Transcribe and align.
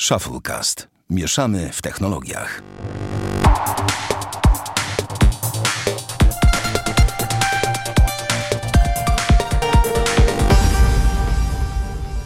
Shufflecast. 0.00 0.88
Mieszamy 1.10 1.70
w 1.72 1.82
technologiach. 1.82 2.62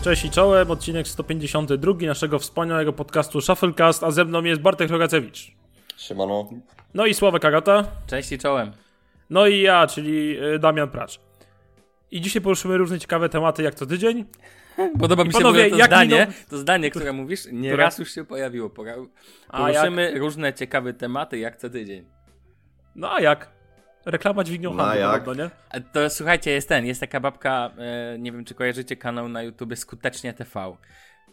Cześć 0.03 0.25
i 0.25 0.30
czołem, 0.30 0.71
odcinek 0.71 1.09
152 1.09 1.93
naszego 2.06 2.38
wspaniałego 2.38 2.93
podcastu 2.93 3.41
Shufflecast, 3.41 4.05
a 4.05 4.11
ze 4.11 4.25
mną 4.25 4.45
jest 4.45 4.61
Bartek 4.61 4.91
Rogacewicz. 4.91 5.52
Siemano. 5.96 6.50
No 6.95 7.07
i 7.07 7.14
Sławek 7.14 7.45
Agata. 7.45 7.84
Cześć 8.07 8.32
i 8.32 8.39
czołem. 8.39 8.73
No 9.30 9.46
i 9.46 9.61
ja, 9.61 9.87
czyli 9.87 10.39
y, 10.55 10.59
Damian 10.59 10.91
Pracz. 10.91 11.21
I 12.11 12.21
dzisiaj 12.21 12.43
poruszymy 12.43 12.79
różne 12.79 12.98
ciekawe 12.98 13.29
tematy 13.29 13.62
jak 13.62 13.75
co 13.75 13.87
tydzień. 13.87 14.25
Podoba 15.00 15.25
mi 15.25 15.32
się 15.32 15.39
panowie, 15.39 15.71
to 15.71 15.77
jak 15.77 15.87
zdanie, 15.87 16.27
to 16.48 16.59
zdanie, 16.59 16.91
które 16.91 17.12
mówisz, 17.12 17.46
nie 17.52 17.77
raz 17.77 17.98
już 17.98 18.14
się 18.14 18.25
pojawiło. 18.25 18.70
Poruszymy 19.50 20.19
różne 20.19 20.52
ciekawe 20.52 20.95
tematy 20.95 21.38
jak 21.38 21.56
co 21.56 21.70
tydzień. 21.70 22.05
No 22.95 23.15
a 23.15 23.20
jak? 23.20 23.51
Reklama 24.06 24.45
dźwignią 24.45 24.74
No 24.74 24.84
handlu, 24.84 25.01
jak? 25.01 25.24
podobno, 25.24 25.45
nie? 25.45 25.51
A 25.70 25.80
to 25.80 26.10
słuchajcie, 26.10 26.51
jest 26.51 26.69
ten, 26.69 26.87
jest 26.87 27.01
taka 27.01 27.20
babka, 27.20 27.70
e, 27.79 28.19
nie 28.19 28.33
wiem 28.33 28.45
czy 28.45 28.55
kojarzycie 28.55 28.96
kanał 28.96 29.29
na 29.29 29.43
YouTube 29.43 29.77
Skutecznie 29.77 30.33
TV. 30.33 30.77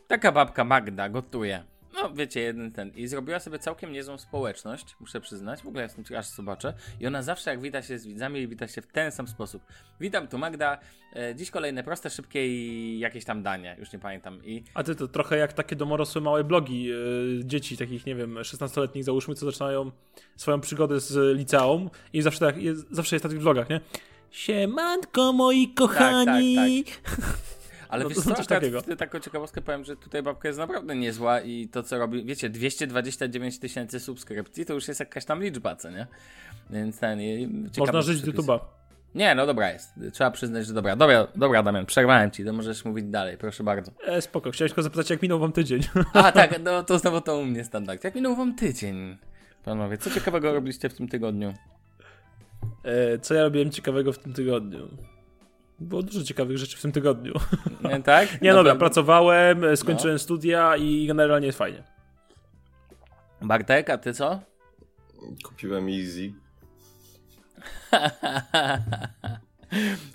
Taka 0.08 0.32
babka 0.32 0.64
Magda 0.64 1.10
gotuje. 1.10 1.64
No 2.04 2.14
wiecie, 2.14 2.40
jeden 2.40 2.72
ten. 2.72 2.92
I 2.96 3.08
zrobiła 3.08 3.40
sobie 3.40 3.60
całkiem 3.60 3.92
niezłą 3.92 4.18
społeczność, 4.18 4.96
muszę 5.00 5.22
przyznać. 5.22 5.62
W 5.62 5.68
ogóle 5.68 5.84
jestem 5.84 6.04
ciekaw, 6.04 6.20
aż 6.20 6.28
zobaczę. 6.28 6.74
I 7.00 7.08
ona 7.08 7.24
zawsze 7.24 7.50
jak 7.50 7.62
wita 7.62 7.82
się 7.82 8.00
z 8.00 8.06
widzami, 8.08 8.48
wita 8.48 8.68
się 8.68 8.82
w 8.82 8.88
ten 8.88 9.12
sam 9.12 9.28
sposób. 9.28 9.64
Witam 10.00 10.28
tu 10.28 10.38
Magda. 10.38 10.78
E, 11.16 11.36
dziś 11.36 11.52
kolejne 11.52 11.84
proste, 11.84 12.10
szybkie 12.10 12.48
i 12.48 13.00
jakieś 13.00 13.26
tam 13.26 13.44
danie. 13.44 13.76
Już 13.80 13.94
nie 13.94 14.00
pamiętam. 14.00 14.46
I 14.46 14.64
A 14.74 14.84
ty 14.84 14.96
to 14.96 15.08
trochę 15.08 15.38
jak 15.38 15.54
takie 15.54 15.76
domorosłe 15.76 16.22
małe 16.22 16.44
blogi 16.44 16.92
y, 16.92 17.46
dzieci, 17.46 17.78
takich 17.78 18.06
nie 18.06 18.16
wiem, 18.16 18.36
16-letnich 18.36 19.04
załóżmy, 19.04 19.36
co 19.36 19.46
zaczynają 19.46 19.92
swoją 20.36 20.62
przygodę 20.62 21.00
z 21.00 21.38
liceum 21.38 21.90
i 22.14 22.22
zawsze, 22.22 22.40
tak, 22.40 22.58
jest, 22.58 22.88
zawsze 22.92 23.16
jest 23.16 23.24
na 23.24 23.30
tych 23.30 23.42
vlogach, 23.42 23.70
nie? 23.70 23.82
Siemanko 24.32 25.34
moi 25.34 25.74
kochani! 25.74 26.84
Ale 27.90 28.04
No 28.04 28.10
wiesz 28.10 28.18
co, 28.18 28.36
coś 28.36 28.48
takiego. 28.48 28.82
taką 28.82 29.20
ciekawostkę 29.20 29.62
powiem, 29.62 29.84
że 29.84 29.96
tutaj 29.96 30.24
babka 30.24 30.48
jest 30.48 30.60
naprawdę 30.60 30.96
niezła 30.96 31.42
i 31.42 31.68
to 31.68 31.84
co 31.84 31.98
robi, 31.98 32.26
wiecie, 32.26 32.50
229 32.50 33.60
tysięcy 33.60 34.00
subskrypcji 34.00 34.66
to 34.66 34.74
już 34.74 34.88
jest 34.88 35.00
jakaś 35.00 35.26
tam 35.26 35.44
liczba, 35.44 35.76
co 35.76 35.90
nie? 35.90 36.08
Więc 36.70 37.00
ten, 37.00 37.20
Można 37.78 38.02
żyć 38.02 38.18
z. 38.18 38.28
YouTube'a. 38.28 38.60
Nie, 39.16 39.36
no 39.36 39.46
dobra 39.46 39.72
jest, 39.72 39.90
trzeba 40.14 40.32
przyznać, 40.32 40.68
że 40.68 40.74
dobra. 40.74 40.96
Dobra, 40.96 41.28
dobra 41.36 41.64
Damian, 41.64 41.86
przerwałem 41.86 42.32
ci, 42.32 42.46
to 42.46 42.54
możesz 42.54 42.86
mówić 42.86 43.06
dalej, 43.06 43.38
proszę 43.38 43.64
bardzo. 43.64 43.92
E, 44.08 44.22
spoko, 44.22 44.52
chciałem 44.52 44.70
tylko 44.70 44.84
zapytać, 44.84 45.10
jak 45.10 45.22
minął 45.22 45.40
wam 45.40 45.52
tydzień. 45.52 45.82
A 46.14 46.32
tak, 46.42 46.60
no 46.64 46.84
to 46.84 47.00
znowu 47.00 47.22
to 47.22 47.38
u 47.38 47.46
mnie 47.46 47.64
standard. 47.64 48.04
Jak 48.04 48.16
minął 48.16 48.36
wam 48.36 48.56
tydzień? 48.56 49.18
Panowie, 49.64 49.98
co 49.98 50.10
ciekawego 50.12 50.54
robiliście 50.54 50.90
w 50.90 50.94
tym 50.94 51.08
tygodniu? 51.08 51.54
E, 52.84 53.20
co 53.20 53.34
ja 53.34 53.44
robiłem 53.44 53.72
ciekawego 53.72 54.14
w 54.14 54.20
tym 54.20 54.34
tygodniu? 54.34 54.88
Było 55.80 56.04
dużo 56.04 56.24
ciekawych 56.24 56.58
rzeczy 56.58 56.78
w 56.78 56.82
tym 56.82 56.92
tygodniu. 56.92 57.34
Nie, 57.84 58.04
tak? 58.04 58.30
Nie, 58.42 58.50
no 58.52 58.56
dobra, 58.56 58.76
pracowałem, 58.76 59.64
e, 59.64 59.78
skończyłem 59.78 60.20
studia 60.20 60.78
i 60.78 61.08
generalnie 61.08 61.48
jest 61.48 61.58
fajnie. 61.58 61.84
Bartek, 63.42 63.90
a 63.90 63.98
ty 63.98 64.14
co? 64.14 64.40
Kupiłem 65.44 65.88
Easy. 65.90 66.34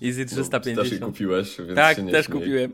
Easy 0.03 0.27
Też 0.27 0.37
je 0.37 0.43
350. 0.45 1.05
kupiłeś, 1.05 1.57
więc 1.59 1.75
Tak, 1.75 1.97
się 1.97 2.03
nie 2.03 2.13
też 2.13 2.27
śmiej. 2.27 2.39
kupiłem. 2.39 2.73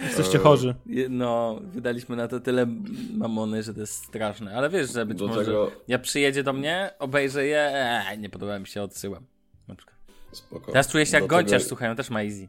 Jesteście 0.00 0.38
chorzy. 0.38 0.74
No, 1.10 1.60
wydaliśmy 1.62 2.16
na 2.16 2.28
to 2.28 2.40
tyle 2.40 2.66
mamony, 3.14 3.62
że 3.62 3.74
to 3.74 3.80
jest 3.80 4.04
straszne. 4.04 4.56
Ale 4.56 4.70
wiesz, 4.70 4.92
że 4.92 5.06
być 5.06 5.18
Do 5.18 5.26
może 5.26 5.44
tego- 5.44 5.70
ja 5.88 5.98
przyjedzie 5.98 6.42
do 6.42 6.52
mnie, 6.52 6.90
obejrzę 6.98 7.46
je, 7.46 7.70
eee, 7.74 8.18
nie 8.18 8.30
podoba 8.30 8.58
mi 8.58 8.66
się, 8.66 8.82
odsyłam. 8.82 9.26
Na 9.68 9.74
przykład. 9.74 9.97
Spoko. 10.32 10.72
Teraz 10.72 10.88
czuję 10.88 11.06
się 11.06 11.12
jak 11.12 11.24
Do 11.24 11.28
gąciarz, 11.28 11.64
słuchaj, 11.64 11.90
on 11.90 11.96
też 11.96 12.10
ma 12.10 12.22
easy. 12.22 12.48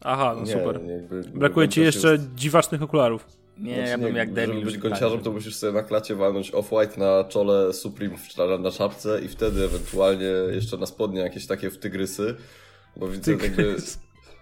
Aha, 0.00 0.34
no 0.36 0.44
Nie, 0.44 0.52
super. 0.52 0.80
jakby- 0.86 1.22
Brakuje 1.22 1.68
ci 1.68 1.80
jeszcze 1.80 2.12
jest- 2.12 2.34
dziwacznych 2.34 2.82
okularów. 2.82 3.26
Nie, 3.58 3.74
Znaczy 3.74 3.90
ja 3.90 3.98
bym 3.98 4.12
nie, 4.12 4.18
jak 4.18 4.32
debil. 4.32 4.54
Żeby 4.54 4.66
być 4.66 4.78
gąciarzem, 4.78 5.20
to 5.20 5.32
musisz 5.32 5.54
sobie 5.56 5.72
na 5.72 5.82
klacie 5.82 6.14
walnąć 6.14 6.52
off-white 6.52 6.98
na 6.98 7.24
czole 7.24 7.72
Supreme 7.72 8.16
w, 8.16 8.36
na, 8.36 8.58
na 8.58 8.70
szapce 8.70 9.20
i 9.24 9.28
wtedy 9.28 9.64
ewentualnie 9.64 10.30
jeszcze 10.50 10.76
na 10.76 10.86
spodnie 10.86 11.20
jakieś 11.20 11.46
takie 11.46 11.70
w 11.70 11.78
tygrysy. 11.78 12.36
Bo 12.96 13.08
widzę 13.08 13.32
jakby... 13.32 13.76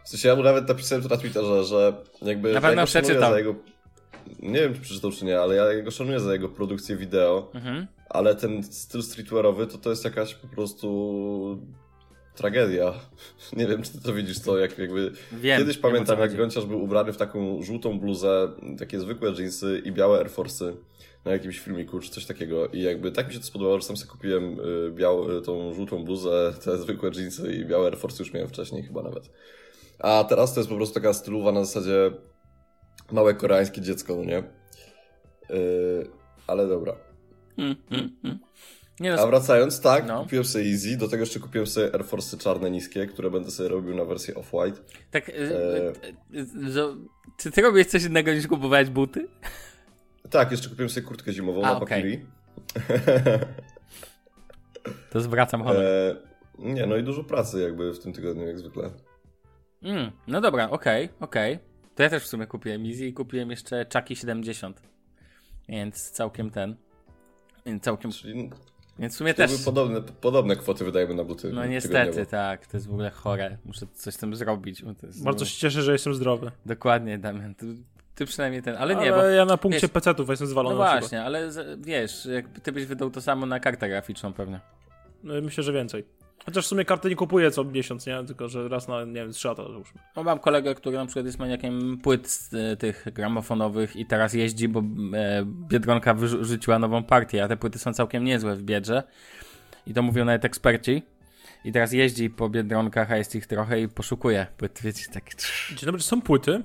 W 0.04 0.08
sensie 0.08 0.28
ja 0.28 0.36
mu 0.36 0.42
nawet 0.42 0.68
napisałem 0.68 1.02
to 1.02 1.08
na 1.08 1.16
Twitterze, 1.16 1.64
że 1.64 1.92
jakby... 2.22 2.52
Na 2.52 2.60
pewno. 2.60 2.86
Za 2.86 3.38
jego, 3.38 3.54
nie 4.42 4.60
wiem, 4.60 4.74
czy 4.74 4.80
przeczytał, 4.80 5.10
czy 5.12 5.24
nie, 5.24 5.40
ale 5.40 5.54
ja 5.54 5.82
go 5.82 5.90
szanuję 5.90 6.20
za 6.20 6.32
jego 6.32 6.48
produkcję 6.48 6.96
wideo. 6.96 7.50
Mhm. 7.54 7.86
Ale 8.08 8.34
ten 8.34 8.62
styl 8.62 9.02
streetwearowy 9.02 9.66
to 9.66 9.78
to 9.78 9.90
jest 9.90 10.04
jakaś 10.04 10.34
po 10.34 10.48
prostu 10.48 11.66
tragedia. 12.40 12.94
Nie 13.56 13.66
wiem, 13.66 13.82
czy 13.82 13.92
ty 13.92 14.02
to 14.02 14.12
widzisz, 14.12 14.40
to 14.40 14.58
jak 14.58 14.78
jakby... 14.78 15.12
Wiem, 15.32 15.58
Kiedyś 15.58 15.78
pamiętam, 15.78 16.18
jak 16.18 16.28
chodzi. 16.28 16.38
Gąciarz 16.38 16.66
był 16.66 16.82
ubrany 16.82 17.12
w 17.12 17.16
taką 17.16 17.62
żółtą 17.62 17.98
bluzę, 17.98 18.52
takie 18.78 19.00
zwykłe 19.00 19.32
jeansy 19.38 19.82
i 19.84 19.92
białe 19.92 20.18
Air 20.18 20.30
Force'y 20.30 20.72
na 21.24 21.32
jakimś 21.32 21.58
filmiku, 21.58 22.00
czy 22.00 22.10
coś 22.10 22.26
takiego. 22.26 22.68
I 22.68 22.82
jakby 22.82 23.12
tak 23.12 23.28
mi 23.28 23.32
się 23.32 23.40
to 23.40 23.46
spodobało, 23.46 23.80
że 23.80 23.86
sam 23.86 23.96
sobie 23.96 24.10
kupiłem 24.10 24.60
y, 24.60 24.90
biał, 24.92 25.38
y, 25.38 25.42
tą 25.42 25.74
żółtą 25.74 26.04
bluzę, 26.04 26.54
te 26.64 26.78
zwykłe 26.78 27.10
jeansy 27.14 27.52
i 27.52 27.64
białe 27.64 27.86
Air 27.86 27.98
Force'y 27.98 28.20
już 28.20 28.32
miałem 28.32 28.48
wcześniej 28.48 28.82
chyba 28.82 29.02
nawet. 29.02 29.30
A 29.98 30.24
teraz 30.28 30.54
to 30.54 30.60
jest 30.60 30.70
po 30.70 30.76
prostu 30.76 30.94
taka 30.94 31.12
stylowa 31.12 31.52
na 31.52 31.64
zasadzie 31.64 32.12
małe 33.12 33.34
koreańskie 33.34 33.80
dziecko, 33.80 34.16
no 34.16 34.24
nie? 34.24 34.42
Yy, 35.50 36.10
ale 36.46 36.68
dobra. 36.68 36.96
Mm, 37.58 37.76
mm, 37.90 38.16
mm. 38.24 38.38
Nie 39.00 39.12
A 39.12 39.16
no, 39.16 39.26
wracając, 39.26 39.80
tak, 39.80 40.06
No. 40.06 40.22
kupiłem 40.22 40.44
sobie 40.44 40.64
Easy, 40.64 40.96
do 40.96 41.08
tego 41.08 41.22
jeszcze 41.22 41.40
kupiłem 41.40 41.66
sobie 41.66 41.86
Air 41.94 42.04
Force'y 42.04 42.38
czarne 42.42 42.70
niskie, 42.70 43.06
które 43.06 43.30
będę 43.30 43.50
sobie 43.50 43.68
robił 43.68 43.94
na 43.96 44.04
wersję 44.04 44.34
off-white. 44.34 44.80
tak, 45.10 45.28
e- 45.28 45.32
y, 45.32 45.92
y, 46.34 46.46
czy 47.38 47.50
ty 47.50 47.62
robisz 47.62 47.86
coś 47.86 48.04
innego 48.04 48.32
niż 48.34 48.46
kupowałeś 48.46 48.90
buty? 48.90 49.28
Tak, 50.30 50.50
jeszcze 50.50 50.68
kupiłem 50.68 50.90
sobie 50.90 51.06
kurtkę 51.06 51.32
zimową 51.32 51.62
A, 51.64 51.72
na 51.72 51.80
okej. 51.80 52.02
Pakiri. 52.02 52.26
To 55.10 55.20
zwracam 55.20 55.62
honor. 55.62 55.82
E, 55.84 56.16
nie, 56.58 56.86
no 56.86 56.96
i 56.96 57.02
dużo 57.02 57.24
pracy 57.24 57.60
jakby 57.60 57.92
w 57.92 57.98
tym 57.98 58.12
tygodniu, 58.12 58.46
jak 58.46 58.58
zwykle. 58.58 58.90
Mm, 59.82 60.10
no 60.26 60.40
dobra, 60.40 60.70
okej, 60.70 61.08
okej. 61.20 61.58
To 61.94 62.02
ja 62.02 62.10
też 62.10 62.22
w 62.22 62.26
sumie 62.26 62.46
kupiłem 62.46 62.86
Easy 62.86 63.06
i 63.06 63.12
kupiłem 63.12 63.50
jeszcze 63.50 63.86
Chucky 63.94 64.16
70. 64.16 64.82
Więc 65.68 66.10
całkiem 66.10 66.50
ten. 66.50 66.76
Całkiem. 67.82 68.10
Czyli 68.12 68.50
Więc 69.00 69.14
w 69.14 69.16
sumie 69.16 69.34
też... 69.34 69.62
podobne, 69.64 70.02
podobne 70.02 70.56
kwoty 70.56 70.84
wydajemy 70.84 71.14
na 71.14 71.24
buty. 71.24 71.50
No 71.52 71.66
niestety, 71.66 72.26
tak. 72.26 72.66
To 72.66 72.76
jest 72.76 72.86
w 72.86 72.90
ogóle 72.92 73.10
chore. 73.10 73.56
Muszę 73.64 73.86
coś 73.94 74.14
z 74.14 74.18
tym 74.18 74.36
zrobić. 74.36 74.82
Bo 74.82 74.94
to 74.94 75.06
jest, 75.06 75.24
Bardzo 75.24 75.44
się 75.44 75.58
cieszę, 75.58 75.82
że 75.82 75.92
jestem 75.92 76.14
zdrowy. 76.14 76.50
Dokładnie, 76.66 77.18
Damian. 77.18 77.54
Ty, 77.54 77.66
ty 78.14 78.26
przynajmniej 78.26 78.62
ten. 78.62 78.76
Ale 78.76 78.94
nie, 78.96 79.14
Ale 79.14 79.22
bo. 79.22 79.28
ja 79.28 79.44
na 79.44 79.56
punkcie 79.56 79.80
wiesz- 79.80 79.90
PC-ów 79.90 80.28
jestem 80.28 80.46
No 80.46 80.50
zwalony. 80.50 80.74
przykład. 80.76 81.00
właśnie, 81.00 81.22
ale 81.22 81.50
wiesz, 81.78 82.26
jakby 82.26 82.60
ty 82.60 82.72
byś 82.72 82.84
wydał 82.86 83.10
to 83.10 83.20
samo 83.20 83.46
na 83.46 83.60
kartę 83.60 83.88
graficzną 83.88 84.32
pewnie. 84.32 84.60
No, 85.24 85.34
Myślę, 85.42 85.64
że 85.64 85.72
więcej. 85.72 86.04
Chociaż 86.46 86.64
w 86.64 86.68
sumie 86.68 86.84
karty 86.84 87.08
nie 87.08 87.16
kupuję 87.16 87.50
co 87.50 87.64
miesiąc, 87.64 88.06
nie? 88.06 88.24
Tylko, 88.24 88.48
że 88.48 88.68
raz 88.68 88.88
na, 88.88 89.04
nie 89.04 89.12
wiem, 89.12 89.32
trzy 89.32 89.48
lata 89.48 89.62
załóżmy. 89.62 90.00
No, 90.16 90.22
mam 90.22 90.38
kolegę, 90.38 90.74
który 90.74 90.96
na 90.96 91.06
przykład 91.06 91.26
jest 91.26 91.38
maniakiem 91.38 91.98
płyt 91.98 92.28
z, 92.28 92.54
e, 92.54 92.76
tych 92.76 93.06
gramofonowych 93.12 93.96
i 93.96 94.06
teraz 94.06 94.34
jeździ, 94.34 94.68
bo 94.68 94.80
e, 94.80 95.44
Biedronka 95.46 96.14
wyrzuciła 96.14 96.78
nową 96.78 97.02
partię, 97.02 97.44
a 97.44 97.48
te 97.48 97.56
płyty 97.56 97.78
są 97.78 97.92
całkiem 97.92 98.24
niezłe 98.24 98.56
w 98.56 98.62
Biedrze. 98.62 99.02
I 99.86 99.94
to 99.94 100.02
mówią 100.02 100.24
nawet 100.24 100.44
eksperci. 100.44 101.02
I 101.64 101.72
teraz 101.72 101.92
jeździ 101.92 102.30
po 102.30 102.48
Biedronkach, 102.48 103.12
a 103.12 103.16
jest 103.16 103.34
ich 103.34 103.46
trochę 103.46 103.80
i 103.80 103.88
poszukuje 103.88 104.46
płyt, 104.56 104.80
wiecie, 104.82 105.04
tak... 105.12 105.24
Dzień 105.68 105.86
dobry, 105.86 106.00
czy 106.00 106.06
są 106.06 106.22
płyty? 106.22 106.62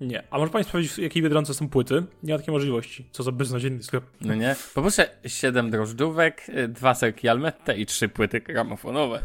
Nie. 0.00 0.22
A 0.30 0.38
może 0.38 0.52
Państwo 0.52 0.72
powiedzieć, 0.72 0.92
w 0.92 0.98
jakiej 0.98 1.22
Biedronce 1.22 1.54
są 1.54 1.68
płyty? 1.68 2.02
Nie 2.22 2.32
ma 2.32 2.38
takiej 2.38 2.52
możliwości. 2.52 3.06
Co 3.12 3.22
za 3.22 3.32
beznadziejny 3.32 3.82
sklep. 3.82 4.04
No 4.20 4.34
nie? 4.34 4.56
Poproszę 4.74 5.10
7 5.26 5.70
drożdżówek, 5.70 6.46
dwa 6.68 6.94
serki 6.94 7.28
Almette 7.28 7.76
i 7.76 7.86
trzy 7.86 8.08
płyty 8.08 8.40
gramofonowe. 8.40 9.20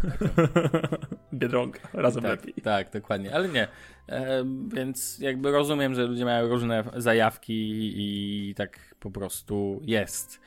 Biedronka. 1.33 1.79
Razem 1.93 2.23
tak, 2.23 2.31
lepiej. 2.31 2.63
tak, 2.63 2.91
dokładnie, 2.91 3.33
ale 3.33 3.49
nie. 3.49 3.67
E, 4.09 4.43
więc 4.73 5.19
jakby 5.19 5.51
rozumiem, 5.51 5.95
że 5.95 6.05
ludzie 6.05 6.25
mają 6.25 6.47
różne 6.47 6.83
zajawki 6.95 7.93
i 7.95 8.55
tak 8.55 8.95
po 8.99 9.11
prostu 9.11 9.81
jest. 9.83 10.39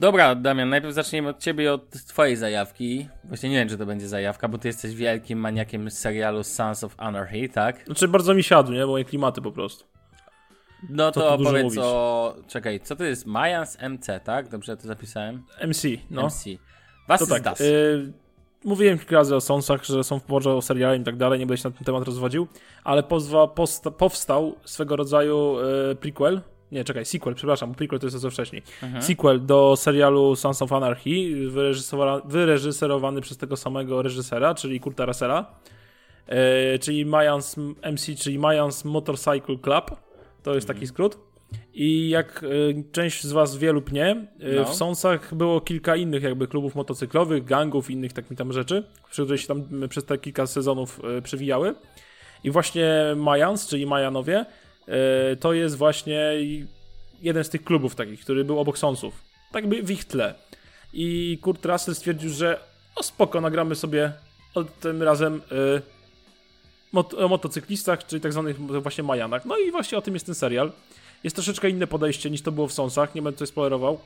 Dobra, 0.00 0.34
Damian, 0.34 0.68
najpierw 0.68 0.94
zaczniemy 0.94 1.28
od 1.28 1.38
ciebie 1.38 1.64
i 1.64 1.68
od 1.68 1.90
twojej 1.90 2.36
zajawki. 2.36 3.08
Właśnie 3.24 3.50
nie 3.50 3.56
wiem, 3.56 3.68
czy 3.68 3.78
to 3.78 3.86
będzie 3.86 4.08
zajawka, 4.08 4.48
bo 4.48 4.58
ty 4.58 4.68
jesteś 4.68 4.94
wielkim 4.94 5.38
maniakiem 5.38 5.90
serialu 5.90 6.44
Sons 6.44 6.84
of 6.84 6.94
Anarchy, 6.96 7.48
tak? 7.48 7.84
Znaczy 7.84 8.08
bardzo 8.08 8.34
mi 8.34 8.42
siadł, 8.42 8.72
nie? 8.72 8.86
Moje 8.86 9.04
klimaty 9.04 9.42
po 9.42 9.52
prostu. 9.52 9.84
No 10.90 11.12
to 11.12 11.38
dużo 11.38 11.50
opowiedz 11.50 11.78
o... 11.78 12.34
Czekaj, 12.48 12.80
co 12.80 12.96
to 12.96 13.04
jest? 13.04 13.26
Mayans 13.26 13.78
MC, 13.80 14.20
tak? 14.24 14.48
Dobrze 14.48 14.76
to 14.76 14.86
zapisałem? 14.86 15.42
MC, 15.66 15.88
no. 16.10 16.26
MC. 16.26 16.44
Was 17.08 17.20
To 17.20 17.26
tak. 17.26 17.42
das? 17.42 17.60
Y, 17.60 18.12
mówiłem 18.64 18.98
kilka 18.98 19.16
razy 19.16 19.36
o 19.36 19.40
Sonsach, 19.40 19.84
że 19.84 20.04
są 20.04 20.18
w 20.18 20.22
porze 20.22 20.54
o 20.54 20.62
seriale 20.62 20.96
i 20.96 21.04
tak 21.04 21.16
dalej, 21.16 21.38
nie 21.38 21.46
będę 21.46 21.62
się 21.62 21.68
na 21.68 21.76
ten 21.76 21.84
temat 21.84 22.04
rozwodził, 22.04 22.46
ale 22.84 23.02
pozwa, 23.02 23.48
powstał 23.98 24.56
swego 24.64 24.96
rodzaju 24.96 25.56
y, 25.90 25.96
prequel 25.96 26.40
Nie, 26.72 26.84
czekaj, 26.84 27.04
sequel, 27.04 27.34
przepraszam, 27.34 27.74
prequel 27.74 27.98
to 27.98 28.06
jest 28.06 28.22
to 28.22 28.30
wcześniej. 28.30 28.62
Sequel 29.00 29.46
do 29.46 29.76
serialu 29.76 30.36
Sons 30.36 30.62
of 30.62 30.72
Anarchy, 30.72 31.10
wyreżyserowany, 32.24 33.20
przez 33.20 33.36
tego 33.36 33.56
samego 33.56 34.02
reżysera, 34.02 34.54
czyli 34.54 34.80
Kurta 34.80 35.04
Russella, 35.06 35.54
e, 36.26 36.78
czyli 36.78 37.06
Mayans 37.06 37.56
MC, 37.82 38.14
czyli 38.16 38.38
Mayans 38.38 38.84
Motorcycle 38.84 39.56
Club. 39.58 39.90
To 40.42 40.54
jest 40.54 40.66
taki 40.68 40.86
skrót. 40.86 41.18
I 41.74 42.08
jak 42.08 42.44
e, 42.44 42.46
część 42.92 43.24
z 43.24 43.32
was 43.32 43.56
wie 43.56 43.72
lub 43.72 43.92
nie, 43.92 44.10
e, 44.10 44.26
No. 44.56 44.64
w 44.64 44.74
Sonsach 44.74 45.34
było 45.34 45.60
kilka 45.60 45.96
innych 45.96 46.22
jakby 46.22 46.48
klubów 46.48 46.74
motocyklowych, 46.74 47.44
gangów 47.44 47.90
innych 47.90 48.12
takich 48.12 48.38
tam 48.38 48.52
rzeczy, 48.52 48.84
które 49.02 49.38
się 49.38 49.48
tam 49.48 49.64
przez 49.88 50.04
te 50.04 50.18
kilka 50.18 50.46
sezonów 50.46 51.00
e, 51.18 51.22
przewijały. 51.22 51.74
I 52.44 52.50
właśnie 52.50 52.90
Mayans, 53.16 53.68
czyli 53.68 53.86
Majanowie, 53.86 54.46
to 55.40 55.52
jest 55.52 55.76
właśnie 55.76 56.32
jeden 57.22 57.44
z 57.44 57.48
tych 57.48 57.64
klubów 57.64 57.94
takich, 57.94 58.20
który 58.20 58.44
był 58.44 58.58
obok 58.58 58.78
Sonsów. 58.78 59.14
Tak 59.52 59.68
by 59.68 59.82
w 59.82 59.90
ich 59.90 60.04
tle. 60.04 60.34
I 60.92 61.38
Kurt 61.42 61.66
Russell 61.66 61.94
stwierdził, 61.94 62.30
że 62.30 62.60
o 62.96 63.02
spoko, 63.02 63.40
nagramy 63.40 63.74
sobie 63.74 64.12
o, 64.54 64.64
tym 64.64 65.02
razem 65.02 65.34
y, 65.52 65.82
mot 66.92 67.14
o 67.14 67.28
motocyklistach, 67.28 68.06
czyli 68.06 68.22
tak 68.22 68.32
zwanych 68.32 68.60
właśnie 68.60 69.04
Majanach. 69.04 69.44
No 69.44 69.58
i 69.58 69.70
właśnie 69.70 69.98
o 69.98 70.02
tym 70.02 70.14
jest 70.14 70.26
ten 70.26 70.34
serial. 70.34 70.72
Jest 71.24 71.36
troszeczkę 71.36 71.70
inne 71.70 71.86
podejście 71.86 72.30
niż 72.30 72.42
to 72.42 72.52
było 72.52 72.66
w 72.68 72.72
Sonsach, 72.72 73.14
nie 73.14 73.22
będę 73.22 73.36
tutaj 73.36 73.46
spoilerował. 73.46 73.98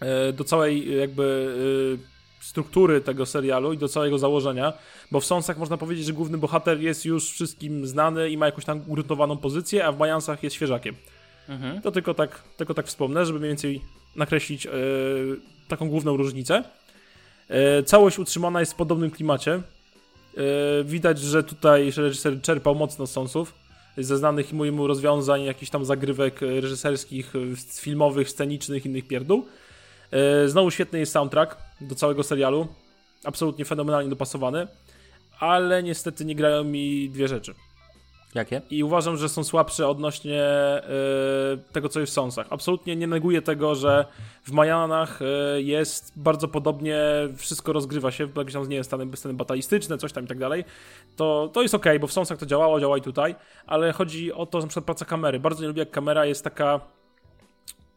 E, 0.00 0.32
do 0.32 0.44
całej 0.44 0.92
y, 0.94 0.96
jakby 0.96 1.22
y, 2.02 2.11
struktury 2.42 3.00
tego 3.00 3.26
serialu 3.26 3.72
i 3.72 3.78
do 3.78 3.88
całego 3.88 4.18
założenia, 4.18 4.72
bo 5.10 5.20
w 5.20 5.24
Sonsach 5.24 5.58
można 5.58 5.76
powiedzieć, 5.76 6.06
że 6.06 6.12
główny 6.12 6.38
bohater 6.38 6.80
jest 6.80 7.04
już 7.04 7.30
wszystkim 7.30 7.86
znany 7.86 8.30
i 8.30 8.36
ma 8.36 8.46
jakąś 8.46 8.64
tam 8.64 8.82
ugruntowaną 8.86 9.36
pozycję, 9.36 9.86
a 9.86 9.92
w 9.92 9.98
Majansach 9.98 10.42
jest 10.42 10.56
świeżakiem. 10.56 10.94
Mhm. 11.48 11.80
To 11.80 11.90
tylko 11.90 12.14
tak, 12.14 12.42
tylko 12.56 12.74
tak 12.74 12.86
wspomnę, 12.86 13.26
żeby 13.26 13.38
mniej 13.38 13.50
więcej 13.50 13.80
nakreślić 14.16 14.66
e, 14.66 14.70
taką 15.68 15.88
główną 15.88 16.16
różnicę. 16.16 16.64
E, 17.48 17.82
całość 17.82 18.18
utrzymana 18.18 18.60
jest 18.60 18.72
w 18.72 18.76
podobnym 18.76 19.10
klimacie. 19.10 19.52
E, 19.52 19.60
widać, 20.84 21.18
że 21.20 21.44
tutaj 21.44 21.92
reżyser 21.96 22.42
czerpał 22.42 22.74
mocno 22.74 23.06
z 23.06 23.10
sąsów, 23.10 23.54
ze 23.98 24.16
znanych 24.18 24.52
mu 24.52 24.64
jemu 24.64 24.86
rozwiązań, 24.86 25.42
jakichś 25.42 25.70
tam 25.70 25.84
zagrywek 25.84 26.40
reżyserskich, 26.40 27.32
filmowych, 27.80 28.30
scenicznych, 28.30 28.86
innych 28.86 29.06
pierdół. 29.06 29.46
E, 30.12 30.48
znowu 30.48 30.70
świetny 30.70 30.98
jest 30.98 31.12
soundtrack 31.12 31.56
do 31.80 31.94
całego 31.94 32.22
serialu. 32.22 32.66
Absolutnie 33.24 33.64
fenomenalnie 33.64 34.10
dopasowany. 34.10 34.66
Ale 35.38 35.82
niestety 35.82 36.24
nie 36.24 36.34
grają 36.34 36.64
mi 36.64 37.10
dwie 37.10 37.28
rzeczy 37.28 37.54
Jakie? 38.34 38.62
i 38.70 38.84
uważam, 38.84 39.16
że 39.16 39.28
są 39.28 39.44
słabsze 39.44 39.88
odnośnie 39.88 40.42
e, 40.42 40.82
tego, 41.72 41.88
co 41.88 42.00
jest 42.00 42.12
w 42.12 42.14
Sonsach. 42.14 42.46
Absolutnie 42.50 42.96
nie 42.96 43.06
neguję 43.06 43.42
tego, 43.42 43.74
że 43.74 44.04
w 44.44 44.52
Majanach 44.52 45.20
e, 45.22 45.62
jest 45.62 46.12
bardzo 46.16 46.48
podobnie, 46.48 46.98
wszystko 47.36 47.72
rozgrywa 47.72 48.10
się, 48.10 48.28
jakieś 48.36 48.54
tam, 48.54 48.68
nie 48.68 48.76
wiem, 48.76 48.84
sceny, 48.84 49.16
sceny 49.16 49.34
batalistyczne, 49.34 49.98
coś 49.98 50.12
tam 50.12 50.24
i 50.24 50.26
tak 50.26 50.38
dalej. 50.38 50.64
To, 51.16 51.50
to 51.52 51.62
jest 51.62 51.74
okej, 51.74 52.00
bo 52.00 52.06
w 52.06 52.12
Sonsach 52.12 52.38
to 52.38 52.46
działało, 52.46 52.80
działa 52.80 52.98
i 52.98 53.02
tutaj, 53.02 53.34
ale 53.66 53.92
chodzi 53.92 54.32
o 54.32 54.46
to, 54.46 54.60
że 54.60 54.66
na 54.66 54.68
przykład 54.68 54.84
praca 54.84 55.04
kamery. 55.04 55.40
Bardzo 55.40 55.62
nie 55.62 55.68
lubię, 55.68 55.80
jak 55.80 55.90
kamera 55.90 56.26
jest 56.26 56.44
taka 56.44 56.80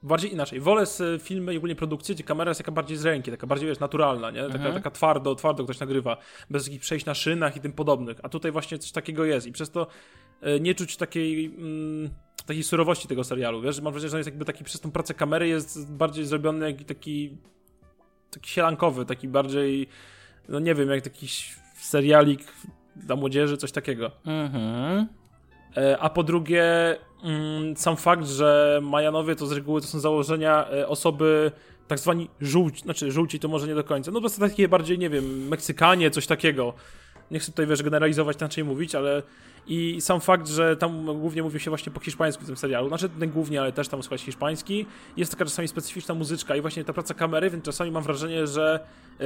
bardziej 0.05 0.33
inaczej. 0.33 0.59
Wolę 0.59 0.85
z 0.85 1.23
filmy 1.23 1.53
i 1.53 1.57
ogólnie 1.57 1.75
produkcje, 1.75 2.15
gdzie 2.15 2.23
kamera 2.23 2.49
jest 2.49 2.59
taka 2.59 2.71
bardziej 2.71 2.97
z 2.97 3.05
ręki, 3.05 3.31
taka 3.31 3.47
bardziej 3.47 3.67
wiesz, 3.67 3.79
naturalna, 3.79 4.31
nie? 4.31 4.49
Taka, 4.49 4.71
taka 4.71 4.91
twardo, 4.91 5.35
twardo 5.35 5.63
ktoś 5.63 5.79
nagrywa, 5.79 6.17
bez 6.49 6.67
jakichś 6.67 6.85
przejść 6.85 7.05
na 7.05 7.13
szynach 7.13 7.57
i 7.57 7.59
tym 7.59 7.73
podobnych. 7.73 8.17
A 8.23 8.29
tutaj 8.29 8.51
właśnie 8.51 8.79
coś 8.79 8.91
takiego 8.91 9.25
jest 9.25 9.47
i 9.47 9.51
przez 9.51 9.71
to 9.71 9.87
e, 10.41 10.59
nie 10.59 10.75
czuć 10.75 10.97
takiej, 10.97 11.45
mm, 11.45 12.09
takiej 12.45 12.63
surowości 12.63 13.07
tego 13.07 13.23
serialu, 13.23 13.61
wiesz? 13.61 13.81
Mam 13.81 13.93
wrażenie, 13.93 14.09
że 14.09 14.15
on 14.15 14.19
jest 14.19 14.29
jakby 14.29 14.45
taki, 14.45 14.63
przez 14.63 14.81
tą 14.81 14.91
pracę 14.91 15.13
kamery 15.13 15.47
jest 15.47 15.91
bardziej 15.91 16.25
zrobiony 16.25 16.71
jak 16.71 16.83
taki 16.83 17.37
taki 18.31 18.49
sielankowy, 18.49 19.05
taki 19.05 19.27
bardziej 19.27 19.87
no 20.49 20.59
nie 20.59 20.75
wiem, 20.75 20.89
jak 20.89 21.03
taki 21.03 21.27
serialik 21.75 22.53
dla 22.95 23.15
młodzieży, 23.15 23.57
coś 23.57 23.71
takiego. 23.71 24.11
Mhm. 24.25 25.07
E, 25.77 25.97
A 25.99 26.09
po 26.09 26.23
drugie, 26.23 26.63
mm, 27.23 27.77
sam 27.77 27.97
fakt, 27.97 28.27
że 28.27 28.79
Majanowie 28.83 29.35
to 29.35 29.45
z 29.47 29.51
reguły 29.51 29.81
to 29.81 29.87
są 29.87 29.99
założenia 29.99 30.69
e, 30.69 30.87
osoby 30.87 31.51
tak 31.87 31.99
zwani 31.99 32.29
żółci, 32.41 32.81
znaczy 32.81 33.11
żółci 33.11 33.39
to 33.39 33.47
może 33.47 33.67
nie 33.67 33.75
do 33.75 33.83
końca, 33.83 34.11
no 34.11 34.15
po 34.15 34.21
prostu 34.21 34.41
takie 34.41 34.67
bardziej, 34.67 34.99
nie 34.99 35.09
wiem, 35.09 35.47
Meksykanie, 35.47 36.11
coś 36.11 36.27
takiego. 36.27 36.73
Nie 37.31 37.39
chcę 37.39 37.51
tutaj, 37.51 37.67
wiesz, 37.67 37.83
generalizować, 37.83 38.37
inaczej 38.37 38.63
mówić, 38.63 38.95
ale 38.95 39.23
i 39.67 40.01
sam 40.01 40.21
fakt, 40.21 40.47
że 40.47 40.77
tam 40.77 41.05
głównie 41.05 41.43
mówi 41.43 41.59
się 41.59 41.71
właśnie 41.71 41.91
po 41.91 41.99
hiszpańsku 41.99 42.43
w 42.43 42.47
tym 42.47 42.57
serialu, 42.57 42.87
znaczy 42.87 43.09
nie 43.21 43.27
głównie, 43.27 43.61
ale 43.61 43.71
też 43.71 43.87
tam 43.87 44.03
słuchać 44.03 44.21
hiszpański, 44.21 44.85
jest 45.17 45.31
taka 45.31 45.45
czasami 45.45 45.67
specyficzna 45.67 46.15
muzyczka 46.15 46.55
i 46.55 46.61
właśnie 46.61 46.83
ta 46.83 46.93
praca 46.93 47.13
kamery, 47.13 47.49
więc 47.49 47.65
czasami 47.65 47.91
mam 47.91 48.03
wrażenie, 48.03 48.47
że 48.47 48.79
e, 49.19 49.23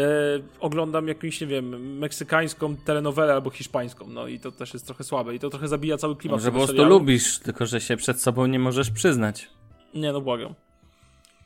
oglądam 0.60 1.08
jakąś, 1.08 1.42
nie 1.42 1.48
wiem, 1.48 1.98
meksykańską 1.98 2.76
telenowelę 2.76 3.34
albo 3.34 3.50
hiszpańską, 3.50 4.08
no 4.10 4.28
i 4.28 4.40
to 4.40 4.52
też 4.52 4.74
jest 4.74 4.86
trochę 4.86 5.04
słabe 5.04 5.36
i 5.36 5.40
to 5.40 5.50
trochę 5.50 5.68
zabija 5.68 5.98
cały 5.98 6.16
klimat 6.16 6.40
Może 6.40 6.52
po 6.52 6.58
prostu 6.58 6.76
serialu. 6.76 6.90
lubisz, 6.90 7.40
tylko 7.40 7.66
że 7.66 7.82
się 7.82 7.98
przed 7.98 8.22
sobą 8.22 8.46
nie 8.46 8.60
możesz 8.60 8.92
przyznać. 8.92 9.50
Nie, 9.94 10.14
no 10.14 10.22
błagam. 10.22 10.54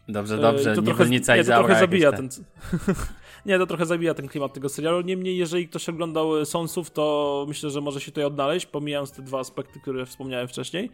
Dobrze, 0.08 0.36
E, 0.36 0.38
dobrze, 0.38 0.76
to 0.76 0.82
nie 0.82 0.88
trochę, 0.88 1.10
nie, 1.10 1.22
to 1.22 1.44
trochę 1.44 1.80
zabija 1.80 2.12
te. 2.12 2.18
ten... 2.18 2.30
nie, 3.46 3.58
to 3.58 3.66
trochę 3.68 3.86
zabija 3.86 4.14
ten 4.14 4.28
klimat 4.28 4.54
tego 4.54 4.70
serialu. 4.70 5.02
Niemniej, 5.02 5.38
jeżeli 5.38 5.68
ktoś 5.68 5.90
oglądał 5.90 6.38
e, 6.40 6.46
Sonsów, 6.46 6.92
to 6.92 7.46
myślę, 7.48 7.70
że 7.70 7.82
może 7.82 8.02
się 8.02 8.12
tutaj 8.12 8.24
odnaleźć, 8.24 8.66
pomijając 8.66 9.12
te 9.12 9.22
dwa 9.22 9.40
aspekty, 9.40 9.80
które 9.80 10.06
wspomniałem 10.06 10.48
wcześniej. 10.48 10.90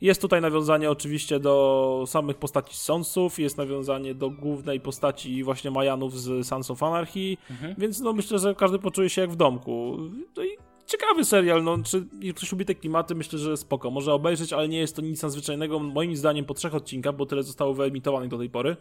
Jest 0.00 0.20
tutaj 0.20 0.40
nawiązanie 0.40 0.90
oczywiście 0.90 1.40
do 1.40 2.04
samych 2.06 2.36
postaci 2.36 2.76
z 2.76 2.80
Sonsów, 2.80 3.38
jest 3.38 3.58
nawiązanie 3.58 4.14
do 4.14 4.30
głównej 4.30 4.80
postaci 4.80 5.44
właśnie 5.44 5.70
Majanów 5.70 6.20
z 6.20 6.46
Sons 6.46 6.70
of 6.70 6.82
Anarchy, 6.82 7.36
Mhm. 7.50 7.74
więc 7.78 8.00
no 8.00 8.12
myślę, 8.12 8.38
że 8.38 8.54
każdy 8.54 8.78
poczuje 8.78 9.10
się 9.10 9.20
jak 9.20 9.30
w 9.30 9.36
domku. 9.36 9.96
No 10.36 10.44
i 10.44 10.48
ciekawy 10.86 11.24
serial, 11.24 11.64
no 11.64 11.78
czy 11.84 12.06
ktoś 12.36 12.52
lubi 12.52 12.64
te 12.64 12.74
klimaty, 12.74 13.14
myślę, 13.14 13.38
że 13.38 13.56
spoko, 13.56 13.90
może 13.90 14.12
obejrzeć, 14.12 14.52
ale 14.52 14.68
nie 14.68 14.78
jest 14.78 14.96
to 14.96 15.02
nic 15.02 15.22
nadzwyczajnego, 15.22 15.78
moim 15.78 16.16
zdaniem 16.16 16.44
po 16.44 16.54
trzech 16.54 16.74
odcinkach, 16.74 17.16
bo 17.16 17.26
tyle 17.26 17.42
zostało 17.42 17.74
wyemitowanych 17.74 18.28
do 18.30 18.38
tej 18.38 18.50
pory, 18.50 18.76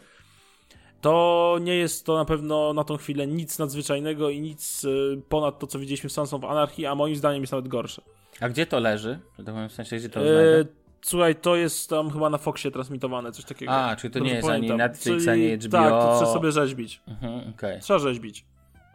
to 1.02 1.58
nie 1.62 1.76
jest 1.76 2.06
to 2.06 2.16
na 2.16 2.26
pewno 2.26 2.74
na 2.74 2.84
tą 2.84 2.98
chwilę 2.98 3.28
nic 3.28 3.60
nadzwyczajnego 3.60 4.30
i 4.30 4.42
nic 4.42 4.84
y, 4.84 5.22
ponad 5.30 5.60
to, 5.60 5.68
co 5.68 5.80
widzieliśmy 5.80 6.10
w 6.10 6.14
Sons 6.14 6.34
of 6.34 6.44
Anarchy, 6.44 6.90
a 6.90 6.96
moim 6.96 7.16
zdaniem 7.16 7.42
jest 7.44 7.52
nawet 7.54 7.68
gorsze. 7.68 8.02
A 8.40 8.50
gdzie 8.50 8.66
to 8.66 8.80
leży? 8.80 9.20
Tak 9.46 9.70
W 9.70 9.74
sensie, 9.74 9.98
gdzie 9.98 10.10
to 10.10 10.20
znajdę? 10.22 10.66
Słuchaj, 11.02 11.36
to 11.36 11.56
jest 11.56 11.90
tam 11.90 12.12
chyba 12.12 12.30
na 12.30 12.38
Foxie 12.38 12.72
transmitowane, 12.72 13.32
coś 13.32 13.46
takiego. 13.46 13.72
A, 13.72 13.96
czyli 13.96 14.14
to 14.14 14.20
nie 14.20 14.34
jest 14.34 14.48
ani 14.48 14.58
pamiętam. 14.58 14.78
Netflix, 14.78 15.26
Czyli- 15.26 15.30
ani 15.30 15.58
HBO. 15.58 15.78
Tak, 15.78 15.90
to 15.90 16.18
trzeba 16.18 16.34
sobie 16.34 16.52
rzeźbić. 16.52 17.02
Mhm, 17.08 17.54
okej. 17.56 17.80
Trzeba 17.82 18.00
rzeźbić. 18.00 18.46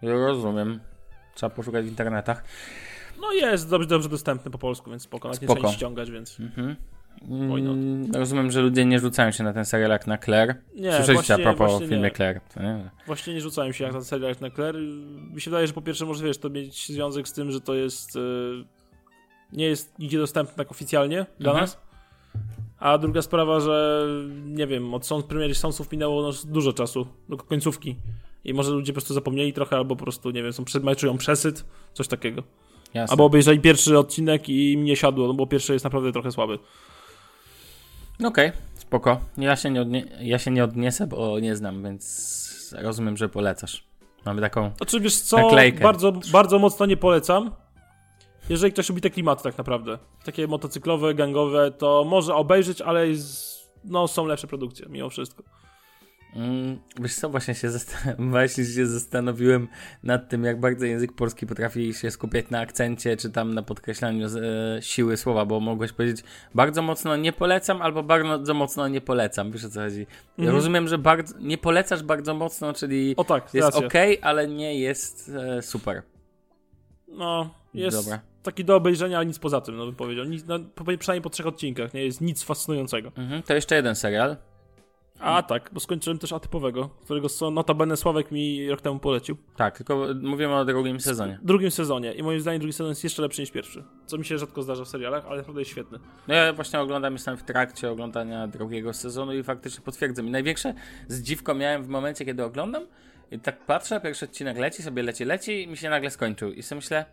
Ja 0.02 0.12
Rozumiem. 0.12 0.80
Trzeba 1.34 1.50
poszukać 1.50 1.84
w 1.84 1.88
internetach. 1.88 2.44
No 3.20 3.32
jest 3.32 3.70
dobrze, 3.70 3.88
dobrze 3.88 4.08
dostępny 4.08 4.50
po 4.50 4.58
polsku, 4.58 4.90
więc 4.90 5.02
spoko, 5.02 5.28
nawet 5.28 5.42
nie 5.42 5.48
trzeba 5.48 5.72
ściągać, 5.72 6.10
więc... 6.10 6.40
Mhm. 6.40 6.76
Mm, 7.30 8.14
Rozumiem, 8.14 8.50
że 8.50 8.60
ludzie 8.60 8.84
nie 8.84 8.98
rzucają 8.98 9.30
się 9.30 9.44
na 9.44 9.52
ten 9.52 9.64
serial 9.64 9.90
jak 9.90 10.06
na 10.06 10.18
Claire. 10.18 10.54
Nie, 10.74 10.92
Słyszeliście 10.92 11.12
właśnie, 11.12 11.34
a 11.34 11.38
propos 11.38 11.70
właśnie 11.70 11.88
filmie 11.88 12.02
nie. 12.08 12.10
Claire. 12.10 12.40
To 12.54 12.62
nie? 12.62 12.90
Właśnie 13.06 13.34
nie 13.34 13.40
rzucałem 13.40 13.72
się 13.72 13.84
jak 13.84 13.92
na 13.92 14.00
serial 14.00 14.28
jak 14.28 14.40
na 14.40 14.50
Claire. 14.50 14.76
Mi 15.34 15.40
się 15.40 15.50
wydaje, 15.50 15.66
że 15.66 15.72
po 15.72 15.82
pierwsze 15.82 16.06
może 16.06 16.24
wiesz, 16.24 16.38
to 16.38 16.50
mieć 16.50 16.86
związek 16.88 17.28
z 17.28 17.32
tym, 17.32 17.50
że 17.50 17.60
to 17.60 17.74
jest... 17.74 18.14
Yy, 18.14 18.64
nie 19.52 19.64
jest 19.64 19.98
nigdzie 19.98 20.18
dostępne 20.18 20.54
tak 20.56 20.70
oficjalnie 20.70 21.26
dla 21.38 21.50
Mhm. 21.50 21.62
nas. 21.62 21.80
A 22.78 22.98
druga 22.98 23.22
sprawa, 23.22 23.60
że 23.60 24.06
nie 24.44 24.66
wiem, 24.66 24.94
od 24.94 25.06
sąd, 25.06 25.26
premiery 25.26 25.54
Sonsów 25.54 25.92
minęło 25.92 26.22
no, 26.22 26.30
dużo 26.44 26.72
czasu, 26.72 27.06
do 27.28 27.36
końcówki. 27.36 27.96
I 28.44 28.54
może 28.54 28.70
ludzie 28.70 28.92
po 28.92 28.94
prostu 28.94 29.14
zapomnieli 29.14 29.52
trochę, 29.52 29.76
albo 29.76 29.96
po 29.96 30.04
prostu, 30.04 30.30
nie 30.30 30.42
wiem, 30.42 30.52
są 30.52 30.64
czują 30.96 31.18
przesyt, 31.18 31.64
coś 31.94 32.08
takiego. 32.08 32.42
Jasne. 32.94 33.12
Albo 33.12 33.24
obejrzeli 33.24 33.60
pierwszy 33.60 33.98
odcinek 33.98 34.48
i 34.48 34.72
im 34.72 34.84
nie 34.84 34.96
siadło, 34.96 35.26
no 35.26 35.34
bo 35.34 35.46
pierwszy 35.46 35.72
jest 35.72 35.84
naprawdę 35.84 36.12
trochę 36.12 36.32
słaby. 36.32 36.58
Okej, 38.24 38.52
spoko. 38.74 39.20
Ja 39.38 39.56
się, 39.56 39.70
nie 39.70 39.80
odnie- 39.82 40.06
ja 40.20 40.38
się 40.38 40.50
nie 40.50 40.64
odniesę, 40.64 41.06
bo 41.06 41.38
nie 41.40 41.56
znam, 41.56 41.82
więc 41.82 42.74
rozumiem, 42.78 43.16
że 43.16 43.28
polecasz. 43.28 43.84
Mamy 44.24 44.40
taką... 44.40 44.70
Znaczy, 44.76 45.00
wiesz 45.00 45.16
co, 45.20 45.36
Naklejkę. 45.36 45.82
bardzo, 45.84 46.12
bardzo 46.32 46.58
mocno 46.58 46.86
nie 46.86 46.96
polecam. 46.96 47.50
Jeżeli 48.48 48.72
ktoś 48.72 48.88
lubi 48.88 49.00
te 49.00 49.10
klimaty 49.10 49.42
tak 49.42 49.58
naprawdę, 49.58 49.98
takie 50.24 50.46
motocyklowe, 50.46 51.14
gangowe, 51.14 51.70
to 51.70 52.04
może 52.08 52.34
obejrzeć, 52.34 52.80
ale 52.80 53.08
jest, 53.08 53.72
no, 53.84 54.08
są 54.08 54.26
lepsze 54.26 54.46
produkcje 54.46 54.86
mimo 54.88 55.10
wszystko. 55.10 55.42
Mm, 56.36 56.78
wiesz 57.00 57.14
co, 57.14 57.28
właśnie 57.30 57.54
się, 57.54 57.68
zastan- 57.68 58.30
właśnie 58.30 58.64
się 58.64 58.86
zastanowiłem 58.86 59.68
nad 60.02 60.28
tym, 60.28 60.44
jak 60.44 60.60
bardzo 60.60 60.86
język 60.86 61.12
polski 61.12 61.46
potrafi 61.46 61.94
się 61.94 62.10
skupiać 62.10 62.50
na 62.50 62.60
akcencie, 62.60 63.16
czy 63.16 63.30
tam 63.30 63.54
na 63.54 63.62
podkreślaniu 63.62 64.26
e, 64.26 64.82
siły 64.82 65.16
słowa, 65.16 65.44
bo 65.46 65.60
mogłeś 65.60 65.92
powiedzieć 65.92 66.24
bardzo 66.54 66.82
mocno 66.82 67.16
nie 67.16 67.32
polecam, 67.32 67.82
albo 67.82 68.02
bardzo 68.02 68.54
mocno 68.54 68.88
nie 68.88 69.00
polecam, 69.00 69.52
wiesz 69.52 69.64
o 69.64 69.68
co 69.70 69.80
chodzi. 69.80 70.00
Ja 70.00 70.06
Mhm. 70.38 70.56
rozumiem, 70.56 70.88
że 70.88 70.98
bardzo, 70.98 71.34
nie 71.38 71.58
polecasz 71.58 72.02
bardzo 72.02 72.34
mocno, 72.34 72.72
czyli 72.72 73.14
O 73.16 73.24
tak, 73.24 73.54
jest 73.54 73.76
ok, 73.76 73.94
ale 74.22 74.48
nie 74.48 74.78
jest 74.78 75.30
e, 75.58 75.62
super. 75.62 76.02
No, 77.08 77.54
jest 77.74 77.96
Dobra. 77.96 78.20
taki 78.42 78.64
do 78.64 78.76
obejrzenia, 78.76 79.16
ale 79.16 79.26
nic 79.26 79.38
poza 79.38 79.60
tym, 79.60 79.76
no 79.76 79.86
bym 79.86 79.94
powiedział. 79.94 80.24
Nic, 80.24 80.44
no, 80.46 80.58
przynajmniej 80.98 81.22
po 81.22 81.30
trzech 81.30 81.46
odcinkach, 81.46 81.94
nie 81.94 82.04
jest 82.04 82.20
nic 82.20 82.42
fascynującego. 82.42 83.12
Mhm. 83.16 83.42
To 83.42 83.54
jeszcze 83.54 83.74
jeden 83.74 83.94
serial. 83.94 84.36
A 85.22 85.42
tak, 85.42 85.70
bo 85.72 85.80
skończyłem 85.80 86.18
też 86.18 86.32
atypowego, 86.32 86.88
którego 86.88 87.28
so- 87.28 87.50
notabene 87.50 87.96
Sławek 87.96 88.30
mi 88.30 88.70
rok 88.70 88.80
temu 88.80 88.98
polecił. 88.98 89.36
Tak, 89.56 89.76
tylko 89.76 90.06
mówimy 90.22 90.54
o 90.54 90.64
drugim 90.64 91.00
sezonie. 91.00 91.38
Drugim 91.42 91.70
sezonie 91.70 92.12
i 92.12 92.22
moim 92.22 92.40
zdaniem 92.40 92.60
drugi 92.60 92.72
sezon 92.72 92.88
jest 92.88 93.04
jeszcze 93.04 93.22
lepszy 93.22 93.40
niż 93.40 93.50
pierwszy. 93.50 93.84
Co 94.06 94.18
mi 94.18 94.24
się 94.24 94.38
rzadko 94.38 94.62
zdarza 94.62 94.84
w 94.84 94.88
serialach, 94.88 95.26
ale 95.26 95.36
naprawdę 95.36 95.60
jest 95.60 95.70
świetny. 95.70 95.98
No 96.28 96.34
ja 96.34 96.52
właśnie 96.52 96.80
oglądam, 96.80 97.12
jestem 97.12 97.36
w 97.36 97.42
trakcie 97.42 97.90
oglądania 97.90 98.46
drugiego 98.46 98.92
sezonu 98.92 99.32
i 99.34 99.42
faktycznie 99.42 99.84
potwierdzam. 99.84 100.28
I 100.28 100.30
największe 100.30 100.74
zdziwko 101.08 101.54
miałem 101.54 101.82
w 101.84 101.88
momencie, 101.88 102.24
kiedy 102.24 102.44
oglądam 102.44 102.86
i 103.30 103.38
tak 103.38 103.66
patrzę, 103.66 104.00
pierwszy 104.00 104.24
odcinek 104.24 104.58
leci, 104.58 104.82
sobie 104.82 105.02
leci, 105.02 105.24
leci 105.24 105.62
i 105.62 105.68
mi 105.68 105.76
się 105.76 105.90
nagle 105.90 106.10
skończył. 106.10 106.52
I 106.52 106.62
sobie 106.62 106.76
myślę, 106.76 107.04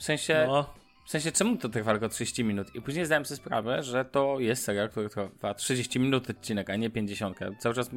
w 0.00 0.04
sensie, 0.04 0.44
No, 0.48 0.74
w 1.10 1.12
sensie 1.12 1.32
czemu 1.32 1.56
to 1.56 1.68
trwa 1.68 1.92
tylko 1.92 2.08
30 2.08 2.44
minut? 2.44 2.74
I 2.74 2.80
później 2.80 3.06
zdałem 3.06 3.26
sobie 3.26 3.36
sprawę, 3.36 3.82
że 3.82 4.04
to 4.04 4.40
jest 4.40 4.64
serial, 4.64 4.88
który 4.88 5.08
trwa 5.08 5.54
30 5.54 6.00
minut 6.00 6.30
odcinek, 6.30 6.70
a 6.70 6.76
nie 6.76 6.90
50. 6.90 7.38
Cały 7.58 7.74
czas 7.74 7.90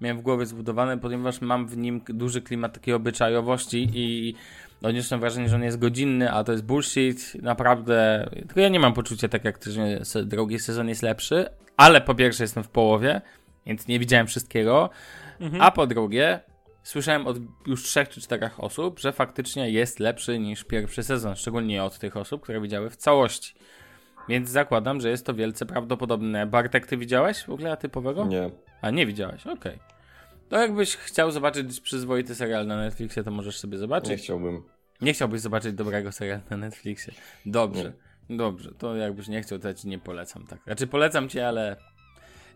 miałem 0.00 0.18
w 0.18 0.22
głowie 0.22 0.46
zbudowane, 0.46 0.98
ponieważ 0.98 1.40
mam 1.40 1.66
w 1.66 1.76
nim 1.76 2.00
duży 2.08 2.42
klimat 2.42 2.72
takiej 2.72 2.94
obyczajowości 2.94 3.88
i 3.94 4.34
odniosłem 4.82 5.20
wrażenie, 5.20 5.48
że 5.48 5.56
on 5.56 5.62
jest 5.62 5.78
godzinny, 5.78 6.32
a 6.32 6.44
to 6.44 6.52
jest 6.52 6.64
bullshit. 6.64 7.34
Naprawdę, 7.42 8.28
tylko 8.32 8.60
ja 8.60 8.68
nie 8.68 8.80
mam 8.80 8.92
poczucia 8.94 9.28
tak 9.28 9.44
jak 9.44 9.58
ty, 9.58 9.70
że 9.72 10.00
drugi 10.24 10.58
sezon 10.58 10.88
jest 10.88 11.02
lepszy, 11.02 11.46
ale 11.76 12.00
po 12.00 12.14
pierwsze 12.14 12.44
jestem 12.44 12.64
w 12.64 12.68
połowie, 12.68 13.20
więc 13.66 13.88
nie 13.88 13.98
widziałem 13.98 14.26
wszystkiego, 14.26 14.90
a 15.60 15.70
po 15.70 15.86
drugie 15.86 16.40
słyszałem 16.88 17.26
od 17.26 17.36
już 17.66 17.82
trzech 17.82 18.08
czy 18.08 18.20
czterech 18.20 18.64
osób, 18.64 18.98
że 18.98 19.12
faktycznie 19.12 19.70
jest 19.70 20.00
lepszy 20.00 20.38
niż 20.38 20.64
pierwszy 20.64 21.02
sezon, 21.02 21.36
szczególnie 21.36 21.84
od 21.84 21.98
tych 21.98 22.16
osób, 22.16 22.42
które 22.42 22.60
widziały 22.60 22.90
w 22.90 22.96
całości. 22.96 23.54
Więc 24.28 24.48
zakładam, 24.50 25.00
że 25.00 25.10
jest 25.10 25.26
to 25.26 25.34
wielce 25.34 25.66
prawdopodobne. 25.66 26.46
Bartek, 26.46 26.86
ty 26.86 26.96
widziałeś 26.96 27.44
w 27.44 27.50
ogóle 27.50 27.76
typowego? 27.76 28.26
Nie. 28.26 28.50
A 28.82 28.90
nie 28.90 29.06
widziałeś, 29.06 29.46
okej. 29.46 29.78
To 30.48 30.58
jakbyś 30.58 30.96
chciał 30.96 31.30
zobaczyć 31.30 31.80
przyzwoity 31.80 32.34
serial 32.34 32.66
na 32.66 32.76
Netflixie, 32.76 33.24
to 33.24 33.30
możesz 33.30 33.58
sobie 33.58 33.78
zobaczyć. 33.78 34.10
Nie 34.10 34.16
chciałbym. 34.16 34.62
Nie 35.00 35.12
chciałbyś 35.12 35.40
zobaczyć 35.40 35.72
dobrego 35.72 36.12
serialu 36.12 36.42
na 36.50 36.56
Netflixie. 36.56 37.14
Dobrze, 37.46 37.92
dobrze. 38.30 38.70
To 38.78 38.96
jakbyś 38.96 39.28
nie 39.28 39.42
chciał, 39.42 39.58
to 39.58 39.68
ja 39.68 39.74
ci 39.74 39.88
nie 39.88 39.98
polecam, 39.98 40.46
tak. 40.46 40.60
Znaczy 40.64 40.86
polecam 40.86 41.28
ci, 41.28 41.40
ale 41.40 41.76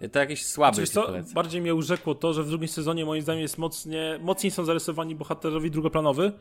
to 0.08 0.18
jakiś 0.18 0.44
słaby 0.46 0.80
Wiesz 0.80 0.88
ci 0.88 0.94
co, 0.94 1.02
polecam. 1.02 1.34
bardziej 1.34 1.60
mnie 1.60 1.74
urzekło 1.74 2.14
to, 2.14 2.32
że 2.32 2.42
w 2.42 2.48
drugim 2.48 2.68
sezonie 2.68 3.04
moim 3.04 3.22
zdaniem 3.22 3.42
jest 3.42 3.58
mocnie, 3.58 4.18
mocniej 4.22 4.50
są 4.50 4.64
zarysowani 4.64 5.14
bohaterowi 5.16 5.70
drugoplanowy, 5.70 6.32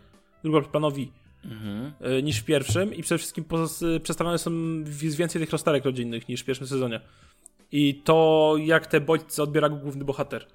drugoplanowi 0.44 1.12
Mhm. 1.46 1.94
y, 2.20 2.24
niż 2.24 2.38
w 2.40 2.46
pierwszym 2.46 2.94
i 2.96 3.02
przede 3.04 3.18
wszystkim 3.20 3.46
y, 3.96 4.00
przedstawione 4.00 4.38
są 4.38 4.52
jest 5.02 5.18
więcej 5.18 5.42
tych 5.42 5.52
rozterek 5.52 5.86
rodzinnych 5.86 6.30
niż 6.30 6.42
w 6.42 6.46
pierwszym 6.46 6.68
sezonie. 6.68 7.02
I 7.72 7.96
to 7.96 8.56
jak 8.60 8.88
te 8.88 9.02
bodźce 9.02 9.44
odbiera 9.44 9.70
główny 9.70 10.06
bohater. 10.06 10.48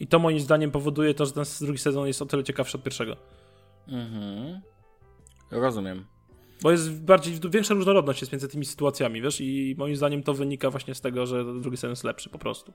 I 0.00 0.06
to 0.06 0.18
moim 0.18 0.40
zdaniem 0.40 0.70
powoduje 0.70 1.14
to, 1.14 1.26
że 1.26 1.32
ten 1.32 1.44
drugi 1.60 1.78
sezon 1.78 2.06
jest 2.06 2.22
o 2.22 2.26
tyle 2.26 2.44
ciekawszy 2.44 2.76
od 2.76 2.82
pierwszego. 2.82 3.16
Mhm. 3.88 4.60
Rozumiem. 5.50 6.04
Bo 6.62 6.70
jest 6.70 7.02
bardziej, 7.02 7.34
większa 7.50 7.74
różnorodność 7.74 8.20
jest 8.20 8.32
między 8.32 8.48
tymi 8.48 8.64
sytuacjami, 8.64 9.22
wiesz, 9.22 9.40
i 9.40 9.74
moim 9.78 9.96
zdaniem 9.96 10.22
to 10.22 10.34
wynika 10.34 10.70
właśnie 10.70 10.94
z 10.94 11.00
tego, 11.00 11.26
że 11.26 11.44
drugi 11.60 11.76
sezon 11.76 11.90
jest 11.90 12.04
lepszy 12.04 12.30
po 12.30 12.38
prostu. 12.38 12.72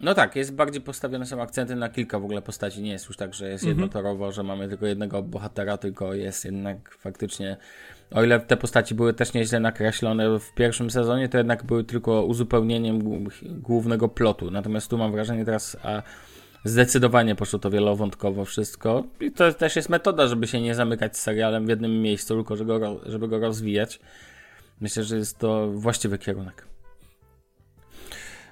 No 0.00 0.14
tak, 0.14 0.36
jest 0.36 0.54
bardziej 0.54 0.82
postawione 0.82 1.26
są 1.26 1.42
akcenty 1.42 1.76
na 1.76 1.88
kilka 1.88 2.18
w 2.18 2.24
ogóle 2.24 2.42
postaci. 2.42 2.82
Nie 2.82 2.90
jest 2.92 3.08
już 3.08 3.16
tak, 3.16 3.34
że 3.34 3.48
jest 3.48 3.64
Mhm. 3.64 3.78
jednotorowo, 3.78 4.32
że 4.32 4.42
mamy 4.42 4.68
tylko 4.68 4.86
jednego 4.86 5.22
bohatera, 5.22 5.76
tylko 5.76 6.14
jest 6.14 6.44
jednak 6.44 6.96
faktycznie. 6.98 7.56
O 8.10 8.24
ile 8.24 8.40
te 8.40 8.56
postaci 8.56 8.94
były 8.94 9.14
też 9.14 9.32
nieźle 9.34 9.60
nakreślone 9.60 10.38
w 10.38 10.54
pierwszym 10.54 10.90
sezonie, 10.90 11.28
to 11.28 11.38
jednak 11.38 11.64
były 11.64 11.84
tylko 11.84 12.24
uzupełnieniem 12.24 13.02
głó- 13.02 13.30
głównego 13.60 14.08
plotu. 14.08 14.50
Natomiast 14.50 14.90
tu 14.90 14.98
mam 14.98 15.12
wrażenie 15.12 15.44
teraz, 15.44 15.76
a 15.82 16.02
zdecydowanie 16.68 17.34
poszło 17.34 17.58
to 17.58 17.70
wielowątkowo 17.70 18.44
wszystko. 18.44 19.04
I 19.20 19.32
to 19.32 19.52
też 19.52 19.76
jest 19.76 19.88
metoda, 19.88 20.26
żeby 20.26 20.46
się 20.46 20.60
nie 20.60 20.74
zamykać 20.74 21.16
z 21.16 21.20
serialem 21.20 21.66
w 21.66 21.68
jednym 21.68 22.02
miejscu, 22.02 22.34
tylko 22.34 22.56
żeby 22.56 22.80
go, 22.80 23.00
żeby 23.06 23.28
go 23.28 23.38
rozwijać. 23.38 24.00
Myślę, 24.80 25.02
że 25.02 25.16
jest 25.16 25.38
to 25.38 25.70
właściwy 25.72 26.18
kierunek. 26.18 26.66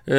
Yy, 0.07 0.15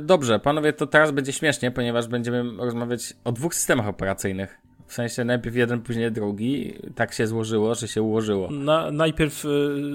dobrze, 0.00 0.38
panowie, 0.38 0.72
to 0.72 0.86
teraz 0.86 1.10
będzie 1.10 1.32
śmiesznie, 1.32 1.70
ponieważ 1.70 2.06
będziemy 2.06 2.44
rozmawiać 2.64 3.14
o 3.24 3.32
dwóch 3.32 3.54
systemach 3.54 3.88
operacyjnych. 3.88 4.58
W 4.86 4.94
sensie 4.94 5.24
najpierw 5.24 5.56
jeden, 5.56 5.80
później 5.80 6.12
drugi. 6.12 6.74
Tak 6.94 7.12
się 7.12 7.26
złożyło, 7.26 7.74
że 7.74 7.88
się 7.88 8.02
ułożyło. 8.02 8.50
Na, 8.50 8.90
najpierw 8.90 9.44
y, 9.44 9.48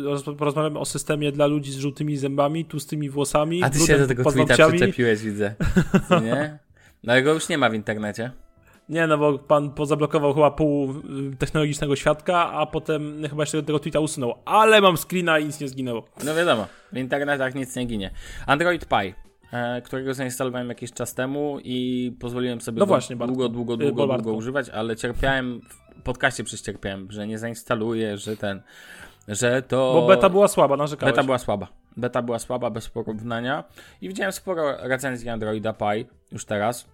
roz, 0.03 0.23
porozmawiamy 0.23 0.79
o 0.79 0.85
systemie 0.85 1.31
dla 1.31 1.45
ludzi 1.45 1.71
z 1.71 1.77
żółtymi 1.77 2.17
zębami, 2.17 2.65
tłustymi 2.65 3.09
włosami, 3.09 3.63
A 3.63 3.69
ty 3.69 3.79
się 3.79 3.97
do 3.97 4.07
tego 4.07 4.31
tweeta 4.31 4.67
przyczepiłeś, 4.67 5.21
widzę. 5.21 5.55
Nie? 6.23 6.59
No 7.03 7.13
ale 7.13 7.21
go 7.23 7.33
już 7.33 7.49
nie 7.49 7.57
ma 7.57 7.69
w 7.69 7.73
internecie. 7.73 8.31
Nie, 8.89 9.07
no 9.07 9.17
bo 9.17 9.39
pan 9.39 9.69
pozablokował 9.71 10.33
chyba 10.33 10.51
pół 10.51 10.91
y, 10.91 11.35
technologicznego 11.37 11.95
świadka, 11.95 12.51
a 12.51 12.65
potem 12.65 13.21
chyba 13.29 13.43
jeszcze 13.43 13.63
tego 13.63 13.79
tweeta 13.79 13.99
usunął. 13.99 14.33
Ale 14.45 14.81
mam 14.81 14.97
screena 14.97 15.39
i 15.39 15.45
nic 15.45 15.59
nie 15.59 15.67
zginęło. 15.67 16.05
No 16.23 16.35
wiadomo, 16.35 16.67
w 16.93 16.97
internetach 16.97 17.55
nic 17.55 17.75
nie 17.75 17.85
ginie. 17.85 18.11
Android 18.47 18.85
Pie, 18.85 19.13
e, 19.53 19.81
którego 19.81 20.13
zainstalowałem 20.13 20.69
jakiś 20.69 20.91
czas 20.93 21.13
temu 21.13 21.57
i 21.63 22.11
pozwoliłem 22.19 22.61
sobie 22.61 22.79
No 22.79 22.85
właśnie, 22.85 23.15
długo, 23.15 23.49
długo, 23.49 23.73
Y, 23.73 23.77
długo, 23.77 23.87
długo 23.91 24.07
Bartku. 24.07 24.35
używać, 24.35 24.69
ale 24.69 24.95
cierpiałem, 24.95 25.61
w 25.99 26.01
podcaście 26.03 26.43
przecierpiałem, 26.43 27.11
że 27.11 27.27
nie 27.27 27.37
zainstaluję, 27.37 28.17
że 28.17 28.37
ten, 28.37 28.61
że 29.27 29.61
to... 29.61 29.91
Bo 29.93 30.07
beta 30.07 30.29
była 30.29 30.47
słaba, 30.47 30.77
narzekałeś. 30.77 31.15
Beta 31.15 31.23
była 31.25 31.37
słaba. 31.37 31.67
Beta 31.98 32.22
była 32.22 32.39
słaba, 32.39 32.69
bez 32.69 32.89
porównania. 32.89 33.63
I 34.01 34.08
widziałem 34.08 34.31
sporo 34.31 34.88
recenzji 34.88 35.29
Androida 35.29 35.74
Pie 35.74 36.05
już 36.31 36.46
teraz. 36.46 36.89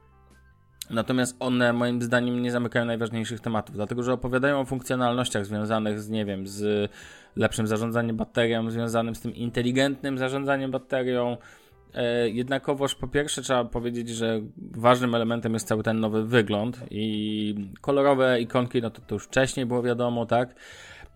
Natomiast 0.90 1.36
one 1.40 1.74
moim 1.74 2.02
zdaniem 2.02 2.42
nie 2.42 2.52
zamykają 2.52 2.86
najważniejszych 2.86 3.40
tematów, 3.40 3.76
dlatego 3.76 4.04
że 4.04 4.14
opowiadają 4.14 4.60
o 4.60 4.66
funkcjonalnościach 4.66 5.46
związanych 5.46 6.00
z, 6.00 6.10
nie 6.10 6.26
wiem, 6.26 6.48
z 6.48 6.92
lepszym 7.36 7.68
zarządzaniem 7.68 8.18
baterią, 8.18 8.72
związanym 8.72 9.16
z 9.16 9.22
tym 9.22 9.36
inteligentnym 9.36 10.18
zarządzaniem 10.18 10.72
baterią. 10.72 11.38
E, 11.94 12.30
jednakowoż 12.30 12.96
po 12.96 13.08
pierwsze 13.08 13.42
trzeba 13.42 13.66
powiedzieć, 13.66 14.10
że 14.10 14.42
ważnym 14.58 15.16
elementem 15.16 15.54
jest 15.54 15.68
cały 15.68 15.84
ten 15.84 16.00
nowy 16.00 16.26
wygląd 16.26 16.80
i 16.92 17.56
kolorowe 17.82 18.42
ikonki, 18.42 18.82
no 18.82 18.90
to, 18.90 19.02
to 19.02 19.16
już 19.16 19.24
wcześniej 19.24 19.66
było 19.66 19.84
wiadomo, 19.84 20.26
tak? 20.26 20.56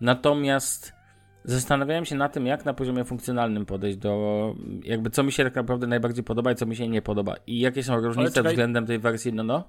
Natomiast 0.00 0.99
Zastanawiałem 1.44 2.04
się 2.04 2.14
na 2.16 2.28
tym, 2.28 2.46
jak 2.46 2.64
na 2.64 2.74
poziomie 2.74 3.04
funkcjonalnym 3.04 3.66
podejść 3.66 3.98
do, 3.98 4.54
jakby 4.84 5.10
co 5.10 5.22
mi 5.22 5.32
się 5.32 5.44
tak 5.44 5.54
naprawdę 5.54 5.86
najbardziej 5.86 6.24
podoba 6.24 6.52
i 6.52 6.54
co 6.54 6.66
mi 6.66 6.76
się 6.76 6.88
nie 6.88 7.02
podoba. 7.02 7.34
I 7.46 7.60
jakie 7.60 7.82
są 7.82 8.00
różnice 8.00 8.32
czekaj. 8.32 8.52
względem 8.52 8.86
tej 8.86 8.98
wersji, 8.98 9.32
no 9.32 9.42
no. 9.42 9.64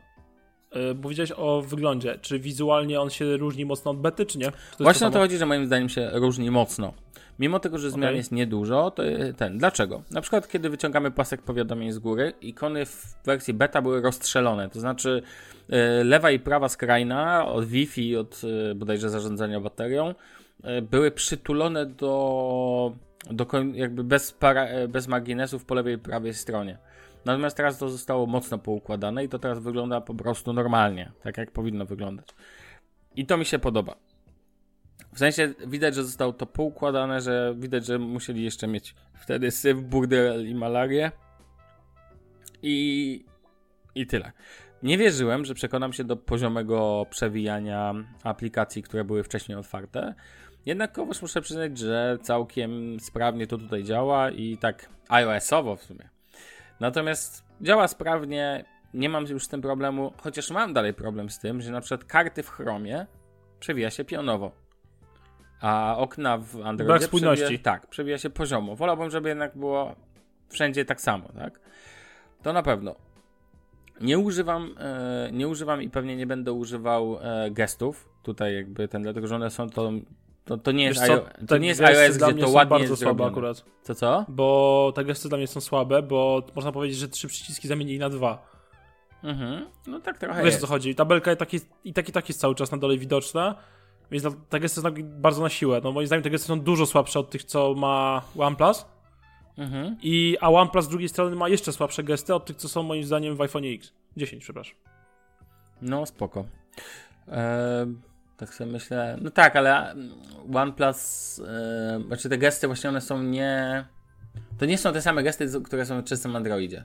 Y, 0.75 0.95
Bo 0.95 1.01
powiedziałeś 1.03 1.31
o 1.37 1.61
wyglądzie. 1.61 2.19
Czy 2.21 2.39
wizualnie 2.39 3.01
on 3.01 3.09
się 3.09 3.37
różni 3.37 3.65
mocno 3.65 3.91
od 3.91 3.97
bety, 4.01 4.25
czy 4.25 4.37
nie? 4.37 4.51
Czy 4.77 4.83
Właśnie 4.83 5.07
o 5.07 5.11
to 5.11 5.19
chodzi, 5.19 5.37
że 5.37 5.45
moim 5.45 5.65
zdaniem 5.65 5.89
się 5.89 6.09
różni 6.13 6.51
mocno. 6.51 6.93
Mimo 7.39 7.59
tego, 7.59 7.77
że 7.77 7.89
zmian 7.91 8.03
Okej. 8.03 8.17
jest 8.17 8.31
niedużo, 8.31 8.91
to 8.91 9.03
ten. 9.37 9.57
Dlaczego? 9.57 10.03
Na 10.11 10.21
przykład, 10.21 10.47
kiedy 10.47 10.69
wyciągamy 10.69 11.11
pasek 11.11 11.41
powiadomień 11.41 11.91
z 11.91 11.99
góry, 11.99 12.33
ikony 12.41 12.85
w 12.85 13.15
wersji 13.25 13.53
beta 13.53 13.81
były 13.81 14.01
rozstrzelone. 14.01 14.69
To 14.69 14.79
znaczy, 14.79 15.21
y, 15.69 16.03
lewa 16.03 16.31
i 16.31 16.39
prawa 16.39 16.69
skrajna 16.69 17.45
od 17.47 17.65
Wi-Fi, 17.65 18.17
od 18.17 18.41
y, 18.71 18.75
bodajże 18.75 19.09
zarządzania 19.09 19.59
baterią, 19.59 20.13
były 20.81 21.11
przytulone 21.11 21.85
do, 21.85 22.95
do 23.31 23.47
jakby 23.73 24.03
bez, 24.03 24.31
para, 24.31 24.79
y, 24.79 24.87
bez 24.87 25.07
marginesów 25.07 25.65
po 25.65 25.75
lewej 25.75 25.95
i 25.95 25.97
prawej 25.97 26.33
stronie. 26.33 26.77
Natomiast 27.25 27.57
teraz 27.57 27.77
to 27.77 27.89
zostało 27.89 28.25
mocno 28.25 28.57
poukładane 28.57 29.23
i 29.23 29.29
to 29.29 29.39
teraz 29.39 29.59
wygląda 29.59 30.01
po 30.01 30.13
prostu 30.13 30.53
normalnie, 30.53 31.11
tak 31.23 31.37
jak 31.37 31.51
powinno 31.51 31.85
wyglądać. 31.85 32.27
I 33.15 33.25
to 33.25 33.37
mi 33.37 33.45
się 33.45 33.59
podoba. 33.59 33.95
W 35.13 35.19
sensie 35.19 35.53
widać, 35.67 35.95
że 35.95 36.03
zostało 36.03 36.33
to 36.33 36.45
poukładane, 36.45 37.21
że 37.21 37.55
widać, 37.57 37.85
że 37.85 37.99
musieli 37.99 38.43
jeszcze 38.43 38.67
mieć 38.67 38.95
wtedy 39.13 39.51
syf, 39.51 39.81
burdel 39.81 40.49
i 40.49 40.55
malarię. 40.55 41.11
I, 42.63 43.25
I 43.95 44.07
tyle. 44.07 44.31
Nie 44.83 44.97
wierzyłem, 44.97 45.45
że 45.45 45.53
przekonam 45.53 45.93
się 45.93 46.03
do 46.03 46.17
poziomego 46.17 47.05
przewijania 47.09 47.93
aplikacji, 48.23 48.83
które 48.83 49.03
były 49.03 49.23
wcześniej 49.23 49.57
otwarte. 49.57 50.15
Jednakowoż 50.65 51.21
muszę 51.21 51.41
przyznać, 51.41 51.77
że 51.77 52.17
całkiem 52.21 52.99
sprawnie 52.99 53.47
to 53.47 53.57
tutaj 53.57 53.83
działa 53.83 54.31
i 54.31 54.57
tak 54.57 54.89
iOS-owo 55.09 55.75
w 55.75 55.83
sumie. 55.83 56.09
Natomiast 56.79 57.43
działa 57.61 57.87
sprawnie, 57.87 58.65
nie 58.93 59.09
mam 59.09 59.25
już 59.25 59.45
z 59.45 59.47
tym 59.47 59.61
problemu, 59.61 60.13
chociaż 60.17 60.51
mam 60.51 60.73
dalej 60.73 60.93
problem 60.93 61.29
z 61.29 61.39
tym, 61.39 61.61
że 61.61 61.71
na 61.71 61.81
przykład 61.81 62.03
karty 62.03 62.43
w 62.43 62.49
Chromie 62.49 63.05
przewija 63.59 63.89
się 63.89 64.05
pionowo. 64.05 64.51
A 65.61 65.95
okna 65.97 66.37
w 66.37 66.55
Androidzie 66.55 66.83
Brak 66.83 67.03
spójności. 67.03 67.43
Przewija, 67.43 67.63
tak, 67.63 67.87
przewija 67.87 68.17
się 68.17 68.29
poziomo. 68.29 68.75
Wolałbym, 68.75 69.09
żeby 69.09 69.29
jednak 69.29 69.57
było 69.57 69.95
wszędzie 70.49 70.85
tak 70.85 71.01
samo, 71.01 71.29
tak? 71.29 71.59
To 72.43 72.53
na 72.53 72.63
pewno. 72.63 72.95
Nie 74.01 74.19
używam, 74.19 74.75
e, 74.79 75.29
nie 75.33 75.47
używam 75.47 75.81
i 75.81 75.89
pewnie 75.89 76.15
nie 76.15 76.27
będę 76.27 76.53
używał 76.53 77.17
e, 77.21 77.51
gestów 77.51 78.09
tutaj 78.23 78.55
jakby 78.55 78.87
ten, 78.87 79.01
dlatego 79.01 79.27
że 79.27 79.35
one 79.35 79.49
są 79.49 79.69
to 79.69 79.91
to, 80.45 80.57
to 80.57 80.71
nie 80.71 80.83
jest, 80.83 80.99
Wiesz 80.99 81.07
co, 81.09 81.15
iO- 81.15 81.47
to 81.47 81.57
nie 81.57 81.67
jest 81.67 81.81
iOS, 81.81 82.17
gdzie 82.17 82.33
to 82.33 82.49
ładnie 82.49 82.69
bardzo 82.69 82.93
jest 82.93 83.01
słabe 83.01 83.25
akurat. 83.25 83.65
Co, 83.81 83.95
co? 83.95 84.25
Bo 84.27 84.91
te 84.95 85.05
gesty 85.05 85.29
dla 85.29 85.37
mnie 85.37 85.47
są 85.47 85.61
słabe, 85.61 86.01
bo 86.01 86.43
można 86.55 86.71
powiedzieć, 86.71 86.97
że 86.97 87.07
trzy 87.07 87.27
przyciski 87.27 87.67
zamienili 87.67 87.99
na 87.99 88.09
dwa. 88.09 88.51
Mhm. 89.23 89.65
No 89.87 89.99
tak 89.99 90.17
trochę 90.17 90.43
Wiesz 90.43 90.55
o 90.55 90.59
co 90.59 90.67
chodzi. 90.67 90.95
Tabelka 90.95 91.31
i 91.31 91.37
tak 91.37 91.53
jest, 91.53 91.69
i 91.83 91.93
tak, 91.93 92.09
i 92.09 92.11
tak 92.11 92.29
jest 92.29 92.39
cały 92.39 92.55
czas 92.55 92.71
na 92.71 92.77
dole 92.77 92.97
widoczna, 92.97 93.55
więc 94.11 94.25
te 94.49 94.59
gesty 94.59 94.81
są 94.81 94.83
tak 94.83 95.03
bardzo 95.03 95.41
na 95.41 95.49
siłę. 95.49 95.81
No 95.83 95.91
moim 95.91 96.07
zdaniem 96.07 96.23
te 96.23 96.29
gesty 96.29 96.47
są 96.47 96.59
dużo 96.59 96.85
słabsze 96.85 97.19
od 97.19 97.29
tych, 97.29 97.43
co 97.43 97.73
ma 97.73 98.21
OnePlus. 98.37 98.85
Mhm. 99.57 99.97
I, 100.01 100.37
a 100.41 100.49
OnePlus 100.49 100.85
z 100.85 100.87
drugiej 100.89 101.09
strony 101.09 101.35
ma 101.35 101.49
jeszcze 101.49 101.73
słabsze 101.73 102.03
gesty 102.03 102.35
od 102.35 102.45
tych, 102.45 102.55
co 102.55 102.69
są 102.69 102.83
moim 102.83 103.03
zdaniem 103.03 103.35
w 103.35 103.41
iPhone 103.41 103.63
X. 103.65 103.93
10, 104.17 104.43
przepraszam. 104.43 104.75
No 105.81 106.05
spoko. 106.05 106.45
Eee, 107.27 107.95
tak 108.41 108.53
sobie 108.53 108.71
myślę. 108.71 109.17
No 109.21 109.31
tak, 109.31 109.55
ale 109.55 109.91
mm, 109.91 110.09
OnePlus, 110.53 111.39
e, 111.47 112.03
znaczy 112.07 112.29
te 112.29 112.37
gesty 112.37 112.67
właśnie 112.67 112.89
one 112.89 113.01
są 113.01 113.23
nie. 113.23 113.85
To 114.57 114.65
nie 114.65 114.77
są 114.77 114.93
te 114.93 115.01
same 115.01 115.23
gesty, 115.23 115.47
które 115.63 115.85
są 115.85 116.01
w 116.01 116.03
czystym 116.03 116.35
Androidzie. 116.35 116.83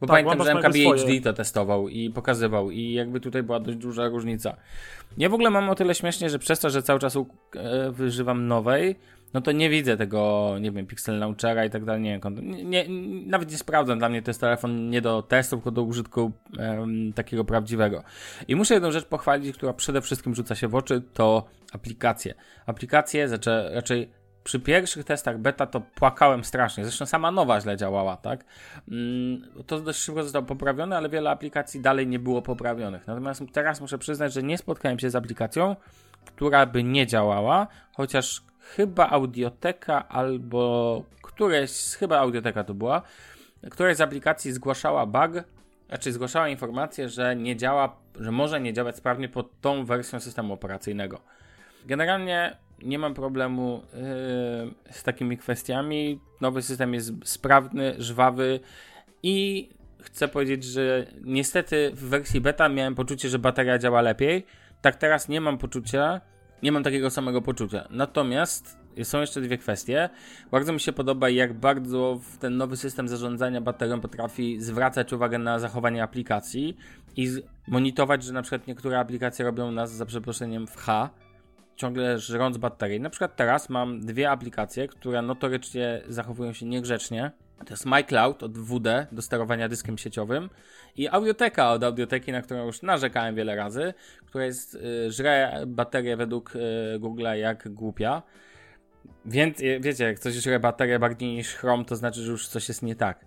Bo 0.00 0.06
Tak, 0.06 0.24
pamiętam, 0.24 0.38
że 0.46 0.52
MKBHD 0.52 1.20
to 1.24 1.32
testował 1.32 1.88
i 1.88 2.10
pokazywał 2.10 2.70
i 2.70 2.92
jakby 2.92 3.20
tutaj 3.20 3.42
była 3.42 3.60
dość 3.60 3.78
duża 3.78 4.08
różnica. 4.08 4.56
Ja 5.18 5.28
w 5.28 5.34
ogóle 5.34 5.50
mam 5.50 5.70
o 5.70 5.74
tyle 5.74 5.94
śmiesznie, 5.94 6.30
że 6.30 6.38
przez 6.38 6.60
to, 6.60 6.70
że 6.70 6.82
cały 6.82 7.00
czas 7.00 7.16
u- 7.16 7.26
e, 7.56 8.34
nowej, 8.34 8.96
no 9.34 9.40
to 9.40 9.52
nie 9.52 9.70
widzę 9.70 9.96
tego, 9.96 10.50
nie 10.60 10.70
wiem, 10.72 10.86
Pixel 10.86 11.18
Launchera 11.18 11.64
i 11.64 11.70
tak 11.70 11.84
dalej, 11.84 12.02
nie 12.02 12.10
wiem, 12.10 12.20
nawet 13.26 13.50
nie 13.50 13.56
sprawdzam, 13.58 13.98
dla 13.98 14.08
mnie 14.08 14.22
to 14.22 14.30
jest 14.30 14.40
telefon 14.40 14.90
nie 14.90 15.00
do 15.00 15.22
testów, 15.22 15.58
tylko 15.60 15.70
do 15.70 15.82
użytku 15.82 16.32
em, 16.58 17.12
takiego 17.12 17.44
prawdziwego. 17.44 18.02
I 18.48 18.56
muszę 18.56 18.74
jedną 18.74 18.90
rzecz 18.92 19.04
pochwalić, 19.04 19.56
która 19.56 19.72
przede 19.72 20.00
wszystkim 20.00 20.34
rzuca 20.34 20.54
się 20.54 20.68
w 20.68 20.74
oczy, 20.74 21.02
to 21.14 21.44
aplikacje. 21.72 22.34
Aplikacje, 22.66 23.28
znaczy 23.28 23.50
raczej 23.72 24.10
przy 24.44 24.60
pierwszych 24.60 25.04
testach 25.04 25.38
beta 25.38 25.66
to 25.66 25.80
płakałem 25.80 26.44
strasznie. 26.44 26.84
Zresztą 26.84 27.06
sama 27.06 27.30
nowa 27.30 27.60
źle 27.60 27.76
działała, 27.76 28.16
tak? 28.16 28.44
Mm, 28.88 29.42
To 29.66 29.80
dość 29.80 29.98
szybko 29.98 30.22
zostało 30.22 30.46
poprawione, 30.46 30.96
ale 30.96 31.08
wiele 31.08 31.30
aplikacji 31.30 31.80
dalej 31.80 32.06
nie 32.06 32.18
było 32.18 32.42
poprawionych. 32.42 33.06
Natomiast 33.06 33.42
teraz 33.52 33.80
muszę 33.80 33.98
przyznać, 33.98 34.32
że 34.32 34.42
nie 34.42 34.58
spotkałem 34.58 34.98
się 34.98 35.10
z 35.10 35.16
aplikacją, 35.16 35.76
która 36.24 36.66
by 36.66 36.84
nie 36.84 37.06
działała, 37.06 37.66
chociaż 37.92 38.42
chyba 38.60 39.08
Audioteka 39.10 40.08
albo 40.08 41.02
któreś, 41.22 41.96
chyba 41.98 42.18
Audioteka 42.18 42.64
to 42.64 42.74
była, 42.74 43.02
któraś 43.70 43.96
z 43.96 44.00
aplikacji 44.00 44.52
zgłaszała 44.52 45.06
bug, 45.06 45.30
znaczy 45.88 46.12
zgłaszała 46.12 46.48
informację, 46.48 47.08
że 47.08 47.36
nie 47.36 47.56
działa, 47.56 47.96
że 48.20 48.32
może 48.32 48.60
nie 48.60 48.72
działać 48.72 48.96
sprawnie 48.96 49.28
pod 49.28 49.60
tą 49.60 49.84
wersją 49.84 50.20
systemu 50.20 50.54
operacyjnego. 50.54 51.20
Generalnie 51.86 52.56
nie 52.82 52.98
mam 52.98 53.14
problemu 53.14 53.82
yy, 53.92 54.92
z 54.92 55.02
takimi 55.02 55.38
kwestiami. 55.38 56.20
Nowy 56.40 56.62
system 56.62 56.94
jest 56.94 57.12
sprawny, 57.24 57.94
żwawy 57.98 58.60
i 59.22 59.68
chcę 60.02 60.28
powiedzieć, 60.28 60.64
że 60.64 61.06
niestety 61.24 61.90
w 61.94 62.08
wersji 62.08 62.40
beta 62.40 62.68
miałem 62.68 62.94
poczucie, 62.94 63.28
że 63.28 63.38
bateria 63.38 63.78
działa 63.78 64.02
lepiej. 64.02 64.46
Tak 64.80 64.96
teraz 64.96 65.28
nie 65.28 65.40
mam 65.40 65.58
poczucia, 65.58 66.20
nie 66.62 66.72
mam 66.72 66.82
takiego 66.82 67.10
samego 67.10 67.42
poczucia. 67.42 67.88
Natomiast 67.90 68.80
są 69.02 69.20
jeszcze 69.20 69.40
dwie 69.40 69.58
kwestie. 69.58 70.10
Bardzo 70.50 70.72
mi 70.72 70.80
się 70.80 70.92
podoba, 70.92 71.28
jak 71.28 71.52
bardzo 71.52 72.20
ten 72.40 72.56
nowy 72.56 72.76
system 72.76 73.08
zarządzania 73.08 73.60
baterią 73.60 74.00
potrafi 74.00 74.60
zwracać 74.60 75.12
uwagę 75.12 75.38
na 75.38 75.58
zachowanie 75.58 76.02
aplikacji 76.02 76.76
i 77.16 77.30
monitorować, 77.68 78.22
że 78.22 78.32
na 78.32 78.42
przykład 78.42 78.66
niektóre 78.66 78.98
aplikacje 78.98 79.44
robią 79.44 79.72
nas 79.72 79.92
za 79.92 80.06
przeproszeniem 80.06 80.66
w 80.66 80.76
H, 80.76 81.10
ciągle 81.80 82.18
żrąc 82.18 82.56
baterię. 82.56 83.00
Na 83.00 83.10
przykład 83.10 83.36
teraz 83.36 83.68
mam 83.68 84.00
dwie 84.00 84.30
aplikacje, 84.30 84.88
które 84.88 85.22
notorycznie 85.22 86.02
zachowują 86.08 86.52
się 86.52 86.66
niegrzecznie. 86.66 87.30
To 87.66 87.72
jest 87.72 87.86
MyCloud 87.86 88.42
od 88.42 88.58
WD 88.58 89.06
do 89.12 89.22
sterowania 89.22 89.68
dyskiem 89.68 89.98
sieciowym 89.98 90.50
i 90.96 91.08
Audioteka 91.08 91.72
od 91.72 91.84
Audioteki, 91.84 92.32
na 92.32 92.42
którą 92.42 92.66
już 92.66 92.82
narzekałem 92.82 93.34
wiele 93.34 93.56
razy, 93.56 93.94
która 94.26 94.44
jest, 94.44 94.74
y, 94.74 95.12
żre 95.12 95.62
baterię 95.66 96.16
według 96.16 96.56
y, 96.56 96.58
Google'a 96.98 97.32
jak 97.32 97.68
głupia. 97.68 98.22
Więc 99.24 99.60
y, 99.60 99.80
wiecie, 99.80 100.04
jak 100.04 100.18
coś 100.18 100.34
żre 100.34 100.60
baterię 100.60 100.98
bardziej 100.98 101.28
niż 101.32 101.54
Chrome, 101.54 101.84
to 101.84 101.96
znaczy, 101.96 102.20
że 102.20 102.30
już 102.32 102.48
coś 102.48 102.68
jest 102.68 102.82
nie 102.82 102.96
tak. 102.96 103.24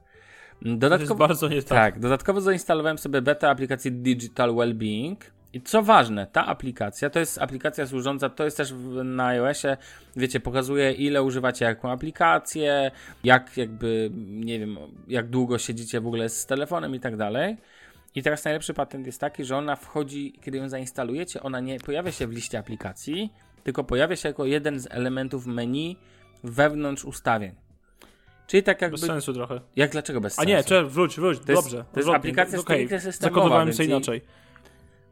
Dodatkowo, 0.61 1.15
bardzo 1.15 1.47
nie 1.49 1.63
tak. 1.63 1.93
tak, 1.93 1.99
dodatkowo 1.99 2.41
zainstalowałem 2.41 2.97
sobie 2.97 3.21
beta 3.21 3.49
aplikacji 3.49 3.91
Digital 3.91 4.55
Wellbeing. 4.55 5.19
I 5.53 5.61
co 5.61 5.83
ważne, 5.83 6.27
ta 6.31 6.45
aplikacja 6.45 7.09
to 7.09 7.19
jest 7.19 7.41
aplikacja 7.41 7.87
służąca, 7.87 8.29
to 8.29 8.45
jest 8.45 8.57
też 8.57 8.73
na 9.03 9.25
iOSie, 9.25 9.77
wiecie, 10.15 10.39
pokazuje 10.39 10.91
ile 10.91 11.23
używacie 11.23 11.65
jaką 11.65 11.91
aplikację, 11.91 12.91
jak 13.23 13.57
jakby, 13.57 14.09
nie 14.27 14.59
wiem, 14.59 14.77
jak 15.07 15.29
długo 15.29 15.57
siedzicie 15.57 16.01
w 16.01 16.07
ogóle 16.07 16.29
z 16.29 16.45
telefonem 16.45 16.95
i 16.95 16.99
tak 16.99 17.17
dalej. 17.17 17.57
I 18.15 18.23
teraz 18.23 18.45
najlepszy 18.45 18.73
patent 18.73 19.05
jest 19.05 19.21
taki, 19.21 19.45
że 19.45 19.57
ona 19.57 19.75
wchodzi, 19.75 20.33
kiedy 20.41 20.57
ją 20.57 20.69
zainstalujecie, 20.69 21.43
ona 21.43 21.59
nie 21.59 21.79
pojawia 21.79 22.11
się 22.11 22.27
w 22.27 22.31
liście 22.31 22.59
aplikacji, 22.59 23.33
tylko 23.63 23.83
pojawia 23.83 24.15
się 24.15 24.29
jako 24.29 24.45
jeden 24.45 24.79
z 24.79 24.87
elementów 24.91 25.45
menu 25.45 25.97
wewnątrz 26.43 27.05
ustawień. 27.05 27.51
Czyli 28.47 28.63
tak 28.63 28.81
jakby. 28.81 28.97
Bez 28.97 29.05
sensu 29.05 29.33
trochę. 29.33 29.61
Jak 29.75 29.91
dlaczego 29.91 30.21
bez 30.21 30.33
A 30.33 30.35
sensu? 30.35 30.49
nie, 30.49 30.63
cze, 30.63 30.83
wróć, 30.83 31.15
wróć, 31.15 31.39
To 31.39 31.51
jest- 31.51 31.63
dobrze. 31.63 31.85
to 31.93 31.99
jest 31.99 32.09
aplikacja 32.09 32.59
okej, 32.59 32.77
stricte 32.77 32.99
systemowa, 32.99 33.35
Zakodowałem 33.35 33.73
się 33.73 33.83
i- 33.83 33.87
inaczej. 33.87 34.21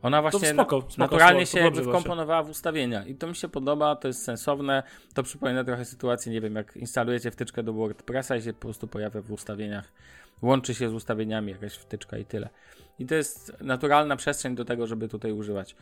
Ona 0.02 0.22
właśnie 0.22 0.54
spoko, 0.54 0.82
spoko, 0.82 0.96
naturalnie 0.98 1.46
spoko, 1.46 1.76
się 1.76 1.84
wkomponowała 1.84 2.44
w 2.44 2.50
ustawienia 2.50 3.06
i 3.06 3.16
to 3.16 3.28
mi 3.28 3.36
się 3.36 3.48
podoba, 3.48 3.96
to 3.96 4.08
jest 4.08 4.24
sensowne. 4.24 4.84
To 5.14 5.24
przypomina 5.24 5.64
trochę 5.64 5.86
sytuację, 5.86 6.32
nie 6.32 6.42
wiem, 6.42 6.56
jak 6.56 6.78
instalujecie 6.78 7.32
wtyczkę 7.32 7.64
do 7.64 7.74
WordPressa 7.74 8.36
i 8.36 8.42
się 8.42 8.54
po 8.54 8.60
prostu 8.60 8.88
pojawia 8.88 9.22
w 9.22 9.32
ustawieniach, 9.32 9.92
łączy 10.42 10.76
się 10.76 10.90
z 10.90 10.94
ustawieniami 10.94 11.52
jakaś 11.52 11.74
wtyczka 11.74 12.18
i 12.18 12.26
tyle. 12.26 12.50
I 13.00 13.06
to 13.06 13.16
jest 13.16 13.62
naturalna 13.62 14.16
przestrzeń 14.16 14.56
do 14.56 14.66
tego, 14.66 14.88
żeby 14.88 15.08
tutaj 15.08 15.32
używać. 15.32 15.76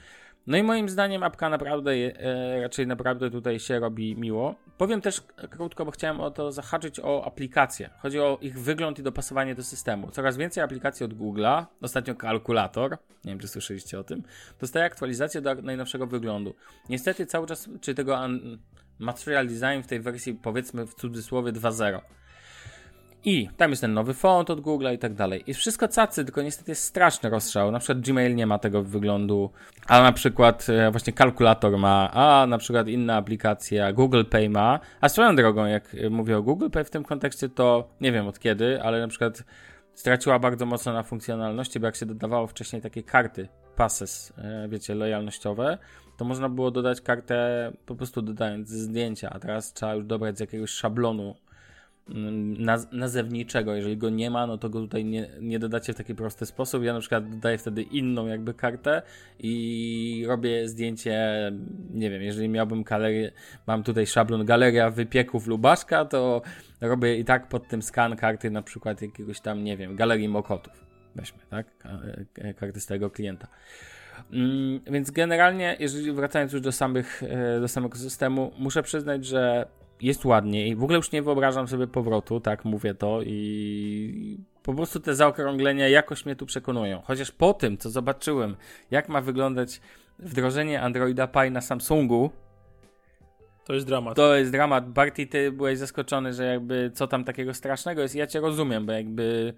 No 0.48 0.58
i 0.58 0.64
moim 0.64 0.90
zdaniem 0.90 1.24
apka 1.24 1.50
naprawdę, 1.50 1.92
e, 1.92 2.62
raczej 2.62 2.88
naprawdę 2.88 3.32
tutaj 3.32 3.60
się 3.60 3.80
robi 3.80 4.16
miło. 4.16 4.56
Powiem 4.78 5.02
też 5.02 5.22
krótko, 5.50 5.86
bo 5.86 5.92
chciałem 5.92 6.22
o 6.22 6.32
to 6.32 6.52
zahaczyć 6.52 7.00
o 7.00 7.26
aplikacje. 7.26 7.90
Chodzi 8.00 8.20
o 8.20 8.38
ich 8.42 8.60
wygląd 8.60 9.00
i 9.00 9.04
dopasowanie 9.04 9.56
do 9.56 9.64
systemu. 9.64 10.12
Coraz 10.12 10.38
więcej 10.38 10.64
aplikacji 10.64 11.04
od 11.04 11.14
Google'a, 11.14 11.66
ostatnio 11.82 12.16
kalkulator, 12.16 12.92
nie 13.26 13.32
wiem 13.32 13.40
czy 13.40 13.48
słyszeliście 13.48 14.00
o 14.00 14.04
tym, 14.04 14.24
dostaje 14.60 14.86
aktualizację 14.86 15.42
do 15.42 15.56
najnowszego 15.56 16.08
wyglądu. 16.08 16.56
Niestety 16.90 17.26
cały 17.26 17.48
czas, 17.48 17.70
czy 17.82 17.96
tego 17.96 18.20
Material 19.00 19.48
Design 19.48 19.84
w 19.84 19.88
tej 19.88 20.00
wersji 20.00 20.34
powiedzmy 20.34 20.86
w 20.86 20.94
cudzysłowie 20.94 21.52
2.0. 21.52 22.02
I 23.26 23.50
tam 23.58 23.70
jest 23.70 23.82
ten 23.82 23.94
nowy 23.94 24.14
font 24.14 24.50
od 24.50 24.62
Google'a 24.62 24.94
i 24.94 24.98
tak 24.98 25.14
dalej. 25.14 25.44
Jest 25.48 25.60
wszystko 25.60 25.88
cacy, 25.88 26.26
tylko 26.26 26.42
niestety 26.42 26.72
jest 26.72 26.84
straszny 26.84 27.30
rozstrzał. 27.30 27.72
Na 27.72 27.80
przykład 27.80 28.00
Gmail 28.00 28.36
nie 28.36 28.48
ma 28.48 28.60
tego 28.60 28.84
wyglądu, 28.84 29.50
a 29.88 30.02
na 30.02 30.12
przykład 30.12 30.68
e, 30.70 30.92
właśnie 30.92 31.14
kalkulator 31.14 31.78
ma, 31.78 32.12
a 32.14 32.48
na 32.48 32.58
przykład 32.58 32.88
inna 32.88 33.16
aplikacja 33.16 33.94
Google 33.94 34.24
Pay 34.24 34.50
ma. 34.50 34.80
A 35.02 35.10
swoją 35.10 35.36
drogą, 35.36 35.66
jak 35.66 35.96
e, 35.96 36.10
mówię 36.10 36.38
o 36.38 36.44
Google 36.44 36.70
Pay 36.70 36.84
w 36.84 36.90
tym 36.90 37.04
kontekście, 37.04 37.50
to 37.50 37.90
nie 38.02 38.12
wiem 38.12 38.28
od 38.28 38.40
kiedy, 38.40 38.82
ale 38.82 39.02
na 39.02 39.08
przykład 39.08 39.44
straciła 39.94 40.40
bardzo 40.40 40.66
mocno 40.66 40.94
na 40.94 41.04
funkcjonalności, 41.04 41.80
bo 41.80 41.86
jak 41.86 41.96
się 41.96 42.06
dodawało 42.06 42.48
wcześniej 42.48 42.82
takie 42.82 43.04
karty, 43.04 43.48
passes, 43.76 44.34
e, 44.38 44.68
wiecie, 44.70 44.96
lojalnościowe, 44.96 45.78
to 46.18 46.26
można 46.26 46.50
było 46.50 46.72
dodać 46.72 47.02
kartę 47.02 47.72
po 47.86 47.96
prostu 47.96 48.22
dodając 48.22 48.70
zdjęcia, 48.70 49.30
a 49.30 49.40
teraz 49.40 49.74
trzeba 49.74 49.96
już 49.96 50.06
dobrać 50.06 50.38
z 50.38 50.40
jakiegoś 50.40 50.70
szablonu 50.70 51.36
naz- 52.58 52.94
nazewniczego. 52.94 53.76
Jeżeli 53.76 53.98
go 53.98 54.10
nie 54.10 54.30
ma, 54.30 54.48
no 54.48 54.58
to 54.58 54.70
go 54.70 54.80
tutaj 54.80 55.06
nie, 55.06 55.30
nie 55.42 55.60
dodacie 55.60 55.94
w 55.94 55.96
taki 55.96 56.16
prosty 56.16 56.46
sposób. 56.46 56.84
Ja 56.84 56.94
na 56.94 57.00
przykład 57.00 57.30
dodaję 57.30 57.58
wtedy 57.58 57.82
inną 57.82 58.28
jakby 58.28 58.54
kartę 58.54 59.02
i 59.40 60.26
robię 60.28 60.68
zdjęcie, 60.68 61.52
nie 61.94 62.10
wiem, 62.10 62.22
jeżeli 62.22 62.50
miałbym 62.50 62.84
galerię, 62.84 63.32
mam 63.68 63.84
tutaj 63.84 64.08
szablon 64.08 64.46
galeria 64.46 64.90
wypieków 64.90 65.48
Lubaszka, 65.48 66.06
to 66.06 66.42
robię 66.82 67.18
i 67.18 67.26
tak 67.26 67.50
pod 67.50 67.68
tym 67.68 67.82
skan 67.82 68.16
karty 68.16 68.52
na 68.52 68.62
przykład 68.62 69.02
jakiegoś 69.02 69.40
tam, 69.40 69.64
nie 69.64 69.78
wiem, 69.78 69.96
galerii 69.96 70.30
Mokotów. 70.30 70.90
Weźmy, 71.16 71.40
tak? 71.50 71.68
E, 72.38 72.54
Karty 72.54 72.82
z 72.82 72.86
tego 72.86 73.10
klienta. 73.10 73.48
Mm, 74.32 74.80
więc 74.92 75.12
generalnie, 75.12 75.78
jeżeli 75.80 76.12
wracając 76.12 76.54
już 76.54 76.62
do, 76.62 76.72
samych, 76.72 77.24
e, 77.24 77.60
do 77.60 77.68
samego 77.68 77.98
systemu, 77.98 78.52
muszę 78.58 78.84
przyznać, 78.84 79.26
że 79.26 79.68
jest 80.02 80.26
ładniej. 80.26 80.76
W 80.76 80.84
ogóle 80.84 80.98
już 80.98 81.12
nie 81.12 81.22
wyobrażam 81.22 81.68
sobie 81.68 81.88
powrotu, 81.88 82.40
tak 82.40 82.66
mówię 82.66 82.94
to 82.94 83.20
i 83.26 84.38
po 84.64 84.74
prostu 84.74 85.00
te 85.00 85.16
zaokrąglenia 85.16 85.88
jakoś 85.88 86.26
mnie 86.26 86.36
tu 86.36 86.46
przekonują. 86.46 87.02
Chociaż 87.06 87.32
po 87.32 87.54
tym, 87.54 87.78
co 87.78 87.90
zobaczyłem, 87.90 88.56
jak 88.92 89.10
ma 89.10 89.22
wyglądać 89.22 89.82
wdrożenie 90.20 90.82
Androida 90.82 91.28
Pie 91.28 91.50
na 91.52 91.62
Samsungu, 91.62 92.30
To 93.66 93.74
jest 93.74 93.86
dramat. 93.88 94.16
to 94.16 94.36
jest 94.36 94.52
dramat. 94.52 94.90
Barty, 94.90 95.28
ty 95.28 95.52
byłeś 95.52 95.78
zaskoczony, 95.78 96.34
że 96.34 96.44
jakby 96.46 96.92
co 96.94 97.08
tam 97.08 97.24
takiego 97.24 97.54
strasznego 97.54 98.02
jest. 98.02 98.16
Ja 98.16 98.28
cię 98.28 98.40
rozumiem, 98.40 98.86
bo 98.86 98.92
jakby 98.92 99.54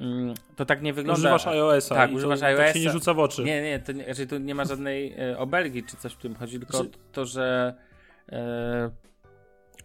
mm, 0.00 0.34
to 0.56 0.64
tak 0.64 0.82
nie 0.82 0.92
wygląda. 0.92 1.20
Używasz 1.20 1.46
iOS-a 1.46 1.94
Tak, 1.94 2.12
używasz 2.12 2.38
to, 2.40 2.46
tak 2.46 2.58
iOS-a. 2.58 2.72
się 2.72 2.80
nie 2.80 2.90
rzuca 2.90 3.14
w 3.14 3.18
oczy. 3.18 3.44
Nie, 3.44 3.62
nie, 3.62 3.78
to 3.78 3.92
nie, 3.92 4.04
znaczy 4.04 4.26
tu 4.26 4.38
nie 4.38 4.54
ma 4.54 4.64
żadnej 4.64 5.14
e, 5.18 5.38
obelgi 5.38 5.82
czy 5.82 5.96
coś 5.96 6.12
w 6.12 6.16
tym 6.18 6.34
chodzi, 6.34 6.58
tylko 6.58 6.76
Znaczy- 6.76 6.90
to, 7.12 7.24
że 7.24 7.74
e, 8.32 8.90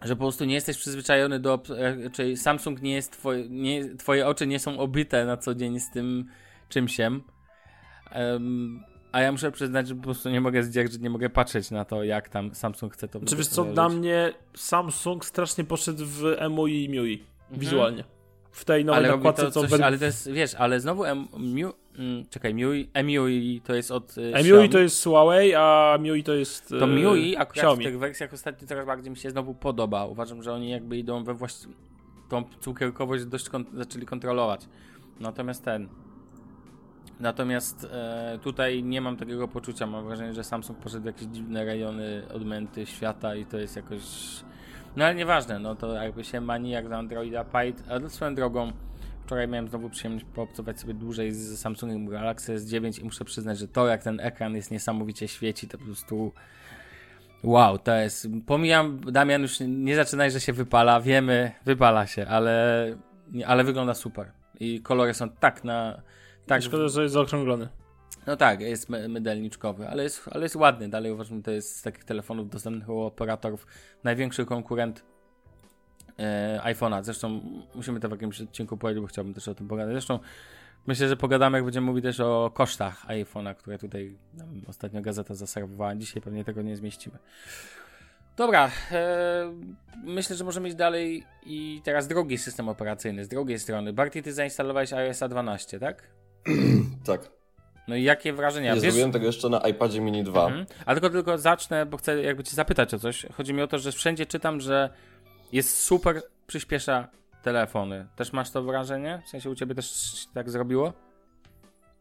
że 0.02 0.16
po 0.16 0.22
prostu 0.22 0.44
nie 0.44 0.54
jesteś 0.54 0.76
przyzwyczajony 0.78 1.40
do, 1.40 1.62
e, 1.78 2.10
czyli 2.10 2.36
Samsung 2.36 2.82
nie 2.82 2.94
jest 2.94 3.12
twoje, 3.12 3.48
nie, 3.48 3.94
twoje 3.94 4.26
oczy 4.26 4.46
nie 4.46 4.58
są 4.58 4.78
obite 4.78 5.24
na 5.24 5.36
co 5.36 5.54
dzień 5.54 5.80
z 5.80 5.90
tym 5.90 6.26
czymsiem. 6.68 7.22
Em, 8.10 8.80
a 9.12 9.20
ja 9.20 9.32
muszę 9.32 9.52
przyznać, 9.52 9.88
że 9.88 9.94
po 9.94 10.02
prostu 10.02 10.30
nie 10.30 10.40
mogę 10.40 10.62
zdzierżyć, 10.62 11.00
nie 11.02 11.10
mogę 11.10 11.30
patrzeć 11.30 11.70
na 11.70 11.84
to, 11.84 12.04
jak 12.04 12.28
tam 12.28 12.54
Samsung 12.54 12.94
chce 12.94 13.08
to 13.08 13.20
Czy 13.20 13.36
wiesz 13.36 13.46
co, 13.46 13.64
dla 13.64 13.88
mnie 13.88 14.32
Samsung 14.54 15.24
strasznie 15.24 15.64
poszedł 15.64 16.04
w 16.06 16.24
EMUI 16.38 16.84
i 16.84 16.88
MIUI 16.88 17.24
Mhm. 17.50 17.60
wizualnie. 17.60 18.04
W 18.52 18.64
tej 18.64 18.84
nowej 18.84 19.04
ale 19.04 19.16
nakładce, 19.16 19.42
to 19.42 19.50
co 19.50 19.60
coś, 19.60 19.80
w 19.80 19.82
ale 19.82 19.98
to 19.98 20.04
jest, 20.04 20.30
wiesz, 20.30 20.54
ale 20.54 20.80
znowu 20.80 21.04
em, 21.04 21.28
Miu, 21.38 21.72
mm, 21.98 22.24
czekaj, 22.30 22.54
MIUI, 22.54 22.90
MIUI 23.04 23.60
to 23.64 23.74
jest 23.74 23.90
od 23.90 24.18
y, 24.18 24.34
Xiaomi. 24.34 24.68
to 24.68 24.78
jest 24.78 25.04
Huawei, 25.04 25.54
a 25.54 25.96
MIUI 26.00 26.22
to 26.24 26.34
jest 26.34 26.68
To 26.68 26.84
e, 26.84 26.86
MIUI 26.86 27.36
akurat 27.36 27.56
Xiaomi. 27.56 27.84
w 27.84 27.86
tych 27.86 27.98
wersjach 27.98 28.32
ostatnio 28.32 28.68
coraz 28.68 28.86
bardziej 28.86 29.10
mi 29.10 29.16
się 29.16 29.30
znowu 29.30 29.54
podoba. 29.54 30.06
Uważam, 30.06 30.42
że 30.42 30.52
oni 30.52 30.70
jakby 30.70 30.98
idą 30.98 31.24
we 31.24 31.34
właści... 31.34 31.66
tą 32.28 32.44
cukierkowość 32.60 33.24
dość 33.24 33.48
kon... 33.48 33.64
zaczęli 33.74 34.06
kontrolować. 34.06 34.68
Natomiast 35.20 35.64
ten... 35.64 35.88
Natomiast 37.20 37.84
e, 37.92 38.38
tutaj 38.42 38.82
nie 38.82 39.00
mam 39.00 39.16
takiego 39.16 39.48
poczucia. 39.48 39.86
Mam 39.86 40.04
wrażenie, 40.06 40.34
że 40.34 40.44
Samsung 40.44 40.78
poszedł 40.78 41.02
w 41.02 41.06
jakieś 41.06 41.28
dziwne 41.28 41.64
rejony 41.64 42.22
odmęty 42.34 42.86
świata 42.86 43.34
i 43.36 43.44
to 43.46 43.58
jest 43.58 43.76
jakoś... 43.76 44.00
No 44.96 45.04
ale 45.04 45.14
nieważne, 45.14 45.58
no 45.58 45.74
to 45.74 45.92
jakby 45.92 46.24
się 46.24 46.40
mani 46.40 46.70
jak 46.70 46.88
na 46.88 46.98
Androida 46.98 47.44
Pie, 47.44 47.72
ale 47.90 48.10
swoją 48.10 48.34
drogą 48.34 48.72
wczoraj 49.26 49.48
miałem 49.48 49.68
znowu 49.68 49.90
przyjemność 49.90 50.26
poobcować 50.34 50.80
sobie 50.80 50.94
dłużej 50.94 51.32
z 51.32 51.60
Samsungiem 51.60 52.06
Galaxy 52.06 52.56
S9 52.56 53.00
i 53.00 53.04
muszę 53.04 53.24
przyznać, 53.24 53.58
że 53.58 53.68
to 53.68 53.86
jak 53.86 54.02
ten 54.02 54.20
ekran 54.20 54.56
jest 54.56 54.70
niesamowicie 54.70 55.28
świeci, 55.28 55.68
to 55.68 55.78
po 55.78 55.84
prostu 55.84 56.32
wow, 57.42 57.78
to 57.78 57.94
jest, 57.94 58.28
pomijam, 58.46 59.00
Damian 59.00 59.42
już 59.42 59.60
nie 59.60 59.96
zaczynaj, 59.96 60.30
że 60.30 60.40
się 60.40 60.52
wypala, 60.52 61.00
wiemy, 61.00 61.52
wypala 61.64 62.06
się, 62.06 62.26
ale, 62.26 62.96
ale 63.46 63.64
wygląda 63.64 63.94
super 63.94 64.32
i 64.60 64.80
kolory 64.82 65.14
są 65.14 65.30
tak 65.30 65.64
na, 65.64 66.02
tak, 66.46 66.62
Szkoda, 66.62 66.88
że 66.88 67.02
jest 67.02 67.14
zaokrąglony. 67.14 67.68
no 68.26 68.36
tak, 68.36 68.60
jest 68.60 68.88
my- 68.88 69.08
mydelniczkowy, 69.08 69.88
ale 69.88 70.02
jest, 70.02 70.28
ale 70.30 70.42
jest 70.42 70.56
ładny. 70.56 70.88
Dalej 70.88 71.12
uważam, 71.12 71.36
że 71.36 71.42
to 71.42 71.50
jest 71.50 71.76
z 71.76 71.82
takich 71.82 72.04
telefonów 72.04 72.50
dostępnych 72.50 72.88
u 72.88 73.00
operatorów 73.00 73.66
największy 74.04 74.44
konkurent 74.46 75.04
e, 76.18 76.60
iPhone'a. 76.64 77.04
Zresztą 77.04 77.40
musimy 77.74 78.00
to 78.00 78.08
w 78.08 78.12
jakimś 78.12 78.40
odcinku 78.40 78.76
powiedzieć, 78.76 79.02
bo 79.02 79.08
chciałbym 79.08 79.34
też 79.34 79.48
o 79.48 79.54
tym 79.54 79.68
pogadać. 79.68 79.92
Zresztą 79.92 80.18
myślę, 80.86 81.08
że 81.08 81.16
pogadamy, 81.16 81.58
jak 81.58 81.64
będziemy 81.64 81.86
mówić 81.86 82.02
też 82.04 82.20
o 82.20 82.50
kosztach 82.54 83.06
iPhone'a, 83.06 83.54
które 83.54 83.78
tutaj 83.78 84.16
nam 84.34 84.62
ostatnio 84.66 85.02
gazeta 85.02 85.34
zaserwowała. 85.34 85.94
Dzisiaj 85.94 86.22
pewnie 86.22 86.44
tego 86.44 86.62
nie 86.62 86.76
zmieścimy. 86.76 87.18
Dobra, 88.36 88.70
e, 88.92 89.52
myślę, 90.04 90.36
że 90.36 90.44
możemy 90.44 90.68
iść 90.68 90.76
dalej 90.76 91.24
i 91.46 91.80
teraz 91.84 92.08
drugi 92.08 92.38
system 92.38 92.68
operacyjny 92.68 93.24
z 93.24 93.28
drugiej 93.28 93.58
strony. 93.58 93.92
Barty, 93.92 94.22
ty 94.22 94.32
zainstalowałeś 94.32 94.92
iOS 94.92 95.20
12, 95.28 95.80
tak? 95.80 96.02
Tak. 97.06 97.20
No 97.88 97.96
i 97.96 98.02
jakie 98.02 98.32
wrażenia? 98.32 98.74
Nie 98.74 98.80
Wiesz- 98.80 98.92
zrobiłem 98.92 99.12
tego 99.12 99.26
jeszcze 99.26 99.48
na 99.48 99.58
iPadzie 99.58 100.00
mini 100.00 100.24
2. 100.24 100.46
Mhm. 100.46 100.66
A 100.86 100.94
tylko, 100.94 101.10
tylko 101.10 101.38
zacznę, 101.38 101.86
bo 101.86 101.96
chcę 101.96 102.22
jakby 102.22 102.44
cię 102.44 102.56
zapytać 102.56 102.94
o 102.94 102.98
coś. 102.98 103.26
Chodzi 103.32 103.54
mi 103.54 103.62
o 103.62 103.66
to, 103.66 103.78
że 103.78 103.92
wszędzie 103.92 104.26
czytam, 104.26 104.60
że 104.60 104.90
jest 105.56 105.76
super, 105.80 106.22
przyspiesza 106.46 107.08
telefony. 107.42 108.06
Też 108.16 108.32
masz 108.32 108.50
to 108.50 108.62
wrażenie? 108.62 109.22
W 109.26 109.28
sensie 109.28 109.50
u 109.50 109.54
ciebie 109.54 109.74
też 109.74 110.26
tak 110.34 110.50
zrobiło? 110.50 110.92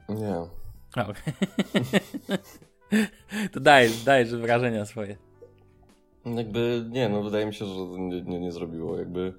Nie. 0.09 0.37
Okej. 1.03 1.33
to 3.53 3.59
dajesz, 3.59 4.03
dajesz 4.03 4.35
wrażenia 4.35 4.85
swoje. 4.85 5.17
Jakby 6.25 6.85
nie, 6.89 7.09
no 7.09 7.23
wydaje 7.23 7.45
mi 7.45 7.53
się, 7.53 7.65
że 7.65 7.75
nie, 7.99 8.21
nie, 8.21 8.39
nie 8.39 8.51
zrobiło. 8.51 8.97
Jakby 8.97 9.33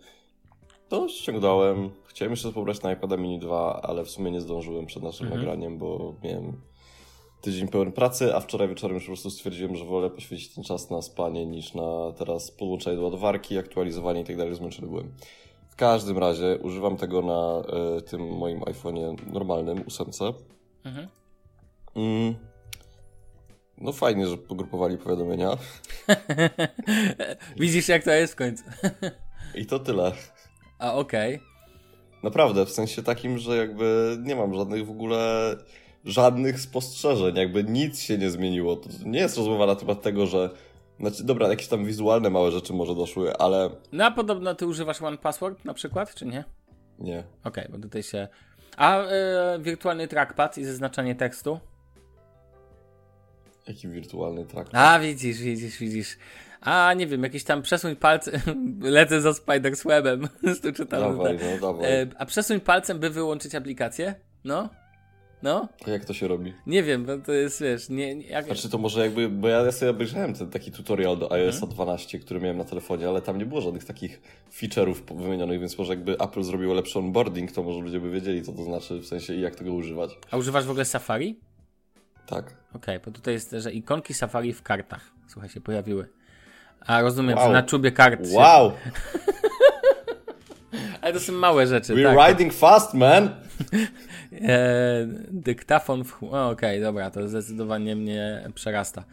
to 0.89 1.09
ściągnąłem. 1.09 1.91
Chciałem 2.07 2.33
jeszcze 2.33 2.53
pobrać 2.53 2.83
na 2.83 2.93
iPada 2.93 3.17
mini 3.17 3.39
2, 3.39 3.83
ale 3.83 4.05
w 4.05 4.11
sumie 4.11 4.31
nie 4.31 4.41
zdążyłem 4.41 4.87
przed 4.87 5.03
naszym 5.03 5.27
Mhm. 5.27 5.41
nagraniem, 5.45 5.79
bo 5.79 6.15
miałem 6.23 6.61
tydzień 7.41 7.69
pełen 7.69 7.93
pracy, 7.93 8.35
a 8.35 8.41
wczoraj 8.41 8.69
wieczorem 8.69 8.95
już 8.95 9.05
po 9.05 9.11
prostu 9.11 9.31
stwierdziłem, 9.31 9.77
że 9.77 9.85
wolę 9.85 10.11
poświęcić 10.11 10.55
ten 10.55 10.65
czas 10.65 10.91
na 10.91 11.03
spanie 11.03 11.47
niż 11.47 11.75
na 11.75 12.13
teraz 12.19 12.51
podłączanie 12.51 12.97
do 12.97 13.03
ładowarki, 13.03 13.59
aktualizowanie 13.59 14.21
i 14.21 14.25
tak 14.25 14.37
dalej. 14.37 14.55
Zmęczony 14.55 14.89
byłem. 14.89 15.13
W 15.71 15.77
każdym 15.77 16.19
razie 16.19 16.59
używam 16.63 16.97
tego 16.97 17.23
na 17.23 17.63
e, 17.97 18.01
tym 18.01 18.37
moim 18.37 18.61
iPhone'ie 18.61 19.33
normalnym, 19.33 19.85
8. 19.87 20.07
Mhm. 20.85 21.09
Mm. 21.97 22.35
No 23.79 23.93
fajnie, 23.93 24.27
że 24.27 24.37
pogrupowali 24.37 24.99
powiadomienia. 24.99 25.51
Widzisz, 27.61 27.89
jak 27.89 28.05
to 28.05 28.11
jest 28.11 28.33
w 28.33 28.37
końcu. 28.37 28.65
I 29.55 29.67
to 29.67 29.79
tyle. 29.79 30.13
A 30.79 30.95
okej. 30.95 31.41
Naprawdę, 32.23 32.67
w 32.67 32.71
sensie 32.71 33.03
takim, 33.03 33.39
że 33.39 33.57
jakby 33.57 34.19
nie 34.23 34.37
mam 34.37 34.55
żadnych 34.55 34.87
w 34.87 34.91
ogóle 34.91 35.57
żadnych 36.07 36.61
spostrzeżeń, 36.61 37.37
jakby 37.37 37.65
nic 37.65 38.01
się 38.01 38.19
nie 38.19 38.31
zmieniło. 38.31 38.77
To 38.77 38.89
nie 39.05 39.19
jest 39.19 39.37
rozmowa 39.37 39.67
na 39.67 39.77
temat 39.77 40.03
tego, 40.03 40.27
że 40.27 40.51
znaczy, 41.01 41.25
dobra, 41.25 41.49
jakieś 41.49 41.69
tam 41.69 41.85
wizualne 41.85 42.31
małe 42.31 42.51
rzeczy 42.51 42.73
może 42.73 42.95
doszły, 42.95 43.37
ale 43.37 43.71
No 43.93 44.05
a 44.05 44.11
podobno 44.11 44.55
ty 44.55 44.67
używasz 44.67 45.03
One 45.03 45.19
Password 45.19 45.65
na 45.65 45.75
przykład, 45.75 46.15
czy 46.15 46.27
nie? 46.27 46.45
nie. 46.99 47.25
Okej, 47.45 47.67
bo 47.71 47.79
tutaj 47.79 48.03
się... 48.03 48.29
A 48.77 49.01
e, 49.03 49.59
wirtualny 49.61 50.09
trackpad 50.09 50.59
i 50.59 50.65
zaznaczanie 50.65 51.15
tekstu? 51.15 51.61
Jaki 53.69 53.89
wirtualny 53.89 54.45
trakt. 54.45 54.71
A, 54.75 54.99
widzisz, 54.99 55.39
widzisz, 55.39 55.79
widzisz. 55.79 56.17
A, 56.61 56.95
nie 56.95 57.07
wiem, 57.07 57.23
jakiś 57.23 57.45
tam 57.45 57.63
przesuń 57.63 57.97
palcem, 57.97 58.41
lecę 58.81 59.21
za 59.21 59.31
Spider-Swebem, 59.31 60.29
tu 60.63 60.73
czytam. 60.73 61.01
Dawaj, 61.01 61.39
no 61.39 61.73
dawaj. 61.73 61.93
E, 61.93 62.07
a 62.19 62.27
przesuń 62.27 62.61
palcem, 62.61 62.99
by 62.99 63.11
wyłączyć 63.11 63.55
aplikację? 63.55 64.15
No? 64.45 64.69
No? 65.43 65.69
A 65.87 65.91
Jak 65.91 66.05
to 66.05 66.15
się 66.15 66.29
robi? 66.29 66.55
Nie 66.67 66.83
wiem, 66.83 67.05
bo 67.05 67.19
to 67.19 67.33
jest, 67.33 67.63
wiesz, 67.63 67.89
nie, 67.89 68.15
nie 68.15 68.27
jak... 68.27 68.47
Znaczy 68.47 68.71
to 68.71 68.79
może 68.79 69.01
jakby, 69.01 69.29
bo 69.29 69.49
ja 69.49 69.73
sobie 69.73 69.91
obejrzałem 69.91 70.35
ten 70.35 70.51
taki 70.51 70.73
tutorial 70.73 71.19
do 71.19 71.33
iOS 71.33 71.55
Mhm. 71.55 71.73
12, 71.73 72.19
który 72.19 72.41
miałem 72.41 72.59
na 72.59 72.65
telefonie, 72.65 73.09
ale 73.09 73.23
tam 73.23 73.39
nie 73.39 73.47
było 73.47 73.61
żadnych 73.61 73.85
takich 73.85 74.21
feature'ów 74.61 75.17
wymienionych, 75.23 75.61
więc 75.61 75.79
może 75.79 75.93
jakby 75.93 76.19
Apple 76.19 76.43
zrobiło 76.43 76.75
lepszy 76.75 76.99
onboarding, 76.99 77.53
to 77.53 77.63
może 77.63 77.81
ludzie 77.81 78.01
by 78.01 78.11
wiedzieli, 78.11 78.43
co 78.43 78.53
to 78.53 78.65
znaczy, 78.65 78.99
w 78.99 79.07
sensie 79.07 79.35
i 79.35 79.41
jak 79.41 79.55
tego 79.55 79.73
używać. 79.73 80.11
A 80.31 80.37
używasz 80.37 80.65
w 80.65 80.71
ogóle 80.71 80.85
Safari? 80.85 81.41
Tak. 82.27 82.55
Okej, 82.75 83.01
bo 83.05 83.11
tutaj 83.11 83.35
jest, 83.35 83.55
że 83.59 83.73
ikonki 83.73 84.15
Safari 84.15 84.53
w 84.53 84.63
kartach, 84.63 85.01
słuchaj, 85.29 85.51
się 85.51 85.61
pojawiły. 85.61 86.09
A 86.81 87.01
rozumiem, 87.01 87.39
Wow. 87.39 87.53
na 87.53 87.63
czubie 87.63 87.93
kart 87.93 88.29
się... 88.29 88.35
Wow! 88.37 88.73
Ale 91.01 91.13
to 91.13 91.21
są 91.21 91.33
małe 91.33 91.67
rzeczy, 91.67 91.95
We're 91.95 92.15
tak. 92.17 92.29
riding 92.29 92.53
fast, 92.55 92.95
man! 92.95 93.31
E, 94.33 95.07
dyktafon 95.31 96.05
w... 96.05 96.23
Okej, 96.23 96.81
dobra, 96.81 97.11
to 97.11 97.29
zdecydowanie 97.29 97.97
mnie 97.97 98.49
przerasta. 98.55 99.05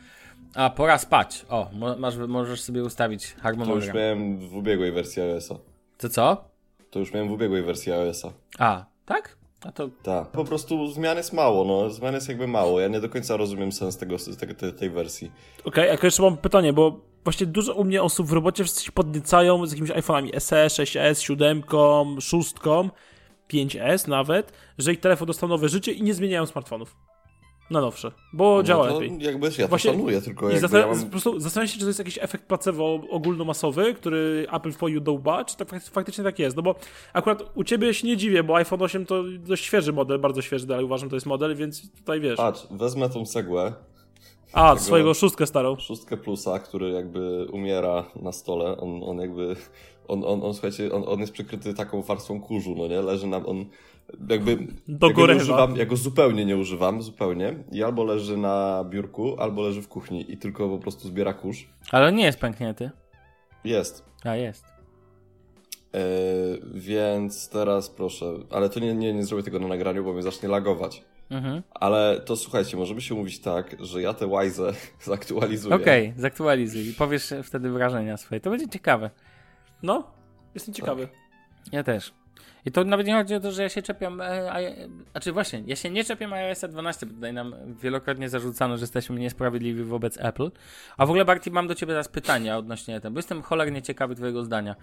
A, 0.56 0.70
pora 0.70 0.98
spać. 0.98 1.46
O, 1.50 1.70
masz, 1.98 2.18
możesz 2.28 2.62
sobie 2.62 2.84
ustawić 2.84 3.24
To 3.28 3.34
już 3.34 3.42
harmonogram. 3.42 3.96
miałem 3.98 4.38
w 4.50 4.56
ubiegłej 4.56 4.92
wersji 4.92 5.22
iOS-a. 5.22 5.56
To 5.98 6.10
co? 6.10 6.44
To 6.92 7.00
już 7.00 7.14
miałem 7.14 7.30
w 7.30 7.32
ubiegłej 7.32 7.64
wersji 7.64 7.92
iOS-a. 7.92 8.32
A, 8.60 8.86
tak? 9.06 9.38
A 9.66 9.72
to 9.72 9.90
Tak. 10.04 10.28
Po 10.28 10.46
prostu 10.46 10.88
zmian 10.88 11.18
jest 11.18 11.34
mało, 11.34 11.66
no. 11.66 11.90
Zmian 11.90 12.14
jest 12.14 12.30
jakby 12.30 12.48
mało. 12.48 12.80
Ja 12.80 12.88
nie 12.88 13.00
do 13.00 13.10
końca 13.10 13.38
rozumiem 13.38 13.72
sens 13.72 13.98
tego, 13.98 14.16
tego 14.40 14.54
tej, 14.54 14.74
tej 14.74 14.90
wersji. 14.90 15.32
Okej, 15.64 15.90
a 15.90 15.98
jeszcze 16.06 16.24
mam 16.24 16.38
pytanie, 16.38 16.74
bo 16.74 17.00
właśnie 17.24 17.48
dużo 17.48 17.74
u 17.74 17.84
mnie 17.84 18.04
osób 18.04 18.28
w 18.28 18.32
robocie 18.34 18.64
wszyscy 18.64 18.84
się 18.84 18.92
podniecają 18.92 19.66
z 19.66 19.72
jakimiś 19.72 19.92
iPhone'ami 19.92 20.40
SE, 20.40 20.68
6S, 20.68 21.20
7, 21.20 21.64
6, 22.20 22.54
5S 23.54 24.08
nawet, 24.08 24.54
że 24.78 24.94
ich 24.94 25.00
telefon 25.00 25.28
dostał 25.28 25.50
nowe 25.50 25.70
życie 25.70 25.92
i 25.92 26.04
nie 26.04 26.14
zmieniają 26.14 26.46
smartfonów 26.46 26.96
na 27.70 27.82
nowsze, 27.82 28.12
bo 28.34 28.64
działa 28.64 28.88
no 28.88 28.94
to 28.94 29.00
lepiej. 29.00 29.18
jakby 29.20 29.50
ja 29.58 29.68
Właśnie- 29.68 29.92
to 29.92 29.98
szanuję, 29.98 30.22
tylko 30.22 30.50
I 30.52 30.56
zastan- 30.56 30.80
ja 30.80 30.88
mam... 30.88 31.04
po 31.04 31.10
prostu 31.12 31.40
zastanawiam 31.40 31.68
się, 31.68 31.74
czy 31.74 31.80
to 31.80 31.88
jest 31.88 32.00
jakiś 32.00 32.18
efekt 32.22 32.46
placebo 32.48 33.00
ogólnomasowy, 33.10 33.94
który 33.94 34.48
Apple 34.52 34.72
wpoił 34.72 35.02
do 35.02 35.14
łba, 35.14 35.46
czy 35.46 35.58
tak 35.58 35.68
fak- 35.68 35.92
faktycznie 35.92 36.24
tak 36.24 36.40
jest. 36.40 36.56
No 36.58 36.62
bo 36.64 36.76
akurat 37.14 37.44
u 37.56 37.64
ciebie 37.64 37.94
się 37.94 38.08
nie 38.08 38.18
dziwię, 38.18 38.44
bo 38.44 38.56
iPhone 38.56 38.82
8 38.82 39.06
to 39.06 39.24
dość 39.40 39.66
świeży 39.66 39.94
model, 39.94 40.20
bardzo 40.20 40.42
świeży 40.42 40.66
dalej 40.68 40.86
uważam, 40.86 41.10
to 41.10 41.16
jest 41.16 41.26
model, 41.26 41.56
więc 41.56 41.92
tutaj 41.98 42.20
wiesz. 42.20 42.40
A, 42.40 42.44
Patrz, 42.44 42.68
wezmę 42.72 43.10
tą 43.10 43.26
cegłę, 43.26 43.74
swojego 44.78 45.14
szóstkę 45.14 45.48
starą. 45.48 45.76
szóstkę 45.80 46.18
plusa, 46.18 46.60
który 46.60 46.90
jakby 46.92 47.48
umiera 47.52 48.06
na 48.16 48.32
stole. 48.32 48.78
On, 48.78 49.04
on 49.04 49.18
jakby... 49.20 49.56
On, 50.08 50.24
on, 50.26 50.44
on 50.44 50.54
słuchajcie, 50.54 50.92
on, 50.92 51.04
on 51.08 51.20
jest 51.20 51.34
przykryty 51.34 51.74
taką 51.74 52.02
warstwą 52.02 52.42
kurzu, 52.42 52.76
no 52.76 52.88
nie? 52.88 53.02
Leży 53.02 53.28
nam, 53.28 53.46
on 53.46 53.66
jakby... 54.30 54.58
Do 54.88 55.08
ja 55.08 55.14
go, 55.14 55.24
używam, 55.24 55.76
ja 55.76 55.86
go 55.86 55.96
zupełnie 55.96 56.46
nie 56.46 56.58
używam, 56.58 57.02
zupełnie. 57.02 57.56
I 57.72 57.84
albo 57.84 58.04
leży 58.04 58.38
na 58.38 58.86
biurku, 58.90 59.40
albo 59.40 59.62
leży 59.62 59.82
w 59.82 59.88
kuchni 59.88 60.32
i 60.32 60.38
tylko 60.38 60.70
po 60.70 60.78
prostu 60.78 61.08
zbiera 61.08 61.34
kurz. 61.34 61.68
Ale 61.92 62.08
on 62.08 62.16
nie 62.16 62.26
jest 62.26 62.40
pęknięty. 62.40 62.92
Jest. 63.64 64.06
A, 64.24 64.36
jest. 64.36 64.66
więc 66.74 67.50
teraz 67.50 67.90
proszę, 67.90 68.34
ale 68.52 68.70
to 68.70 68.80
nie, 68.80 68.94
nie, 68.94 69.14
nie 69.14 69.24
zrobię 69.24 69.44
tego 69.44 69.60
na 69.60 69.68
nagraniu, 69.68 70.04
bo 70.04 70.14
mnie 70.14 70.24
zacznie 70.24 70.50
lagować. 70.50 71.04
Mhm. 71.30 71.62
Ale 71.72 72.22
to 72.26 72.36
słuchajcie, 72.36 72.78
możemy 72.78 73.02
się 73.02 73.16
mówić 73.16 73.40
tak, 73.40 73.76
że 73.80 74.02
ja 74.02 74.14
te 74.14 74.28
Wise 74.28 74.74
zaktualizuję. 75.12 75.76
Okej, 75.76 76.08
okay, 76.08 76.22
zaktualizuj 76.22 76.88
i 76.88 76.94
powiesz 76.94 77.34
wtedy 77.44 77.70
wrażenia 77.70 78.18
swoje. 78.18 78.42
To 78.42 78.50
będzie 78.50 78.68
ciekawe. 78.68 79.10
No, 79.84 80.12
jestem 80.56 80.74
ciekawy. 80.74 81.08
Tak. 81.08 81.74
Ja 81.74 81.84
też. 81.84 82.14
I 82.66 82.72
to 82.72 82.84
nawet 82.84 83.08
nie 83.08 83.14
chodzi 83.14 83.36
o 83.36 83.40
to, 83.40 83.52
że 83.52 83.64
ja 83.64 83.70
się 83.70 83.82
czepiam. 83.82 84.22
E, 84.22 84.52
a, 84.52 84.60
znaczy 85.12 85.32
właśnie, 85.32 85.64
ja 85.66 85.76
się 85.76 85.90
nie 85.90 86.04
czepiam 86.04 86.34
iOS 86.34 86.66
12, 86.70 87.06
bo 87.06 87.14
tutaj 87.14 87.34
nam 87.34 87.56
wielokrotnie 87.82 88.30
zarzucano, 88.30 88.78
że 88.78 88.84
jesteśmy 88.84 89.20
niesprawiedliwi 89.20 89.84
wobec 89.84 90.18
Apple. 90.22 90.52
A 90.98 91.06
w 91.06 91.10
ogóle, 91.10 91.26
Barty, 91.26 91.52
mam 91.52 91.68
do 91.68 91.76
ciebie 91.76 91.94
teraz 91.94 92.08
pytania 92.08 92.58
odnośnie 92.58 93.02
tego, 93.02 93.12
bo 93.12 93.20
jestem 93.20 93.42
cholernie 93.42 93.82
ciekawy 93.82 94.16
twojego 94.16 94.44
zdania. 94.44 94.76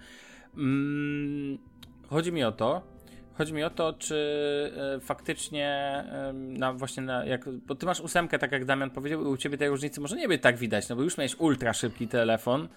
Mm, 0.57 1.57
chodzi 2.09 2.31
mi 2.31 2.43
o 2.43 2.51
to, 2.51 2.81
chodzi 3.33 3.53
mi 3.53 3.63
o 3.63 3.69
to, 3.69 3.93
czy 3.93 4.15
e, 4.97 4.99
faktycznie 4.99 5.67
e, 5.67 6.33
na 6.33 6.73
właśnie 6.73 7.03
na, 7.03 7.25
jak, 7.25 7.49
bo 7.49 7.75
ty 7.75 7.85
masz 7.85 7.99
ósemkę, 7.99 8.39
tak 8.39 8.51
jak 8.51 8.65
Damian 8.65 8.89
powiedział, 8.89 9.21
u 9.21 9.37
ciebie 9.37 9.57
tej 9.57 9.69
różnicy 9.69 10.01
może 10.01 10.15
nie 10.15 10.27
być 10.27 10.41
tak 10.41 10.57
widać, 10.57 10.89
no 10.89 10.95
bo 10.95 11.03
już 11.03 11.17
miałeś 11.17 11.35
ultra 11.39 11.73
szybki 11.73 12.07
telefon, 12.07 12.67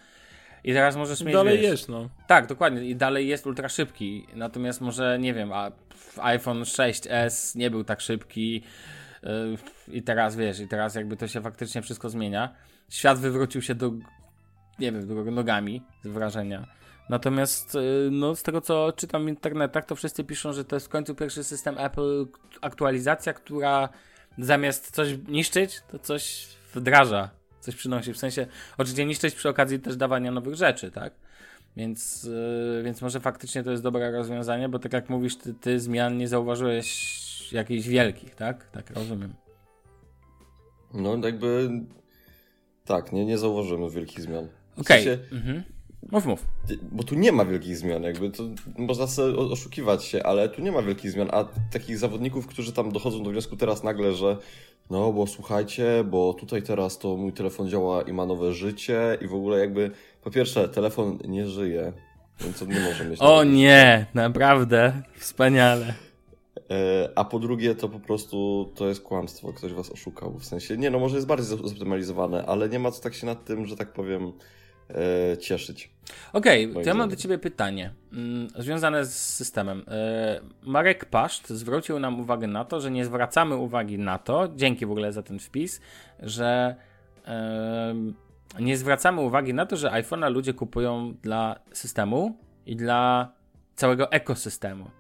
i 0.64 0.72
teraz 0.72 0.96
możesz 0.96 1.20
mieć. 1.20 1.34
Dalej 1.34 1.58
wiesz, 1.58 1.70
jest, 1.70 1.88
no. 1.88 2.08
Tak, 2.26 2.46
dokładnie. 2.46 2.84
I 2.84 2.96
dalej 2.96 3.28
jest 3.28 3.46
ultra 3.46 3.68
szybki. 3.68 4.26
Natomiast 4.34 4.80
może, 4.80 5.18
nie 5.20 5.34
wiem, 5.34 5.52
a 5.52 5.70
iPhone 6.18 6.62
6S 6.62 7.56
nie 7.56 7.70
był 7.70 7.84
tak 7.84 8.00
szybki. 8.00 8.62
Yy, 9.22 9.58
I 9.88 10.02
teraz 10.02 10.36
wiesz, 10.36 10.60
i 10.60 10.68
teraz 10.68 10.94
jakby 10.94 11.16
to 11.16 11.28
się 11.28 11.40
faktycznie 11.40 11.82
wszystko 11.82 12.10
zmienia. 12.10 12.54
Świat 12.88 13.18
wywrócił 13.18 13.62
się 13.62 13.74
do, 13.74 13.92
nie 14.78 14.92
wiem, 14.92 15.08
do 15.08 15.30
nogami 15.30 15.82
z 16.04 16.08
wrażenia. 16.08 16.66
Natomiast 17.08 17.74
yy, 17.74 18.08
no, 18.12 18.34
z 18.34 18.42
tego 18.42 18.60
co 18.60 18.92
czytam 18.96 19.26
w 19.26 19.28
internetach, 19.28 19.84
to 19.84 19.96
wszyscy 19.96 20.24
piszą, 20.24 20.52
że 20.52 20.64
to 20.64 20.76
jest 20.76 20.86
w 20.86 20.90
końcu 20.90 21.14
pierwszy 21.14 21.44
system 21.44 21.78
Apple 21.78 22.26
aktualizacja, 22.60 23.32
która 23.32 23.88
zamiast 24.38 24.90
coś 24.90 25.08
niszczyć, 25.28 25.82
to 25.90 25.98
coś 25.98 26.46
wdraża 26.74 27.43
coś 27.64 27.76
przynosi. 27.76 28.12
W 28.12 28.18
sensie, 28.18 28.46
oczywiście 28.78 29.06
niszczyć 29.06 29.34
przy 29.34 29.48
okazji 29.48 29.80
też 29.80 29.96
dawania 29.96 30.30
nowych 30.30 30.54
rzeczy, 30.54 30.90
tak? 30.90 31.12
Więc, 31.76 32.24
yy, 32.24 32.82
więc 32.84 33.02
może 33.02 33.20
faktycznie 33.20 33.62
to 33.62 33.70
jest 33.70 33.82
dobre 33.82 34.10
rozwiązanie, 34.10 34.68
bo 34.68 34.78
tak 34.78 34.92
jak 34.92 35.10
mówisz, 35.10 35.36
ty, 35.36 35.54
ty 35.54 35.80
zmian 35.80 36.18
nie 36.18 36.28
zauważyłeś 36.28 37.52
jakichś 37.52 37.86
wielkich, 37.86 38.34
tak? 38.34 38.70
Tak 38.70 38.90
rozumiem. 38.90 39.34
No, 40.94 41.16
jakby 41.24 41.70
tak, 42.84 43.12
nie, 43.12 43.24
nie 43.24 43.38
zauważymy 43.38 43.90
wielkich 43.90 44.20
zmian. 44.20 44.48
Okej. 44.76 45.02
Okay. 45.02 45.16
W 45.16 45.20
sensie, 45.20 45.36
mhm. 45.36 45.62
Mów, 46.10 46.26
mów. 46.26 46.46
Bo 46.92 47.02
tu 47.02 47.14
nie 47.14 47.32
ma 47.32 47.44
wielkich 47.44 47.76
zmian, 47.76 48.02
jakby 48.02 48.30
to 48.30 48.42
można 48.78 49.06
sobie 49.06 49.36
oszukiwać 49.36 50.04
się, 50.04 50.22
ale 50.22 50.48
tu 50.48 50.62
nie 50.62 50.72
ma 50.72 50.82
wielkich 50.82 51.10
zmian, 51.10 51.28
a 51.32 51.44
takich 51.72 51.98
zawodników, 51.98 52.46
którzy 52.46 52.72
tam 52.72 52.92
dochodzą 52.92 53.22
do 53.22 53.30
wniosku 53.30 53.56
teraz 53.56 53.82
nagle, 53.82 54.12
że 54.12 54.36
no 54.90 55.12
bo 55.12 55.26
słuchajcie, 55.26 56.04
bo 56.04 56.34
tutaj 56.34 56.62
teraz 56.62 56.98
to 56.98 57.16
mój 57.16 57.32
telefon 57.32 57.68
działa 57.68 58.02
i 58.02 58.12
ma 58.12 58.26
nowe 58.26 58.52
życie 58.52 59.18
i 59.20 59.26
w 59.26 59.34
ogóle 59.34 59.58
jakby, 59.58 59.90
po 60.22 60.30
pierwsze, 60.30 60.68
telefon 60.68 61.18
nie 61.28 61.46
żyje, 61.46 61.92
więc 62.40 62.62
on 62.62 62.68
nie 62.68 62.80
może 62.80 63.04
mieć... 63.04 63.20
O 63.20 63.44
nie, 63.44 64.06
naprawdę, 64.14 65.02
wspaniale. 65.16 65.94
E, 66.70 67.08
a 67.14 67.24
po 67.24 67.38
drugie, 67.38 67.74
to 67.74 67.88
po 67.88 68.00
prostu 68.00 68.70
to 68.74 68.88
jest 68.88 69.02
kłamstwo, 69.02 69.52
ktoś 69.52 69.72
was 69.72 69.90
oszukał. 69.90 70.38
W 70.38 70.44
sensie, 70.44 70.76
nie 70.76 70.90
no, 70.90 70.98
może 70.98 71.16
jest 71.16 71.26
bardziej 71.26 71.46
zoptymalizowane, 71.46 72.46
ale 72.46 72.68
nie 72.68 72.78
ma 72.78 72.90
co 72.90 73.02
tak 73.02 73.14
się 73.14 73.26
nad 73.26 73.44
tym, 73.44 73.66
że 73.66 73.76
tak 73.76 73.92
powiem, 73.92 74.32
e, 74.90 75.36
cieszyć. 75.36 75.94
Okej, 76.32 76.70
okay, 76.70 76.82
to 76.82 76.88
ja 76.88 76.94
mam 76.94 77.10
do 77.10 77.16
Ciebie 77.16 77.38
pytanie 77.38 77.92
mm, 78.12 78.48
związane 78.58 79.04
z 79.04 79.34
systemem. 79.34 79.84
E, 79.88 80.40
Marek 80.62 81.04
Paszt 81.04 81.48
zwrócił 81.48 81.98
nam 81.98 82.20
uwagę 82.20 82.46
na 82.46 82.64
to, 82.64 82.80
że 82.80 82.90
nie 82.90 83.04
zwracamy 83.04 83.56
uwagi 83.56 83.98
na 83.98 84.18
to, 84.18 84.48
dzięki 84.56 84.86
w 84.86 84.90
ogóle 84.90 85.12
za 85.12 85.22
ten 85.22 85.38
wpis, 85.38 85.80
że 86.22 86.76
e, 87.26 87.94
nie 88.60 88.76
zwracamy 88.76 89.20
uwagi 89.20 89.54
na 89.54 89.66
to, 89.66 89.76
że 89.76 89.88
iPhone'a 89.88 90.32
ludzie 90.32 90.54
kupują 90.54 91.14
dla 91.22 91.58
systemu 91.72 92.38
i 92.66 92.76
dla 92.76 93.32
całego 93.74 94.12
ekosystemu. 94.12 94.90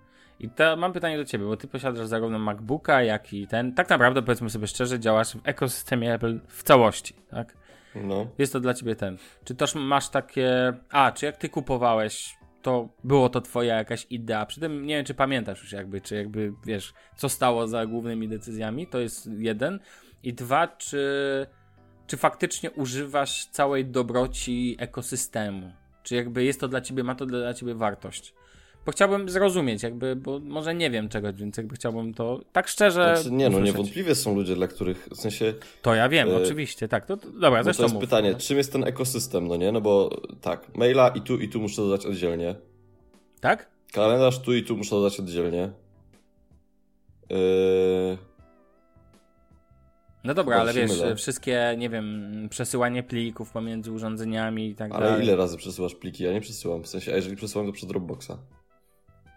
I 0.40 0.50
to 0.50 0.76
mam 0.76 0.92
pytanie 0.92 1.16
do 1.16 1.24
ciebie, 1.24 1.44
bo 1.44 1.56
ty 1.56 1.68
posiadasz 1.68 2.06
zarówno 2.06 2.38
MacBooka, 2.38 3.02
jak 3.02 3.32
i 3.32 3.46
ten. 3.46 3.74
Tak 3.74 3.88
naprawdę, 3.88 4.22
powiedzmy 4.22 4.50
sobie 4.50 4.66
szczerze, 4.66 5.00
działasz 5.00 5.36
w 5.36 5.40
ekosystemie 5.44 6.14
Apple 6.14 6.40
w 6.48 6.62
całości, 6.62 7.14
tak? 7.30 7.56
No. 7.94 8.26
Jest 8.38 8.52
to 8.52 8.60
dla 8.60 8.74
ciebie 8.74 8.96
ten. 8.96 9.18
Czy 9.44 9.54
też 9.54 9.74
masz 9.74 10.08
takie. 10.08 10.72
A, 10.90 11.12
czy 11.12 11.26
jak 11.26 11.36
ty 11.36 11.48
kupowałeś, 11.48 12.36
to 12.62 12.88
było 13.04 13.28
to 13.28 13.40
twoja 13.40 13.76
jakaś 13.76 14.06
idea? 14.10 14.46
Przy 14.46 14.60
tym 14.60 14.86
nie 14.86 14.96
wiem, 14.96 15.04
czy 15.04 15.14
pamiętasz 15.14 15.62
już 15.62 15.72
jakby, 15.72 16.00
czy 16.00 16.16
jakby 16.16 16.52
wiesz, 16.66 16.94
co 17.16 17.28
stało 17.28 17.66
za 17.66 17.86
głównymi 17.86 18.28
decyzjami. 18.28 18.86
To 18.86 18.98
jest 18.98 19.30
jeden. 19.38 19.80
I 20.22 20.34
dwa, 20.34 20.68
czy, 20.68 21.46
czy 22.06 22.16
faktycznie 22.16 22.70
używasz 22.70 23.46
całej 23.46 23.84
dobroci 23.84 24.76
ekosystemu? 24.78 25.72
Czy 26.02 26.14
jakby 26.14 26.44
jest 26.44 26.60
to 26.60 26.68
dla 26.68 26.80
ciebie, 26.80 27.04
ma 27.04 27.14
to 27.14 27.26
dla 27.26 27.54
ciebie 27.54 27.74
wartość? 27.74 28.34
Bo 28.86 28.92
chciałbym 28.92 29.28
zrozumieć, 29.28 29.82
jakby, 29.82 30.16
bo 30.16 30.40
może 30.40 30.74
nie 30.74 30.90
wiem 30.90 31.08
czego, 31.08 31.32
więc 31.32 31.56
jakby 31.56 31.74
chciałbym 31.74 32.14
to 32.14 32.40
tak 32.52 32.68
szczerze. 32.68 33.16
Znaczy, 33.16 33.36
nie, 33.36 33.50
no 33.50 33.60
niewątpliwie 33.60 34.14
są 34.14 34.34
ludzie, 34.34 34.54
dla 34.54 34.66
których 34.66 35.08
w 35.12 35.16
sensie. 35.16 35.54
To 35.82 35.94
ja 35.94 36.08
wiem, 36.08 36.28
e... 36.28 36.36
oczywiście, 36.36 36.88
tak. 36.88 37.06
To, 37.06 37.16
to 37.16 37.30
dobra, 37.30 37.62
no. 37.62 37.74
To 37.74 37.82
jest 37.82 37.94
mów, 37.94 38.02
pytanie, 38.02 38.32
no. 38.32 38.38
czym 38.38 38.56
jest 38.56 38.72
ten 38.72 38.84
ekosystem, 38.84 39.48
no 39.48 39.56
nie? 39.56 39.72
No 39.72 39.80
bo 39.80 40.10
tak, 40.40 40.76
maila 40.76 41.08
i 41.08 41.20
tu 41.20 41.38
i 41.38 41.48
tu 41.48 41.60
muszę 41.60 41.82
dodać 41.82 42.06
oddzielnie. 42.06 42.54
Tak? 43.40 43.68
Kalendarz 43.92 44.38
tu 44.38 44.54
i 44.54 44.62
tu 44.62 44.76
muszę 44.76 44.90
dodać 44.90 45.20
oddzielnie. 45.20 45.70
Yy... 47.30 48.18
No 50.24 50.34
dobra, 50.34 50.56
ale 50.56 50.72
wiesz, 50.72 50.90
mylę. 50.90 51.16
wszystkie, 51.16 51.74
nie 51.78 51.90
wiem, 51.90 52.32
przesyłanie 52.50 53.02
plików 53.02 53.50
pomiędzy 53.50 53.92
urządzeniami 53.92 54.68
i 54.68 54.74
tak 54.74 54.90
ale 54.90 55.00
dalej. 55.00 55.14
Ale 55.14 55.24
ile 55.24 55.36
razy 55.36 55.56
przesyłasz 55.56 55.94
pliki? 55.94 56.24
Ja 56.24 56.32
nie 56.32 56.40
przesyłam. 56.40 56.82
W 56.82 56.88
sensie, 56.88 57.12
a 57.12 57.16
jeżeli 57.16 57.36
przesyłam, 57.36 57.66
to 57.66 57.72
przez 57.72 57.88
Dropboxa. 57.88 58.32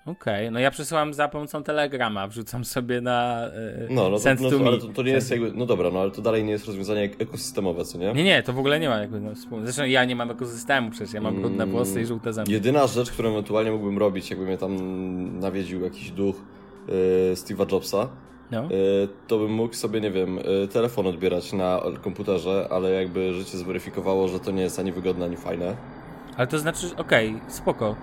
Okej, 0.08 0.46
okay. 0.46 0.52
no 0.52 0.60
ja 0.60 0.72
przesyłam 0.72 1.14
za 1.14 1.28
pomocą 1.28 1.64
Telegrama, 1.64 2.28
wrzucam 2.28 2.66
sobie 2.66 3.02
na 3.02 3.42
yy, 3.80 3.88
No, 3.90 4.10
no, 4.10 4.20
to, 4.20 4.30
no 4.40 4.50
to, 4.50 4.68
ale 4.68 4.78
to, 4.78 4.88
to, 4.88 5.04
nie 5.04 5.12
jest 5.12 5.32
jakby, 5.32 5.52
no 5.56 5.66
dobra, 5.66 5.90
no 5.92 6.00
ale 6.00 6.12
to 6.12 6.22
dalej 6.22 6.44
nie 6.44 6.52
jest 6.52 6.66
rozwiązanie 6.66 7.10
ekosystemowe, 7.20 7.86
co 7.86 7.98
nie? 7.98 8.14
Nie, 8.14 8.24
nie, 8.24 8.44
to 8.44 8.54
w 8.54 8.60
ogóle 8.60 8.80
nie 8.80 8.90
ma 8.90 8.98
jakby, 8.98 9.20
no, 9.20 9.32
zresztą 9.64 9.86
ja 9.86 10.06
nie 10.06 10.16
mam 10.16 10.32
ekosystemu 10.32 10.92
przecież, 10.92 11.14
ja 11.14 11.22
mam 11.22 11.34
mm, 11.34 11.42
brudne 11.42 11.66
włosy 11.66 12.02
i 12.02 12.06
żółte 12.06 12.34
zęby. 12.34 12.52
Jedyna 12.52 12.88
rzecz, 12.88 13.12
którą 13.12 13.30
ewentualnie 13.30 13.72
mógłbym 13.72 13.98
robić, 13.98 14.30
jakby 14.30 14.46
mnie 14.46 14.58
tam 14.58 15.40
nawiedził 15.40 15.82
jakiś 15.82 16.12
duch 16.12 16.36
yy, 16.88 16.94
Steve'a 17.34 17.72
Jobsa, 17.72 18.10
no. 18.52 18.64
Yy, 18.64 19.08
to 19.28 19.38
bym 19.38 19.52
mógł 19.52 19.74
sobie, 19.74 20.02
nie 20.02 20.12
wiem, 20.12 20.40
telefon 20.72 21.08
odbierać 21.08 21.54
na 21.54 21.82
komputerze, 22.02 22.68
ale 22.72 22.92
jakby 22.92 23.34
życie 23.34 23.58
zweryfikowało, 23.58 24.28
że 24.28 24.40
to 24.40 24.52
nie 24.52 24.62
jest 24.62 24.80
ani 24.80 24.92
wygodne, 24.92 25.26
ani 25.26 25.38
fajne. 25.38 25.76
Ale 26.38 26.48
to 26.48 26.60
znaczy, 26.60 26.88
okej, 26.98 27.30
okay, 27.30 27.52
spoko. 27.52 27.96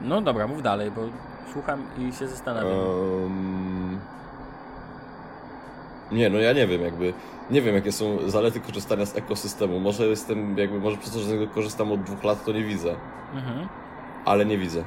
No 0.00 0.20
dobra, 0.20 0.46
mów 0.46 0.62
dalej, 0.62 0.90
bo 0.90 1.02
słucham 1.52 1.82
i 1.98 2.12
się 2.12 2.28
zastanawiam. 2.28 2.78
Um... 2.78 3.98
Nie, 6.12 6.30
no 6.30 6.38
ja 6.38 6.52
nie 6.52 6.66
wiem, 6.66 6.82
jakby. 6.82 7.12
Nie 7.50 7.62
wiem, 7.62 7.74
jakie 7.74 7.92
są 7.92 8.18
zalety 8.26 8.60
korzystania 8.60 9.06
z 9.06 9.16
ekosystemu. 9.16 9.80
Może 9.80 10.06
jestem, 10.06 10.58
jakby, 10.58 10.80
może 10.80 10.96
przez 10.96 11.12
to, 11.12 11.18
że 11.18 11.24
z 11.24 11.32
niego 11.32 11.46
korzystam 11.46 11.92
od 11.92 12.02
dwóch 12.02 12.24
lat, 12.24 12.44
to 12.44 12.52
nie 12.52 12.64
widzę. 12.64 12.94
Mhm. 13.34 13.68
Ale 14.24 14.46
nie 14.46 14.58
widzę. 14.58 14.84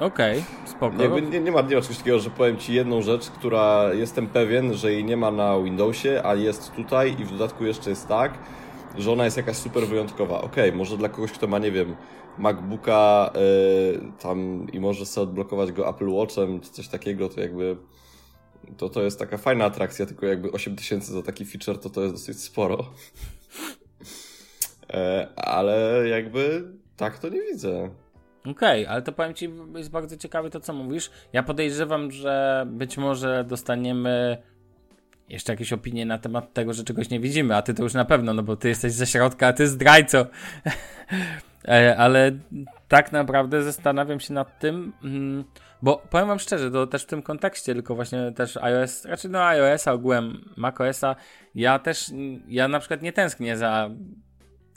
Okej, 0.00 0.38
okay, 0.38 0.68
spoko. 0.68 1.02
Jakby 1.02 1.22
nie, 1.22 1.40
nie, 1.40 1.52
ma, 1.52 1.60
nie 1.60 1.76
ma 1.76 1.82
czegoś 1.82 1.98
takiego, 1.98 2.18
że 2.18 2.30
powiem 2.30 2.56
Ci 2.56 2.74
jedną 2.74 3.02
rzecz, 3.02 3.30
która 3.30 3.84
jestem 3.92 4.26
pewien, 4.26 4.74
że 4.74 4.92
jej 4.92 5.04
nie 5.04 5.16
ma 5.16 5.30
na 5.30 5.58
Windowsie, 5.58 6.22
a 6.24 6.34
jest 6.34 6.72
tutaj 6.72 7.16
i 7.18 7.24
w 7.24 7.30
dodatku 7.30 7.64
jeszcze 7.64 7.90
jest 7.90 8.08
tak, 8.08 8.32
że 8.98 9.12
ona 9.12 9.24
jest 9.24 9.36
jakaś 9.36 9.56
super 9.56 9.86
wyjątkowa. 9.86 10.40
Okej, 10.40 10.68
okay, 10.68 10.78
może 10.78 10.96
dla 10.96 11.08
kogoś, 11.08 11.32
kto 11.32 11.46
ma, 11.46 11.58
nie 11.58 11.72
wiem, 11.72 11.96
MacBooka 12.38 13.30
yy, 13.34 14.12
tam 14.18 14.66
i 14.72 14.80
może 14.80 15.06
sobie 15.06 15.22
odblokować 15.22 15.72
go 15.72 15.88
Apple 15.88 16.08
Watchem 16.08 16.60
czy 16.60 16.70
coś 16.70 16.88
takiego, 16.88 17.28
to 17.28 17.40
jakby 17.40 17.76
to, 18.76 18.88
to 18.88 19.02
jest 19.02 19.18
taka 19.18 19.38
fajna 19.38 19.64
atrakcja, 19.64 20.06
tylko 20.06 20.26
jakby 20.26 20.52
8000 20.52 21.12
za 21.12 21.22
taki 21.22 21.44
feature 21.44 21.78
to 21.78 21.90
to 21.90 22.02
jest 22.02 22.14
dosyć 22.14 22.42
sporo. 22.42 22.84
e, 24.90 25.28
ale 25.36 26.08
jakby 26.08 26.64
tak 26.96 27.18
to 27.18 27.28
nie 27.28 27.42
widzę. 27.42 27.90
Okej, 28.40 28.82
okay, 28.82 28.88
ale 28.88 29.02
to 29.02 29.12
powiem 29.12 29.34
Ci, 29.34 29.50
jest 29.76 29.90
bardzo 29.90 30.16
ciekawe 30.16 30.50
to, 30.50 30.60
co 30.60 30.72
mówisz. 30.72 31.10
Ja 31.32 31.42
podejrzewam, 31.42 32.10
że 32.10 32.66
być 32.70 32.98
może 32.98 33.44
dostaniemy 33.48 34.42
jeszcze 35.28 35.52
jakieś 35.52 35.72
opinie 35.72 36.06
na 36.06 36.18
temat 36.18 36.52
tego, 36.52 36.74
że 36.74 36.84
czegoś 36.84 37.10
nie 37.10 37.20
widzimy, 37.20 37.56
a 37.56 37.62
Ty 37.62 37.74
to 37.74 37.82
już 37.82 37.94
na 37.94 38.04
pewno, 38.04 38.34
no 38.34 38.42
bo 38.42 38.56
Ty 38.56 38.68
jesteś 38.68 38.92
ze 38.92 39.06
środka, 39.06 39.46
a 39.46 39.52
Ty 39.52 39.68
zdrajco. 39.68 40.26
E, 41.68 41.96
ale 41.96 42.32
tak 42.88 43.12
naprawdę 43.12 43.62
zastanawiam 43.62 44.20
się 44.20 44.34
nad 44.34 44.58
tym, 44.58 44.92
mm, 45.04 45.44
bo 45.82 46.02
powiem 46.10 46.28
wam 46.28 46.38
szczerze, 46.38 46.70
to 46.70 46.86
też 46.86 47.02
w 47.02 47.06
tym 47.06 47.22
kontekście, 47.22 47.74
tylko 47.74 47.94
właśnie 47.94 48.32
też 48.32 48.56
iOS, 48.56 49.04
raczej 49.04 49.30
no 49.30 49.44
iOS-a 49.44 49.92
ogółem 49.92 50.54
macOS-a, 50.56 51.16
ja 51.54 51.78
też, 51.78 52.10
ja 52.48 52.68
na 52.68 52.78
przykład 52.78 53.02
nie 53.02 53.12
tęsknię 53.12 53.56
za 53.56 53.90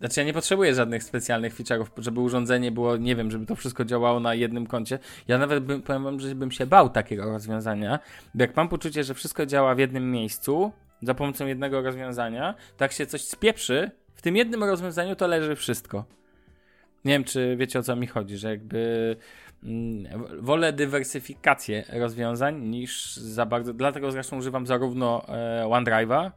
Znaczy 0.01 0.19
ja 0.19 0.25
nie 0.25 0.33
potrzebuję 0.33 0.75
żadnych 0.75 1.03
specjalnych 1.03 1.55
feature'ów, 1.55 1.85
żeby 1.97 2.19
urządzenie 2.19 2.71
było, 2.71 2.97
nie 2.97 3.15
wiem, 3.15 3.31
żeby 3.31 3.45
to 3.45 3.55
wszystko 3.55 3.85
działało 3.85 4.19
na 4.19 4.33
jednym 4.35 4.67
koncie. 4.67 4.99
Ja 5.27 5.37
nawet 5.37 5.63
bym, 5.63 5.81
powiem 5.81 6.03
wam, 6.03 6.19
że 6.19 6.35
bym 6.35 6.51
się 6.51 6.65
bał 6.65 6.89
takiego 6.89 7.25
rozwiązania, 7.25 7.99
bo 8.35 8.43
jak 8.43 8.55
mam 8.55 8.69
poczucie, 8.69 9.03
że 9.03 9.13
wszystko 9.13 9.45
działa 9.45 9.75
w 9.75 9.79
jednym 9.79 10.11
miejscu, 10.11 10.71
za 11.01 11.13
pomocą 11.13 11.47
jednego 11.47 11.81
rozwiązania, 11.81 12.55
tak 12.77 12.91
się 12.91 13.05
coś 13.05 13.21
spieprzy, 13.21 13.91
w 14.15 14.21
tym 14.21 14.35
jednym 14.35 14.63
rozwiązaniu 14.63 15.15
to 15.15 15.27
leży 15.27 15.55
wszystko. 15.55 16.05
Nie 17.05 17.13
wiem, 17.13 17.23
czy 17.23 17.55
wiecie 17.57 17.79
o 17.79 17.83
co 17.83 17.95
mi 17.95 18.07
chodzi, 18.07 18.37
że 18.37 18.49
jakby 18.49 19.15
mm, 19.63 20.25
wolę 20.39 20.73
dywersyfikację 20.73 21.83
rozwiązań 21.89 22.61
niż 22.61 23.15
za 23.15 23.45
bardzo. 23.45 23.73
Dlatego 23.73 24.11
zresztą 24.11 24.37
używam 24.37 24.67
zarówno 24.67 25.25
e, 25.27 25.63
OneDrive'a, 25.65 26.31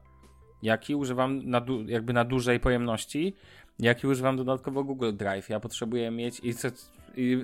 jak 0.64 0.90
i 0.90 0.94
używam 0.94 1.50
na 1.50 1.62
jakby 1.86 2.12
na 2.12 2.24
dużej 2.24 2.60
pojemności, 2.60 3.36
jak 3.78 4.04
i 4.04 4.06
używam 4.06 4.36
dodatkowo 4.36 4.84
Google 4.84 5.12
Drive. 5.12 5.48
Ja 5.48 5.60
potrzebuję 5.60 6.10
mieć 6.10 6.40
i, 6.42 6.54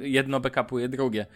jedno 0.02 0.40
backupuje 0.40 0.88
drugie. 0.88 1.26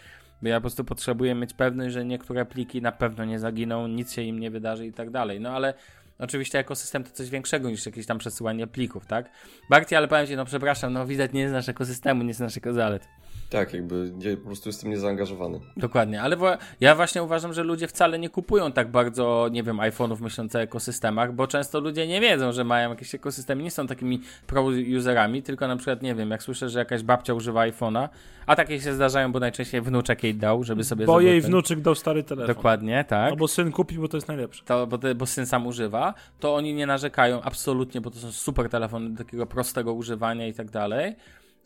Bo 0.42 0.48
ja 0.48 0.56
po 0.56 0.60
prostu 0.60 0.84
potrzebuję 0.84 1.34
mieć 1.34 1.54
pewność, 1.54 1.94
że 1.94 2.04
niektóre 2.04 2.44
pliki 2.44 2.82
na 2.82 2.92
pewno 2.92 3.24
nie 3.24 3.38
zaginą, 3.38 3.88
nic 3.88 4.12
się 4.12 4.22
im 4.22 4.38
nie 4.38 4.50
wydarzy 4.50 4.86
i 4.86 4.92
tak 4.92 5.10
dalej. 5.10 5.40
No 5.40 5.50
ale 5.50 5.74
Oczywiście 6.18 6.58
ekosystem 6.58 7.04
to 7.04 7.10
coś 7.10 7.30
większego 7.30 7.70
niż 7.70 7.86
jakieś 7.86 8.06
tam 8.06 8.18
przesyłanie 8.18 8.66
plików, 8.66 9.06
tak? 9.06 9.30
Barty, 9.70 9.96
ale 9.96 10.08
powiem 10.08 10.26
ci, 10.26 10.36
no 10.36 10.44
przepraszam, 10.44 10.92
no 10.92 11.06
widać 11.06 11.32
nie 11.32 11.48
znasz 11.48 11.68
ekosystemu, 11.68 12.22
nie 12.22 12.34
znasz 12.34 12.56
jego 12.56 12.72
zalet. 12.72 13.08
Tak, 13.54 13.74
jakby 13.74 14.12
nie, 14.14 14.36
po 14.36 14.46
prostu 14.46 14.68
jestem 14.68 14.90
niezaangażowany. 14.90 15.60
Dokładnie, 15.76 16.22
ale 16.22 16.36
ja 16.80 16.94
właśnie 16.94 17.22
uważam, 17.22 17.52
że 17.52 17.64
ludzie 17.64 17.88
wcale 17.88 18.18
nie 18.18 18.28
kupują 18.28 18.72
tak 18.72 18.90
bardzo, 18.90 19.48
nie 19.52 19.62
wiem, 19.62 19.76
iPhone'ów 19.76 20.20
myśląc 20.20 20.54
o 20.54 20.60
ekosystemach, 20.60 21.34
bo 21.34 21.46
często 21.46 21.80
ludzie 21.80 22.06
nie 22.06 22.20
wiedzą, 22.20 22.52
że 22.52 22.64
mają 22.64 22.90
jakieś 22.90 23.14
ekosystemy, 23.14 23.62
nie 23.62 23.70
są 23.70 23.86
takimi 23.86 24.20
pro-userami, 24.46 25.42
tylko 25.42 25.68
na 25.68 25.76
przykład, 25.76 26.02
nie 26.02 26.14
wiem, 26.14 26.30
jak 26.30 26.42
słyszę, 26.42 26.68
że 26.68 26.78
jakaś 26.78 27.02
babcia 27.02 27.34
używa 27.34 27.60
iPhone'a, 27.60 28.08
a 28.46 28.56
takie 28.56 28.80
się 28.80 28.94
zdarzają, 28.94 29.32
bo 29.32 29.40
najczęściej 29.40 29.80
wnuczek 29.80 30.22
jej 30.22 30.34
dał, 30.34 30.64
żeby 30.64 30.84
sobie... 30.84 31.06
Bo 31.06 31.20
jej 31.20 31.40
ten... 31.42 31.50
wnuczek 31.50 31.80
dał 31.80 31.94
stary 31.94 32.22
telefon. 32.22 32.54
Dokładnie, 32.54 33.04
tak. 33.08 33.30
Albo 33.30 33.48
syn 33.48 33.72
kupił, 33.72 34.02
bo 34.02 34.08
to 34.08 34.16
jest 34.16 34.28
najlepsze. 34.28 34.64
To, 34.64 34.86
bo, 34.86 34.98
te, 34.98 35.14
bo 35.14 35.26
syn 35.26 35.46
sam 35.46 35.66
używa, 35.66 36.14
to 36.40 36.54
oni 36.54 36.74
nie 36.74 36.86
narzekają 36.86 37.42
absolutnie, 37.42 38.00
bo 38.00 38.10
to 38.10 38.18
są 38.18 38.32
super 38.32 38.68
telefony 38.68 39.10
do 39.10 39.24
takiego 39.24 39.46
prostego 39.46 39.92
używania 39.92 40.46
i 40.46 40.54
tak 40.54 40.70
dalej, 40.70 41.16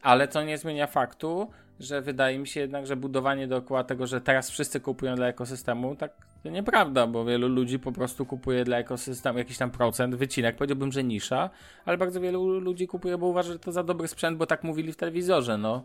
ale 0.02 0.28
to 0.28 0.42
nie 0.42 0.58
zmienia 0.58 0.86
faktu, 0.86 1.50
że 1.80 2.02
wydaje 2.02 2.38
mi 2.38 2.46
się 2.46 2.60
jednak, 2.60 2.86
że 2.86 2.96
budowanie 2.96 3.48
dookoła 3.48 3.84
tego, 3.84 4.06
że 4.06 4.20
teraz 4.20 4.50
wszyscy 4.50 4.80
kupują 4.80 5.14
dla 5.14 5.26
ekosystemu, 5.26 5.96
tak 5.96 6.12
to 6.42 6.48
nieprawda, 6.48 7.06
bo 7.06 7.24
wielu 7.24 7.48
ludzi 7.48 7.78
po 7.78 7.92
prostu 7.92 8.26
kupuje 8.26 8.64
dla 8.64 8.78
ekosystemu 8.78 9.38
jakiś 9.38 9.58
tam 9.58 9.70
procent, 9.70 10.14
wycinek, 10.14 10.56
powiedziałbym, 10.56 10.92
że 10.92 11.04
nisza, 11.04 11.50
ale 11.84 11.98
bardzo 11.98 12.20
wielu 12.20 12.60
ludzi 12.60 12.86
kupuje, 12.86 13.18
bo 13.18 13.26
uważa, 13.26 13.52
że 13.52 13.58
to 13.58 13.72
za 13.72 13.82
dobry 13.82 14.08
sprzęt, 14.08 14.38
bo 14.38 14.46
tak 14.46 14.64
mówili 14.64 14.92
w 14.92 14.96
telewizorze, 14.96 15.58
no. 15.58 15.84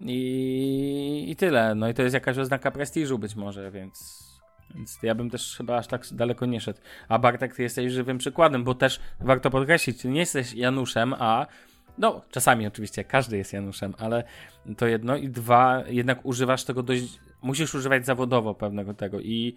I, 0.00 1.26
i 1.28 1.36
tyle. 1.36 1.74
No 1.74 1.88
i 1.88 1.94
to 1.94 2.02
jest 2.02 2.14
jakaś 2.14 2.38
oznaka 2.38 2.70
prestiżu 2.70 3.18
być 3.18 3.34
może, 3.36 3.70
więc, 3.70 4.24
więc 4.74 4.98
ja 5.02 5.14
bym 5.14 5.30
też 5.30 5.56
chyba 5.56 5.76
aż 5.76 5.86
tak 5.86 6.02
daleko 6.12 6.46
nie 6.46 6.60
szedł. 6.60 6.80
A 7.08 7.18
Bartek, 7.18 7.54
ty 7.54 7.62
jesteś 7.62 7.92
żywym 7.92 8.18
przykładem, 8.18 8.64
bo 8.64 8.74
też 8.74 9.00
warto 9.20 9.50
podkreślić, 9.50 10.02
ty 10.02 10.08
nie 10.08 10.20
jesteś 10.20 10.54
Januszem, 10.54 11.14
a 11.18 11.46
no, 11.98 12.22
czasami 12.30 12.66
oczywiście, 12.66 13.04
każdy 13.04 13.36
jest 13.36 13.52
Januszem, 13.52 13.94
ale 13.98 14.24
to 14.76 14.86
jedno 14.86 15.16
i 15.16 15.28
dwa, 15.28 15.84
jednak 15.88 16.26
używasz 16.26 16.64
tego 16.64 16.82
dość, 16.82 17.20
musisz 17.42 17.74
używać 17.74 18.06
zawodowo 18.06 18.54
pewnego 18.54 18.94
tego 18.94 19.20
i 19.20 19.56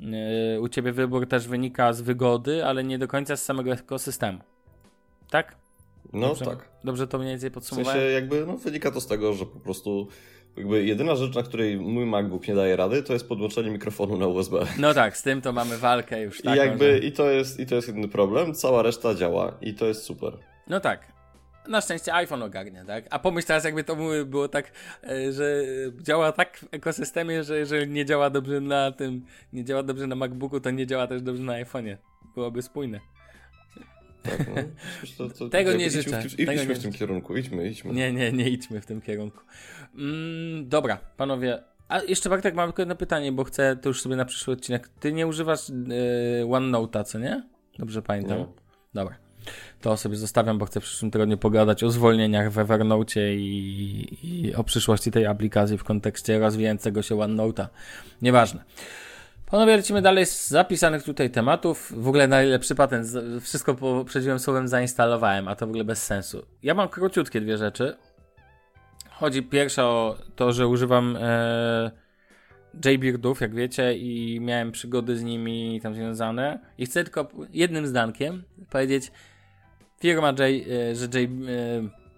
yy, 0.00 0.60
u 0.60 0.68
ciebie 0.68 0.92
wybór 0.92 1.28
też 1.28 1.48
wynika 1.48 1.92
z 1.92 2.00
wygody, 2.00 2.64
ale 2.64 2.84
nie 2.84 2.98
do 2.98 3.08
końca 3.08 3.36
z 3.36 3.44
samego 3.44 3.72
ekosystemu. 3.72 4.38
Tak? 5.30 5.56
No 6.12 6.28
dobrze, 6.28 6.44
tak. 6.44 6.68
Dobrze 6.84 7.06
to 7.06 7.18
mniej 7.18 7.30
więcej 7.30 7.50
podsumowałem? 7.50 7.98
W 7.98 8.02
sensie 8.02 8.14
jakby, 8.14 8.46
no 8.46 8.56
wynika 8.56 8.90
to 8.90 9.00
z 9.00 9.06
tego, 9.06 9.32
że 9.32 9.46
po 9.46 9.60
prostu 9.60 10.08
jakby 10.56 10.84
jedyna 10.84 11.16
rzecz, 11.16 11.34
na 11.34 11.42
której 11.42 11.76
mój 11.76 12.06
MacBook 12.06 12.48
nie 12.48 12.54
daje 12.54 12.76
rady, 12.76 13.02
to 13.02 13.12
jest 13.12 13.28
podłączenie 13.28 13.70
mikrofonu 13.70 14.18
na 14.18 14.26
USB. 14.26 14.66
No 14.78 14.94
tak, 14.94 15.16
z 15.16 15.22
tym 15.22 15.42
to 15.42 15.52
mamy 15.52 15.78
walkę 15.78 16.22
już. 16.22 16.44
I 16.44 16.48
jakby, 16.48 16.98
i 16.98 17.12
to 17.12 17.30
jest, 17.30 17.60
i 17.60 17.66
to 17.66 17.74
jest 17.74 17.88
jedyny 17.88 18.08
problem, 18.08 18.54
cała 18.54 18.82
reszta 18.82 19.14
działa 19.14 19.52
i 19.60 19.74
to 19.74 19.86
jest 19.86 20.02
super. 20.02 20.38
No 20.68 20.80
tak, 20.80 21.11
na 21.68 21.80
szczęście 21.80 22.14
iPhone 22.14 22.42
ogarnia, 22.42 22.84
tak? 22.84 23.04
A 23.10 23.18
pomyśl 23.18 23.46
teraz, 23.46 23.64
jakby 23.64 23.84
to 23.84 23.96
było 24.26 24.48
tak, 24.48 24.72
e, 25.04 25.32
że 25.32 25.62
działa 26.02 26.32
tak 26.32 26.58
w 26.58 26.74
ekosystemie, 26.74 27.44
że 27.44 27.58
jeżeli 27.58 27.92
nie 27.92 28.04
działa 28.04 28.30
dobrze 28.30 28.60
na 28.60 28.92
tym, 28.92 29.24
nie 29.52 29.64
działa 29.64 29.82
dobrze 29.82 30.06
na 30.06 30.14
MacBooku, 30.14 30.60
to 30.60 30.70
nie 30.70 30.86
działa 30.86 31.06
też 31.06 31.22
dobrze 31.22 31.42
na 31.42 31.52
iPhone'ie. 31.52 31.96
Byłoby 32.34 32.62
spójne. 32.62 33.00
Tak, 34.22 34.48
no. 34.48 34.54
To, 35.18 35.34
to, 35.34 35.48
Tego 35.48 35.72
nie 35.72 35.90
życzę. 35.90 36.10
Idźmy, 36.10 36.30
w, 36.30 36.40
idźmy 36.40 36.56
Tego 36.56 36.74
w 36.74 36.78
tym 36.78 36.92
kierunku, 36.92 37.36
idźmy, 37.36 37.68
idźmy. 37.68 37.92
Nie, 37.92 38.12
nie, 38.12 38.32
nie 38.32 38.48
idźmy 38.48 38.80
w 38.80 38.86
tym 38.86 39.00
kierunku. 39.00 39.40
Mm, 39.94 40.68
dobra, 40.68 40.98
panowie. 41.16 41.62
A 41.88 42.00
jeszcze 42.02 42.30
Bartek, 42.30 42.54
mam 42.54 42.68
tylko 42.68 42.82
jedno 42.82 42.96
pytanie, 42.96 43.32
bo 43.32 43.44
chcę 43.44 43.76
to 43.76 43.88
już 43.88 44.02
sobie 44.02 44.16
na 44.16 44.24
przyszły 44.24 44.52
odcinek. 44.52 44.88
Ty 44.88 45.12
nie 45.12 45.26
używasz 45.26 45.68
yy, 45.68 46.44
OneNote'a, 46.44 47.04
co 47.04 47.18
nie? 47.18 47.42
Dobrze 47.78 48.02
pamiętam. 48.02 48.38
Nie. 48.38 48.46
Dobra. 48.94 49.16
To 49.80 49.96
sobie 49.96 50.16
zostawiam, 50.16 50.58
bo 50.58 50.66
chcę 50.66 50.80
w 50.80 50.84
przyszłym 50.84 51.10
tygodniu 51.10 51.38
pogadać 51.38 51.84
o 51.84 51.90
zwolnieniach 51.90 52.52
w 52.52 52.58
Evernote 52.58 53.34
i, 53.34 54.18
i 54.22 54.54
o 54.54 54.64
przyszłości 54.64 55.10
tej 55.10 55.26
aplikacji 55.26 55.78
w 55.78 55.84
kontekście 55.84 56.38
rozwijającego 56.38 57.02
się 57.02 57.14
OneNote'a. 57.14 57.66
Nieważne. 58.22 58.64
Panowie, 59.52 59.76
lecimy 59.76 60.02
dalej 60.02 60.26
z 60.26 60.48
zapisanych 60.48 61.02
tutaj 61.02 61.30
tematów. 61.30 61.92
W 61.96 62.08
ogóle 62.08 62.28
najlepszy 62.28 62.74
patent. 62.74 63.06
Wszystko 63.40 63.74
po 63.74 64.04
przedziwnym 64.04 64.38
słowem 64.38 64.68
zainstalowałem, 64.68 65.48
a 65.48 65.56
to 65.56 65.66
w 65.66 65.68
ogóle 65.68 65.84
bez 65.84 66.04
sensu. 66.04 66.46
Ja 66.62 66.74
mam 66.74 66.88
króciutkie 66.88 67.40
dwie 67.40 67.58
rzeczy. 67.58 67.96
Chodzi 69.10 69.42
pierwsza 69.42 69.84
o 69.84 70.16
to, 70.36 70.52
że 70.52 70.68
używam 70.68 71.16
e, 71.20 71.90
JBeardów, 72.84 73.40
jak 73.40 73.54
wiecie, 73.54 73.94
i 73.98 74.40
miałem 74.40 74.72
przygody 74.72 75.16
z 75.16 75.22
nimi 75.22 75.80
tam 75.82 75.94
związane. 75.94 76.58
I 76.78 76.86
chcę 76.86 77.04
tylko 77.04 77.28
jednym 77.52 77.86
zdankiem 77.86 78.42
powiedzieć, 78.70 79.12
firma 80.02 80.28
J, 80.28 80.40
e, 80.40 80.94
że 80.94 81.04
J, 81.04 81.16
e, 81.16 81.28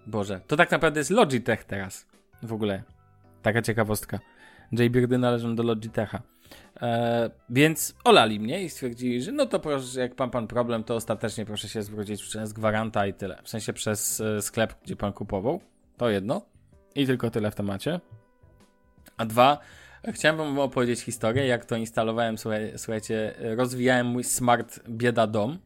Boże, 0.07 0.41
to 0.47 0.57
tak 0.57 0.71
naprawdę 0.71 0.99
jest 0.99 1.09
Logitech 1.09 1.63
teraz. 1.63 2.07
W 2.43 2.53
ogóle. 2.53 2.83
Taka 3.41 3.61
ciekawostka. 3.61 4.19
JBeardy 4.71 5.17
należą 5.17 5.55
do 5.55 5.63
Logitecha. 5.63 6.21
E, 6.81 7.29
więc 7.49 7.95
olali 8.03 8.39
mnie 8.39 8.63
i 8.63 8.69
stwierdzili, 8.69 9.21
że 9.21 9.31
no 9.31 9.45
to 9.45 9.59
proszę, 9.59 9.99
jak 9.99 10.15
pan 10.15 10.29
pan 10.29 10.47
problem, 10.47 10.83
to 10.83 10.95
ostatecznie 10.95 11.45
proszę 11.45 11.69
się 11.69 11.83
zwrócić 11.83 12.23
przez 12.23 12.53
gwaranta 12.53 13.07
i 13.07 13.13
tyle. 13.13 13.37
W 13.43 13.49
sensie 13.49 13.73
przez 13.73 14.21
e, 14.21 14.41
sklep, 14.41 14.73
gdzie 14.83 14.95
pan 14.95 15.13
kupował. 15.13 15.61
To 15.97 16.09
jedno. 16.09 16.41
I 16.95 17.05
tylko 17.05 17.29
tyle 17.29 17.51
w 17.51 17.55
temacie. 17.55 17.99
A 19.17 19.25
dwa, 19.25 19.57
chciałem 20.07 20.37
wam 20.37 20.59
opowiedzieć 20.59 20.99
historię, 20.99 21.47
jak 21.47 21.65
to 21.65 21.75
instalowałem, 21.75 22.35
słuchajcie, 22.77 23.33
rozwijałem 23.57 24.07
mój 24.07 24.23
smart 24.23 24.79
bieda 24.89 25.27
dom 25.27 25.59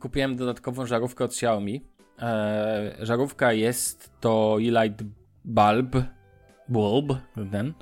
kupiłem 0.00 0.36
dodatkową 0.36 0.86
żarówkę 0.86 1.24
od 1.24 1.30
Xiaomi. 1.30 1.84
E, 2.18 2.96
żarówka 3.00 3.52
jest 3.52 4.12
to 4.20 4.56
E-Light 4.60 5.04
Bulb, 5.44 5.96
bulb, 6.68 7.12
ten, 7.52 7.74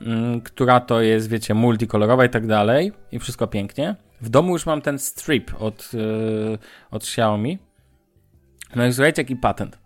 mm, 0.00 0.40
która 0.40 0.80
to 0.80 1.00
jest, 1.00 1.28
wiecie, 1.28 1.54
multikolorowa 1.54 2.24
i 2.24 2.30
tak 2.30 2.46
dalej 2.46 2.92
i 3.12 3.18
wszystko 3.18 3.46
pięknie. 3.46 3.96
W 4.20 4.28
domu 4.28 4.52
już 4.52 4.66
mam 4.66 4.82
ten 4.82 4.98
strip 4.98 5.50
od, 5.58 5.92
yy, 5.92 6.58
od 6.90 7.02
Xiaomi. 7.02 7.58
No 8.76 8.86
i 8.86 8.92
słuchajcie, 8.92 9.22
jaki 9.22 9.36
patent. 9.36 9.78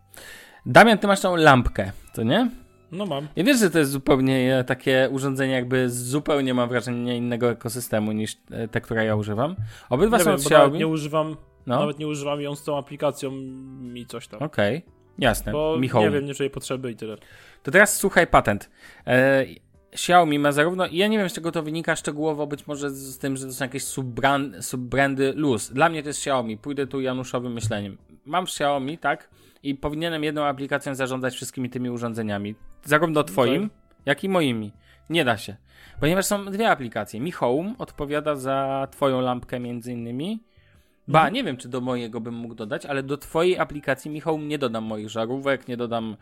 Damian, 0.67 0.99
ty 0.99 1.07
masz 1.07 1.21
tą 1.21 1.37
lampkę, 1.37 1.93
to 2.15 2.23
nie? 2.23 2.51
No 2.93 3.07
mam. 3.07 3.29
I 3.37 3.45
wiesz, 3.45 3.59
że 3.59 3.71
to 3.71 3.79
jest 3.79 3.91
zupełnie 3.91 4.65
takie 4.67 5.09
urządzenie, 5.13 5.55
jakby 5.55 5.91
zupełnie 5.91 6.55
mam 6.55 6.69
wrażenie 6.69 7.17
innego 7.17 7.51
ekosystemu 7.51 8.13
niż 8.13 8.37
te, 8.71 8.81
które 8.81 9.05
ja 9.05 9.17
używam. 9.17 9.57
Obydwa 9.91 10.17
nie 10.17 10.25
są 10.25 10.31
wiem, 10.31 10.41
Xiaomi. 10.41 10.79
nie 10.79 10.87
używam 10.87 11.37
no. 11.67 11.81
Nawet 11.81 11.99
nie 11.99 12.09
używam 12.09 12.41
ją 12.41 12.55
z 12.55 12.65
tą 12.65 12.79
aplikacją 12.79 13.33
i 13.95 14.07
coś 14.07 14.29
tam. 14.29 14.43
Okej, 14.43 14.77
okay. 14.77 14.93
jasne. 15.19 15.53
Bo 15.53 15.77
Michał. 15.79 16.03
nie 16.03 16.11
wiem, 16.11 16.25
nie 16.25 16.35
czuję 16.35 16.51
potrzeby 16.51 16.91
i 16.91 16.97
tyle. 16.97 17.17
To 17.63 17.71
teraz 17.71 17.97
słuchaj 17.97 18.27
patent. 18.27 18.71
E, 19.07 19.45
Xiaomi 19.93 20.39
ma 20.39 20.53
zarówno, 20.53 20.87
ja 20.93 21.09
nie 21.09 21.19
wiem 21.19 21.29
z 21.29 21.33
czego 21.33 21.53
to 21.53 21.63
wynika 21.63 21.97
szczegółowo, 21.97 22.47
być 22.47 22.67
może 22.67 22.91
z 22.91 23.19
tym, 23.19 23.37
że 23.37 23.47
to 23.47 23.53
są 23.53 23.65
jakieś 23.65 23.85
subbrand, 23.85 24.65
subbrandy 24.65 25.33
luz. 25.37 25.73
Dla 25.73 25.89
mnie 25.89 26.03
to 26.03 26.09
jest 26.09 26.19
Xiaomi, 26.19 26.57
pójdę 26.57 26.87
tu 26.87 27.01
Januszowym 27.01 27.53
myśleniem. 27.53 27.99
Mam 28.27 28.45
Xiaomi, 28.45 28.99
tak? 28.99 29.29
I 29.63 29.75
powinienem 29.75 30.25
jedną 30.25 30.45
aplikacją 30.45 30.95
zarządzać 30.95 31.35
wszystkimi 31.35 31.71
tymi 31.71 31.91
urządzeniami. 31.91 32.55
Zarówno 32.85 33.25
twoim, 33.25 33.71
jak 34.07 34.25
i 34.25 34.29
moimi. 34.29 34.73
Nie 35.11 35.25
da 35.25 35.37
się. 35.37 35.57
Ponieważ 36.01 36.27
są 36.27 36.45
dwie 36.45 36.71
aplikacje. 36.71 37.21
Mi 37.21 37.33
Home 37.33 37.75
odpowiada 37.79 38.37
za 38.37 38.89
twoją 38.91 39.21
lampkę 39.21 39.61
między 39.61 39.93
innymi 39.93 40.41
Ba, 41.11 41.19
mhm. 41.19 41.35
nie 41.35 41.45
wiem, 41.45 41.57
czy 41.57 41.69
do 41.69 41.81
mojego 41.81 42.21
bym 42.21 42.35
mógł 42.35 42.55
dodać, 42.55 42.87
ale 42.87 43.03
do 43.03 43.17
twojej 43.17 43.59
aplikacji, 43.59 44.11
Michał, 44.11 44.39
nie 44.39 44.59
dodam 44.59 44.85
moich 44.85 45.11
żarówek, 45.11 45.69
nie 45.69 45.77
dodam 45.77 46.17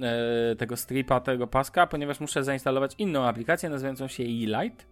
e, 0.00 0.56
tego 0.56 0.76
stripa, 0.76 1.20
tego 1.20 1.46
paska, 1.46 1.86
ponieważ 1.86 2.20
muszę 2.20 2.44
zainstalować 2.44 2.94
inną 2.98 3.24
aplikację 3.24 3.68
nazywającą 3.68 4.08
się 4.08 4.22
E-Light 4.22 4.86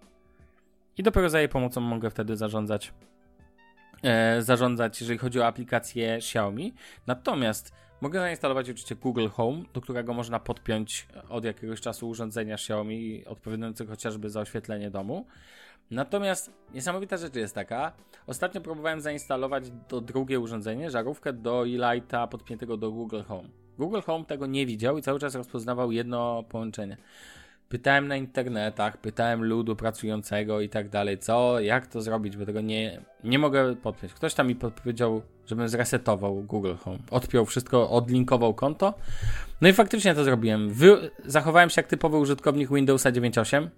i 0.98 1.02
dopiero 1.02 1.30
za 1.30 1.38
jej 1.38 1.48
pomocą 1.48 1.80
mogę 1.80 2.10
wtedy 2.10 2.36
zarządzać 2.36 2.92
e, 4.02 4.42
zarządzać, 4.42 5.00
jeżeli 5.00 5.18
chodzi 5.18 5.40
o 5.40 5.46
aplikację 5.46 6.14
Xiaomi. 6.14 6.74
Natomiast 7.06 7.72
mogę 8.00 8.20
zainstalować 8.20 8.70
oczywiście 8.70 8.94
Google 8.94 9.28
Home, 9.28 9.62
do 9.74 9.80
którego 9.80 10.14
można 10.14 10.40
podpiąć 10.40 11.08
od 11.28 11.44
jakiegoś 11.44 11.80
czasu 11.80 12.08
urządzenia 12.08 12.54
Xiaomi 12.54 13.26
odpowiadającego 13.26 13.90
chociażby 13.90 14.30
za 14.30 14.40
oświetlenie 14.40 14.90
domu. 14.90 15.26
Natomiast 15.90 16.52
niesamowita 16.74 17.16
rzecz 17.16 17.34
jest 17.34 17.54
taka, 17.54 17.92
ostatnio 18.26 18.60
próbowałem 18.60 19.00
zainstalować 19.00 19.70
do 19.70 20.00
drugie 20.00 20.40
urządzenie, 20.40 20.90
żarówkę 20.90 21.32
do 21.32 21.66
e-lighta 21.66 22.26
podpiętego 22.26 22.76
do 22.76 22.92
Google 22.92 23.22
Home. 23.22 23.48
Google 23.78 24.00
Home 24.00 24.24
tego 24.24 24.46
nie 24.46 24.66
widział 24.66 24.98
i 24.98 25.02
cały 25.02 25.18
czas 25.20 25.34
rozpoznawał 25.34 25.92
jedno 25.92 26.42
połączenie. 26.42 26.96
Pytałem 27.70 28.08
na 28.08 28.16
internetach, 28.16 28.96
pytałem 28.96 29.44
ludu 29.44 29.76
pracującego 29.76 30.60
i 30.60 30.68
tak 30.68 30.88
dalej, 30.88 31.18
co, 31.18 31.60
jak 31.60 31.86
to 31.86 32.02
zrobić, 32.02 32.36
bo 32.36 32.46
tego 32.46 32.60
nie, 32.60 33.00
nie 33.24 33.38
mogę 33.38 33.76
podpiąć. 33.76 34.12
Ktoś 34.14 34.34
tam 34.34 34.48
mi 34.48 34.54
podpowiedział, 34.54 35.22
żebym 35.46 35.68
zresetował 35.68 36.42
Google 36.42 36.74
Home. 36.74 36.98
Odpiął 37.10 37.46
wszystko, 37.46 37.90
odlinkował 37.90 38.54
konto. 38.54 38.94
No 39.60 39.68
i 39.68 39.72
faktycznie 39.72 40.14
to 40.14 40.24
zrobiłem. 40.24 40.70
Wy, 40.70 41.10
zachowałem 41.24 41.70
się 41.70 41.80
jak 41.80 41.86
typowy 41.86 42.16
użytkownik 42.16 42.72
Windowsa 42.72 43.12
9.8, 43.12 43.68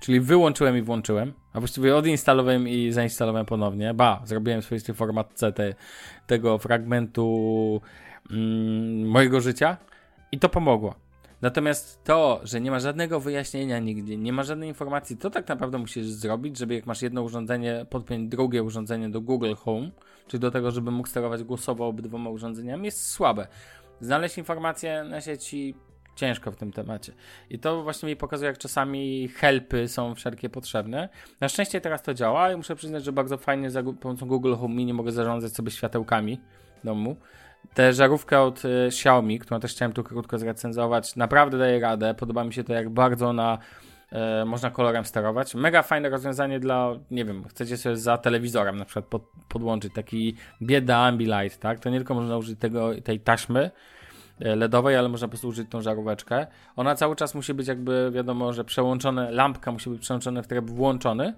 czyli 0.00 0.20
wyłączyłem 0.20 0.78
i 0.78 0.82
włączyłem, 0.82 1.32
a 1.52 1.60
właściwie 1.60 1.96
odinstalowałem 1.96 2.68
i 2.68 2.92
zainstalowałem 2.92 3.46
ponownie. 3.46 3.94
Ba, 3.94 4.22
zrobiłem 4.24 4.62
swoisty 4.62 4.94
format 4.94 5.32
C 5.34 5.52
te, 5.52 5.74
tego 6.26 6.58
fragmentu 6.58 7.80
mm, 8.30 9.08
mojego 9.08 9.40
życia 9.40 9.76
i 10.32 10.38
to 10.38 10.48
pomogło. 10.48 10.94
Natomiast 11.42 12.04
to, 12.04 12.40
że 12.42 12.60
nie 12.60 12.70
ma 12.70 12.80
żadnego 12.80 13.20
wyjaśnienia 13.20 13.78
nigdzie, 13.78 14.16
nie 14.16 14.32
ma 14.32 14.42
żadnej 14.42 14.68
informacji, 14.68 15.16
to 15.16 15.30
tak 15.30 15.48
naprawdę 15.48 15.78
musisz 15.78 16.06
zrobić, 16.06 16.58
żeby 16.58 16.74
jak 16.74 16.86
masz 16.86 17.02
jedno 17.02 17.22
urządzenie, 17.22 17.86
podpiąć 17.90 18.28
drugie 18.28 18.62
urządzenie 18.62 19.08
do 19.08 19.20
Google 19.20 19.54
Home, 19.54 19.90
czyli 20.26 20.40
do 20.40 20.50
tego, 20.50 20.70
żeby 20.70 20.90
mógł 20.90 21.08
sterować 21.08 21.44
głosowo 21.44 21.86
obydwoma 21.86 22.30
urządzeniami, 22.30 22.84
jest 22.84 23.06
słabe. 23.06 23.46
Znaleźć 24.00 24.38
informacje 24.38 25.04
na 25.04 25.20
sieci 25.20 25.74
ciężko 26.16 26.52
w 26.52 26.56
tym 26.56 26.72
temacie. 26.72 27.12
I 27.50 27.58
to 27.58 27.82
właśnie 27.82 28.08
mi 28.08 28.16
pokazuje, 28.16 28.48
jak 28.48 28.58
czasami 28.58 29.28
helpy 29.28 29.88
są 29.88 30.14
wszelkie 30.14 30.50
potrzebne. 30.50 31.08
Na 31.40 31.48
szczęście 31.48 31.80
teraz 31.80 32.02
to 32.02 32.14
działa 32.14 32.52
i 32.52 32.56
muszę 32.56 32.76
przyznać, 32.76 33.04
że 33.04 33.12
bardzo 33.12 33.38
fajnie 33.38 33.70
za 33.70 33.82
pomocą 33.82 34.26
Google 34.26 34.54
Home 34.54 34.74
Mini 34.74 34.92
mogę 34.92 35.12
zarządzać 35.12 35.52
sobie 35.52 35.70
światełkami 35.70 36.40
domu. 36.84 37.16
Tę 37.74 37.92
żarówkę 37.92 38.40
od 38.40 38.64
y, 38.64 38.86
Xiaomi, 38.86 39.38
którą 39.38 39.60
też 39.60 39.72
chciałem 39.72 39.92
tu 39.92 40.04
krótko 40.04 40.38
zrecenzować, 40.38 41.16
naprawdę 41.16 41.58
daje 41.58 41.80
radę. 41.80 42.14
Podoba 42.14 42.44
mi 42.44 42.52
się 42.54 42.64
to, 42.64 42.72
jak 42.72 42.90
bardzo 42.90 43.28
ona 43.28 43.58
y, 44.42 44.44
można 44.44 44.70
kolorem 44.70 45.04
sterować. 45.04 45.54
Mega 45.54 45.82
fajne 45.82 46.08
rozwiązanie 46.08 46.60
dla, 46.60 46.92
nie 47.10 47.24
wiem, 47.24 47.44
chcecie 47.48 47.76
sobie 47.76 47.96
za 47.96 48.18
telewizorem 48.18 48.76
na 48.76 48.84
przykład 48.84 49.04
pod, 49.04 49.22
podłączyć 49.48 49.94
taki 49.94 50.36
bieda 50.62 50.96
Ambilight, 50.96 51.60
tak? 51.60 51.80
To 51.80 51.90
nie 51.90 51.96
tylko 51.96 52.14
można 52.14 52.36
użyć 52.36 52.58
tego, 52.58 52.90
tej 53.04 53.20
taśmy 53.20 53.70
y, 54.42 54.56
LEDowej, 54.56 54.96
ale 54.96 55.08
można 55.08 55.28
po 55.28 55.30
prostu 55.30 55.48
użyć 55.48 55.70
tą 55.70 55.80
żaróweczkę. 55.80 56.46
Ona 56.76 56.94
cały 56.94 57.16
czas 57.16 57.34
musi 57.34 57.54
być 57.54 57.68
jakby, 57.68 58.10
wiadomo, 58.14 58.52
że 58.52 58.64
przełączone, 58.64 59.30
lampka 59.30 59.72
musi 59.72 59.90
być 59.90 60.00
przełączona 60.00 60.42
w 60.42 60.46
tryb 60.46 60.70
włączony, 60.70 61.34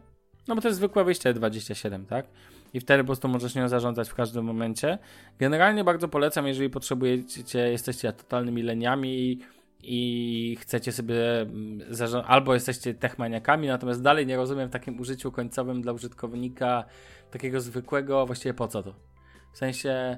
no 0.49 0.55
bo 0.55 0.61
to 0.61 0.69
jest 0.69 0.79
zwykłe 0.79 1.05
wyjście 1.05 1.35
27, 1.35 2.07
tak? 2.07 2.27
I 2.75 2.81
wtedy 2.81 3.03
po 3.03 3.07
prostu 3.07 3.29
możesz 3.29 3.55
nią 3.55 3.69
zarządzać 3.69 4.09
w 4.09 4.15
każdym 4.15 4.45
momencie. 4.45 4.99
Generalnie 5.39 5.85
bardzo 5.85 6.09
polecam, 6.09 6.47
jeżeli 6.47 6.71
potrzebujecie, 6.71 7.59
jesteście 7.71 8.13
totalnymi 8.13 8.63
leniami 8.63 9.39
i, 9.83 10.57
chcecie 10.61 10.93
sobie 10.93 11.41
mm, 11.41 11.81
albo 12.27 12.55
jesteście 12.55 12.95
techmaniakami, 12.95 13.69
natomiast 13.69 14.03
dalej 14.03 14.27
nie 14.27 14.37
rozumiem 14.37 14.69
w 14.69 14.73
takim 14.73 15.01
użyciu 15.01 15.33
końcowym 15.33 15.83
dla 15.83 15.93
użytkownika 15.93 16.85
takiego 17.31 17.61
zwykłego, 17.61 18.27
właściwie 18.27 18.55
po 18.55 18.69
co 18.69 18.83
to? 18.83 18.95
W 19.53 19.59
sensie 19.59 20.17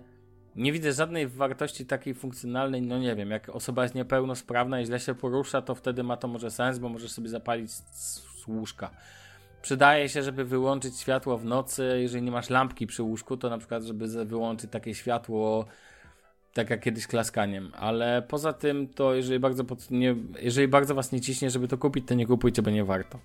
nie 0.57 0.73
widzę 0.73 0.93
żadnej 0.93 1.29
wartości 1.29 1.87
takiej 1.87 2.15
funkcjonalnej, 2.15 2.83
no 2.83 2.99
nie 2.99 3.15
wiem, 3.17 3.31
jak 3.31 3.49
osoba 3.49 3.83
jest 3.83 3.95
niepełnosprawna 3.95 4.81
i 4.81 4.87
źle 4.87 5.01
się 5.01 5.15
porusza, 5.15 5.63
to 5.63 5.75
wtedy 5.75 6.03
ma 6.03 6.17
to 6.17 6.29
może 6.29 6.51
sens, 6.51 6.79
bo 6.79 6.89
możesz 6.89 7.13
sobie 7.13 7.29
zapalić 7.29 7.71
z 7.71 8.45
łóżka 8.49 8.91
Przydaje 9.67 10.09
się, 10.09 10.23
żeby 10.23 10.45
wyłączyć 10.45 11.01
światło 11.01 11.39
w 11.39 11.45
nocy, 11.45 11.99
jeżeli 12.01 12.23
nie 12.23 12.31
masz 12.31 12.51
lampki 12.51 12.87
przy 12.87 13.03
łóżku, 13.03 13.37
to 13.37 13.51
na 13.51 13.59
przykład, 13.59 13.83
żeby 13.83 14.25
wyłączyć 14.25 14.71
takie 14.71 14.95
światło, 14.95 15.65
tak 16.53 16.71
jak 16.71 16.81
kiedyś 16.81 17.07
klaskaniem. 17.07 17.73
Ale 17.75 18.23
poza 18.29 18.53
tym, 18.53 18.89
to 18.89 19.15
jeżeli 19.15 19.39
bardzo, 19.39 19.65
pod, 19.65 19.91
nie, 19.91 20.17
jeżeli 20.41 20.69
bardzo 20.69 20.95
was 20.95 21.13
nie 21.13 21.21
ciśnie, 21.21 21.51
żeby 21.51 21.69
to 21.69 21.79
kupić, 21.79 22.09
to 22.09 22.15
nie 22.15 22.27
kupujcie, 22.27 22.63
bo 22.63 22.71
nie 22.71 22.85
warto. 22.85 23.19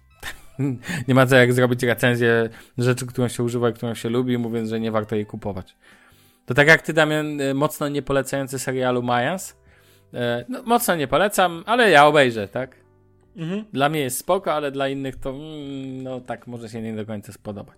nie 1.07 1.15
ma 1.15 1.25
co 1.25 1.35
jak 1.35 1.53
zrobić 1.53 1.83
recenzję 1.83 2.49
rzeczy, 2.77 3.05
którą 3.05 3.27
się 3.27 3.43
używa 3.43 3.69
i 3.69 3.73
którą 3.73 3.93
się 3.93 4.09
lubi, 4.09 4.37
mówiąc, 4.37 4.69
że 4.69 4.79
nie 4.79 4.91
warto 4.91 5.15
jej 5.15 5.25
kupować. 5.25 5.75
To 6.45 6.53
tak 6.53 6.67
jak 6.67 6.81
ty, 6.81 6.93
Damian, 6.93 7.41
y, 7.41 7.53
mocno 7.53 7.87
nie 7.87 8.01
polecający 8.01 8.59
serialu 8.59 9.03
Mayans. 9.03 9.49
Y, 9.49 10.17
no, 10.49 10.63
mocno 10.63 10.95
nie 10.95 11.07
polecam, 11.07 11.63
ale 11.65 11.89
ja 11.89 12.05
obejrzę, 12.05 12.47
tak? 12.47 12.80
Mhm. 13.37 13.65
Dla 13.73 13.89
mnie 13.89 13.99
jest 13.99 14.17
spoko, 14.17 14.53
ale 14.53 14.71
dla 14.71 14.87
innych 14.87 15.15
to 15.15 15.29
mm, 15.29 16.03
no 16.03 16.21
tak 16.21 16.47
może 16.47 16.69
się 16.69 16.81
nie 16.81 16.93
do 16.95 17.05
końca 17.05 17.33
spodobać. 17.33 17.77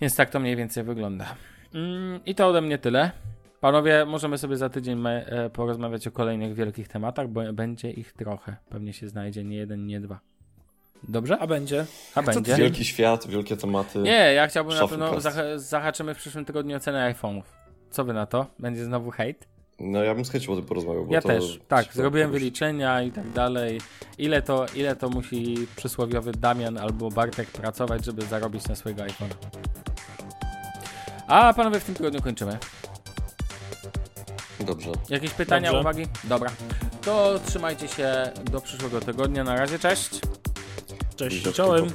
Więc 0.00 0.16
tak 0.16 0.30
to 0.30 0.40
mniej 0.40 0.56
więcej 0.56 0.84
wygląda. 0.84 1.34
Mm, 1.74 2.20
I 2.26 2.34
to 2.34 2.48
ode 2.48 2.60
mnie 2.60 2.78
tyle. 2.78 3.10
Panowie, 3.60 4.04
możemy 4.04 4.38
sobie 4.38 4.56
za 4.56 4.68
tydzień 4.68 5.04
e, 5.06 5.50
porozmawiać 5.50 6.06
o 6.06 6.10
kolejnych 6.10 6.54
wielkich 6.54 6.88
tematach, 6.88 7.28
bo 7.28 7.52
będzie 7.52 7.90
ich 7.90 8.12
trochę. 8.12 8.56
Pewnie 8.68 8.92
się 8.92 9.08
znajdzie 9.08 9.44
nie 9.44 9.56
jeden, 9.56 9.86
nie 9.86 10.00
dwa. 10.00 10.20
Dobrze? 11.08 11.38
A 11.38 11.46
będzie. 11.46 11.86
A 12.14 12.22
będzie. 12.22 12.56
Wielki 12.56 12.84
świat, 12.84 13.26
wielkie 13.26 13.56
tematy. 13.56 13.98
Nie, 13.98 14.32
ja 14.34 14.46
chciałbym 14.46 14.74
na 14.74 14.88
pewno 14.88 15.20
zah 15.20 15.34
zahaczymy 15.56 16.14
w 16.14 16.18
przyszłym 16.18 16.44
tygodniu 16.44 16.76
ocenę 16.76 17.14
iPhone'ów. 17.14 17.42
Co 17.90 18.04
wy 18.04 18.12
na 18.12 18.26
to? 18.26 18.46
Będzie 18.58 18.84
znowu 18.84 19.10
hejt? 19.10 19.48
No 19.80 20.04
ja 20.04 20.14
bym 20.14 20.24
z 20.24 20.30
chęcią 20.30 20.52
o 20.52 20.56
tym 20.56 20.64
porozmawiał. 20.64 21.06
ja 21.10 21.22
też, 21.22 21.60
tak, 21.68 21.92
zrobiłem 21.94 22.30
wyliczenia 22.30 23.02
i 23.02 23.12
tak 23.12 23.30
dalej. 23.30 23.80
Ile 24.18 24.42
to, 24.42 24.66
ile 24.74 24.96
to 24.96 25.08
musi 25.08 25.66
przysłowiowy 25.76 26.32
Damian 26.32 26.78
albo 26.78 27.10
Bartek 27.10 27.50
pracować, 27.50 28.04
żeby 28.04 28.22
zarobić 28.22 28.68
na 28.68 28.74
swojego 28.76 29.02
iPhone'a. 29.02 29.34
A 31.26 31.54
panowie, 31.54 31.80
w 31.80 31.84
tym 31.84 31.94
tygodniu 31.94 32.22
kończymy. 32.22 32.58
Dobrze. 34.60 34.90
Jakieś 35.08 35.30
pytania, 35.30 35.68
Dobrze. 35.70 35.80
uwagi? 35.80 36.06
Dobra. 36.24 36.50
To 37.02 37.40
trzymajcie 37.46 37.88
się 37.88 38.30
do 38.50 38.60
przyszłego 38.60 39.00
tygodnia. 39.00 39.44
Na 39.44 39.56
razie, 39.56 39.78
cześć. 39.78 40.20
Cześć, 41.16 41.52
czołem. 41.52 41.86